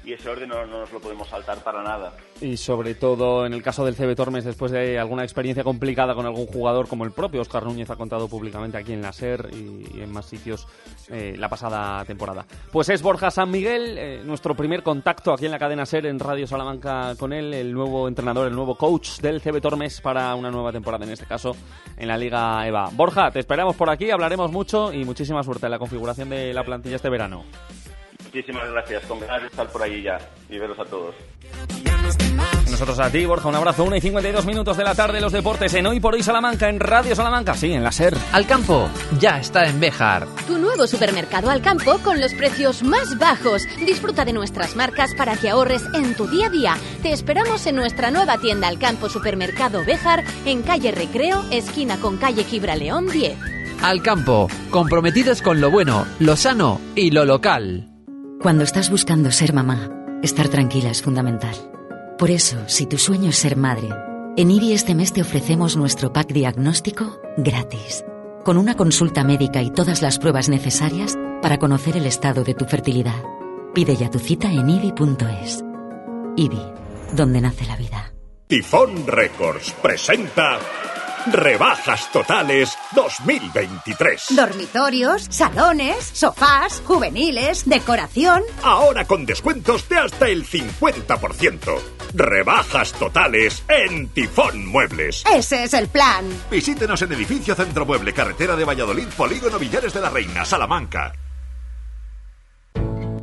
[0.03, 2.13] y ese orden no, no nos lo podemos saltar para nada.
[2.41, 6.25] Y sobre todo en el caso del CB Tormes, después de alguna experiencia complicada con
[6.25, 9.97] algún jugador, como el propio Oscar Núñez ha contado públicamente aquí en la SER y,
[9.97, 10.67] y en más sitios
[11.09, 12.45] eh, la pasada temporada.
[12.71, 16.19] Pues es Borja San Miguel, eh, nuestro primer contacto aquí en la cadena SER en
[16.19, 20.51] Radio Salamanca con él, el nuevo entrenador, el nuevo coach del CB Tormes para una
[20.51, 21.55] nueva temporada, en este caso
[21.97, 22.89] en la Liga EVA.
[22.93, 26.63] Borja, te esperamos por aquí, hablaremos mucho y muchísima suerte en la configuración de la
[26.63, 27.43] plantilla este verano.
[28.33, 30.17] Muchísimas gracias, con ganas de estar por allí ya
[30.49, 31.13] y veros a todos.
[32.71, 33.83] Nosotros a ti, Borja, un abrazo.
[33.83, 36.79] 1 y 52 minutos de la tarde, los deportes en Hoy por Hoy Salamanca, en
[36.79, 38.17] Radio Salamanca, sí, en la SER.
[38.31, 38.89] Al campo,
[39.19, 40.25] ya está en Béjar.
[40.47, 43.67] Tu nuevo supermercado al campo con los precios más bajos.
[43.85, 46.77] Disfruta de nuestras marcas para que ahorres en tu día a día.
[47.03, 52.17] Te esperamos en nuestra nueva tienda al campo Supermercado Béjar en calle Recreo, esquina con
[52.17, 53.37] calle Gibraleón 10.
[53.83, 57.92] Al campo, comprometidos con lo bueno, lo sano y lo local.
[58.43, 59.89] Cuando estás buscando ser mamá,
[60.21, 61.55] estar tranquila es fundamental.
[62.19, 63.87] Por eso, si tu sueño es ser madre,
[64.35, 68.03] en IBI este mes te ofrecemos nuestro pack diagnóstico gratis,
[68.43, 72.65] con una consulta médica y todas las pruebas necesarias para conocer el estado de tu
[72.65, 73.23] fertilidad.
[73.73, 75.63] Pide ya tu cita en IBI.es.
[76.35, 76.61] IBI,
[77.13, 78.13] donde nace la vida.
[78.47, 80.59] Tifón Records presenta
[81.31, 84.35] Rebajas Totales 2023.
[84.35, 88.43] Dormitorios, salones, sofás, juveniles, decoración.
[88.61, 91.79] Ahora con descuentos de hasta el 50%.
[92.13, 95.23] Rebajas totales en Tifón Muebles.
[95.33, 96.25] Ese es el plan.
[96.51, 101.13] Visítenos en Edificio Centro Mueble, Carretera de Valladolid, Polígono Villares de la Reina, Salamanca.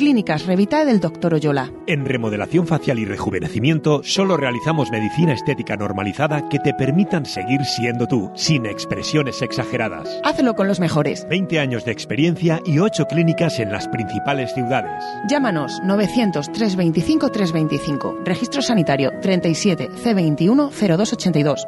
[0.00, 1.34] Clínicas Revita del Dr.
[1.34, 1.70] Oyola.
[1.86, 8.06] En remodelación facial y rejuvenecimiento solo realizamos medicina estética normalizada que te permitan seguir siendo
[8.06, 10.08] tú, sin expresiones exageradas.
[10.24, 11.26] Hazlo con los mejores.
[11.28, 15.04] 20 años de experiencia y 8 clínicas en las principales ciudades.
[15.28, 18.20] Llámanos 900 325 325.
[18.24, 21.66] Registro sanitario 37 C21 0282.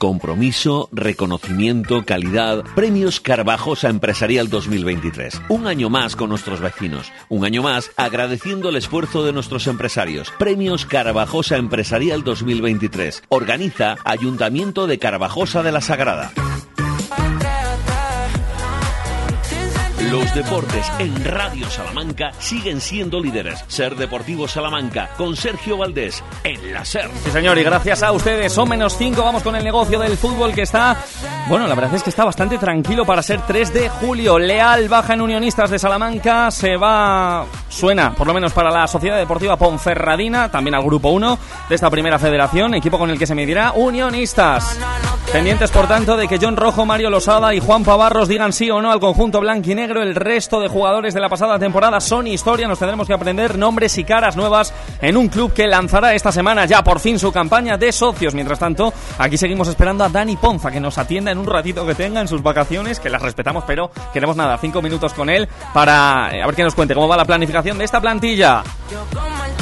[0.00, 2.64] Compromiso, reconocimiento, calidad.
[2.74, 5.42] Premios Carvajosa Empresarial 2023.
[5.50, 7.12] Un año más con nuestros vecinos.
[7.28, 10.32] Un año más agradeciendo el esfuerzo de nuestros empresarios.
[10.38, 13.24] Premios Carvajosa Empresarial 2023.
[13.28, 16.32] Organiza Ayuntamiento de Carvajosa de la Sagrada.
[20.08, 23.62] Los deportes en Radio Salamanca siguen siendo líderes.
[23.68, 27.10] Ser Deportivo Salamanca con Sergio Valdés en la SER.
[27.22, 30.54] Sí, señor, y gracias a ustedes, son menos 5, vamos con el negocio del fútbol
[30.54, 30.96] que está,
[31.48, 34.38] bueno, la verdad es que está bastante tranquilo para ser 3 de julio.
[34.38, 39.18] Leal baja en Unionistas de Salamanca, se va, suena, por lo menos para la Sociedad
[39.18, 43.34] Deportiva Ponferradina, también al Grupo 1 de esta primera federación, equipo con el que se
[43.34, 44.78] medirá Unionistas.
[45.30, 48.80] Pendientes, por tanto, de que John Rojo, Mario Losada y Juan Pavarros digan sí o
[48.80, 49.89] no al conjunto blanquinegro.
[49.98, 52.68] El resto de jugadores de la pasada temporada son historia.
[52.68, 56.64] Nos tendremos que aprender nombres y caras nuevas en un club que lanzará esta semana
[56.64, 58.34] ya por fin su campaña de socios.
[58.34, 61.94] Mientras tanto, aquí seguimos esperando a Dani Ponza que nos atienda en un ratito que
[61.94, 66.30] tenga en sus vacaciones, que las respetamos, pero queremos nada, cinco minutos con él para
[66.32, 68.62] eh, a ver que nos cuente cómo va la planificación de esta plantilla.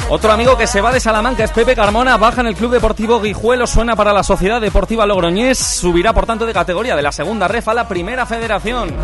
[0.09, 3.21] Otro amigo que se va de Salamanca es Pepe Carmona, baja en el Club Deportivo
[3.21, 7.47] Guijuelo, suena para la Sociedad Deportiva Logroñés, subirá por tanto de categoría de la segunda
[7.47, 8.95] ref a la primera federación.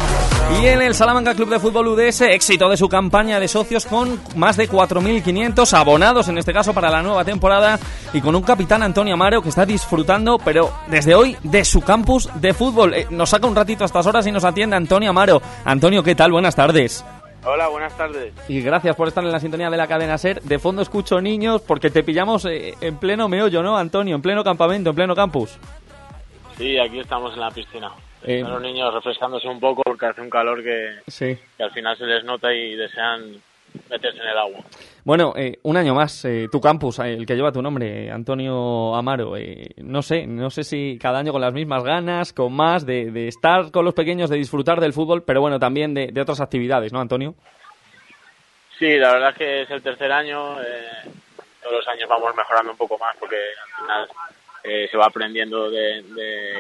[0.62, 4.20] Y en el Salamanca Club de Fútbol UDS, éxito de su campaña de socios con
[4.36, 7.80] más de 4.500 abonados en este caso para la nueva temporada
[8.12, 12.30] y con un capitán Antonio Amaro que está disfrutando, pero desde hoy, de su campus
[12.36, 12.94] de fútbol.
[12.94, 15.42] Eh, nos saca un ratito a estas horas y nos atiende Antonio Amaro.
[15.64, 16.34] Antonio, ¿qué tal?
[16.34, 17.06] Buenas tardes.
[17.46, 18.34] Hola, buenas tardes.
[18.50, 20.42] Y gracias por estar en la sintonía de la cadena SER.
[20.42, 24.18] De fondo escucho niños porque te pillamos eh, en pleno meollo, ¿no, Antonio?
[24.18, 25.58] En pleno campamento, en pleno campus.
[26.58, 27.92] Sí, aquí estamos en la piscina.
[28.28, 31.38] Eh, los niños refrescándose un poco porque hace un calor que, Sí.
[31.58, 33.36] que al final se les nota y desean
[33.90, 34.60] meterse en el agua.
[35.04, 38.96] Bueno, eh, un año más, eh, tu campus, eh, el que lleva tu nombre, Antonio
[38.96, 39.36] Amaro.
[39.38, 43.12] eh, no sé, no sé si cada año con las mismas ganas, con más, de,
[43.12, 46.42] de estar con los pequeños, de disfrutar del fútbol, pero bueno, también de, de otras
[46.42, 47.36] actividades, ¿no, Antonio?
[48.80, 50.60] Sí, la verdad es que es el tercer año.
[50.62, 51.10] eh,
[51.62, 54.08] todos los años vamos mejorando un poco más porque al final
[54.68, 56.04] eh, se va aprendiendo de,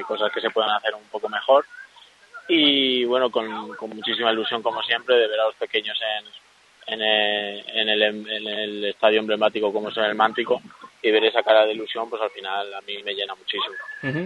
[0.07, 1.65] cosas que se pueden hacer un poco mejor.
[2.48, 3.48] Y bueno, con,
[3.90, 5.98] muchísima ilusión, como siempre, de ver a los pequeños
[6.88, 10.61] en, en, eh, el, en el estadio emblemático como es el Mántico
[11.02, 13.76] y ver esa cara de ilusión, pues al final a mí me llena muchísimo.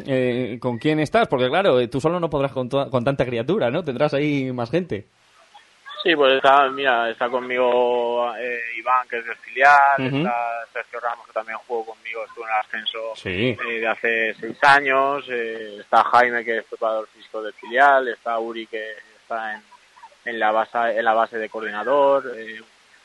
[0.08, 1.28] Eh, ¿Con quién estás?
[1.28, 3.84] Porque claro, tú solo no podrás con, con tanta criatura, ¿no?
[3.84, 5.06] Tendrás ahí más gente.
[6.04, 11.28] Sí, pues está, mira, está conmigo eh, Iván, que es del filial, está Sergio Ramos,
[11.28, 13.58] que también jugó conmigo, estuvo en el ascenso Sí.
[13.68, 18.40] eh, de hace seis años, eh, está Jaime, que es preparador físico del filial, está
[18.40, 19.62] Uri, que está en,
[20.26, 22.62] en, la, base, en la base de coordinador, eh,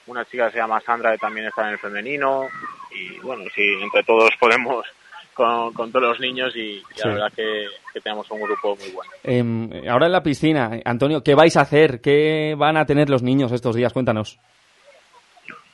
[0.07, 2.49] una chica que se llama Sandra, que también está en el femenino,
[2.93, 4.87] y bueno, sí, entre todos podemos
[5.35, 7.03] con, con todos los niños y, y Sí.
[7.09, 9.11] la verdad que, que tenemos un grupo muy bueno.
[9.23, 12.01] Em, ahora en la piscina, eh, Antonio, ¿qué vais a hacer?
[12.01, 13.93] ¿Qué van a tener los niños estos días?
[13.93, 14.39] Cuéntanos.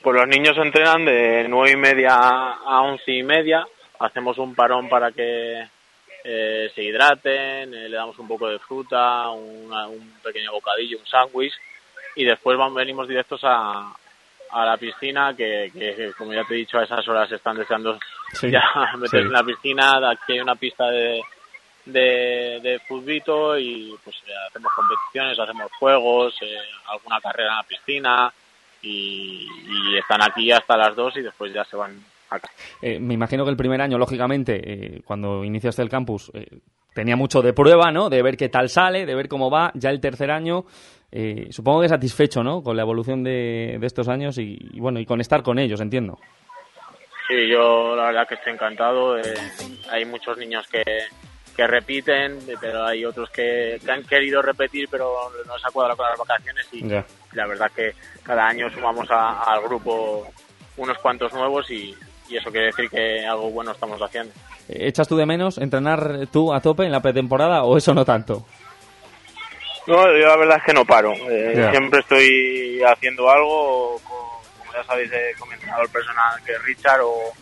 [0.02, 3.64] Pues los niños entrenan de nueve y media a once y media.
[3.98, 5.62] Hacemos un parón para que
[6.24, 11.06] eh, se hidraten, eh, le damos un poco de fruta, una- un pequeño bocadillo, un
[11.06, 11.52] sándwich
[12.16, 13.92] y después vamos, venimos directos a,
[14.50, 17.98] a la piscina que, que, como ya te he dicho a esas horas están deseando
[18.32, 18.62] Sí, ya
[18.94, 19.26] meterse sí.
[19.26, 20.10] en la piscina.
[20.10, 21.20] Aquí hay una pista de,
[21.86, 26.56] de, de futbito y pues eh, hacemos competiciones, hacemos juegos, eh,
[26.88, 28.32] alguna carrera en la piscina
[28.82, 31.98] y, y están aquí hasta las dos y después ya se van
[32.30, 32.48] acá.
[32.80, 34.60] Eh, me imagino que el primer año, lógicamente,
[34.96, 36.46] eh, cuando iniciaste el campus, eh,
[36.94, 38.08] tenía mucho de prueba, ¿no?
[38.08, 39.72] De ver qué tal sale, de ver cómo va.
[39.74, 40.64] Ya el tercer año,
[41.12, 42.62] eh, supongo que satisfecho, ¿no?
[42.62, 45.80] Con la evolución de, de estos años y, y, bueno, y con estar con ellos,
[45.80, 46.18] entiendo.
[47.30, 49.16] Sí, yo la verdad que estoy encantado.
[49.16, 49.22] eh,
[49.90, 50.82] hay muchos niños que,
[51.56, 55.14] que repiten, pero hay otros que, que han querido repetir, pero
[55.46, 56.82] no se ha cuadrado con las vacaciones y
[57.32, 57.94] la verdad que
[58.24, 60.26] cada año sumamos a- al grupo
[60.76, 61.94] unos cuantos nuevos y,
[62.28, 64.32] y eso quiere decir que algo bueno estamos haciendo.
[64.68, 68.44] ¿Echas tú de menos entrenar tú a tope en la pretemporada o eso no tanto?
[69.86, 71.12] No, yo la verdad es que no paro.
[71.28, 71.68] Eh.
[71.70, 74.29] Siempre estoy haciendo algo, o co-
[74.70, 77.32] como ya sabéis, he comentado el personal que es Richard o,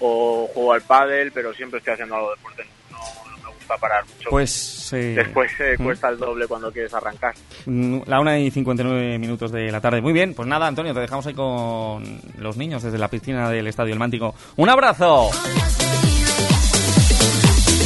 [0.00, 2.64] o juego al pádel, pero siempre estoy haciendo algo de deporte.
[2.90, 2.98] No,
[3.38, 4.30] no me gusta parar mucho.
[4.30, 5.84] Pues eh, Después eh, ¿Mm?
[5.84, 7.34] cuesta el doble cuando quieres arrancar.
[7.66, 10.00] Mm, La una y 59 minutos de la tarde.
[10.00, 13.66] Muy bien, pues nada, Antonio, te dejamos ahí con los niños desde la piscina del
[13.66, 14.34] Estadio El Mántico.
[14.56, 15.30] ¡Un abrazo!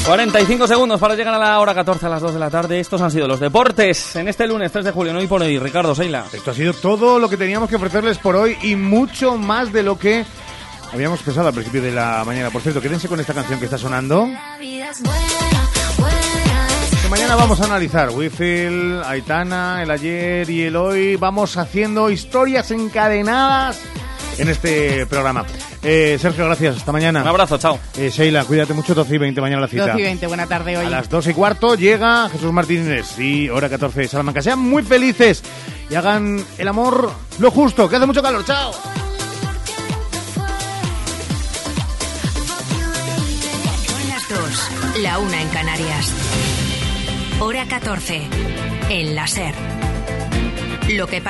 [0.07, 2.81] 45 segundos para llegar a la hora 14 a las 2 de la tarde.
[2.81, 5.13] Estos han sido los deportes en este lunes 3 de julio.
[5.13, 6.25] No hoy por hoy, Ricardo Seila.
[6.33, 9.83] Esto ha sido todo lo que teníamos que ofrecerles por hoy y mucho más de
[9.83, 10.25] lo que
[10.93, 12.51] habíamos pensado al principio de la mañana.
[12.51, 14.29] Por cierto, quédense con esta canción que está sonando.
[17.03, 21.17] Que mañana vamos a analizar Wifield, Aitana, el ayer y el hoy.
[21.17, 23.81] Vamos haciendo historias encadenadas
[24.39, 25.45] en este programa.
[25.83, 26.77] Eh, Sergio, gracias.
[26.79, 27.23] Hasta mañana.
[27.23, 27.79] Un abrazo, chao.
[27.97, 28.95] Eh, Sheila, cuídate mucho.
[28.95, 29.87] 12 y 20 mañana la cita.
[29.89, 30.87] 12 y 20, buena tarde hoy.
[30.87, 34.43] A las 2 y cuarto llega Jesús Martínez y hora 14 de Salamanca.
[34.43, 35.43] Sean muy felices
[35.91, 38.45] y hagan el amor lo justo, que hace mucho calor.
[38.45, 38.73] ¡Chao!
[43.87, 44.71] Son las dos,
[45.03, 46.13] la una en Canarias.
[47.41, 48.23] Hora 14,
[48.91, 49.55] en la SER.
[50.91, 51.27] Lo que pasa.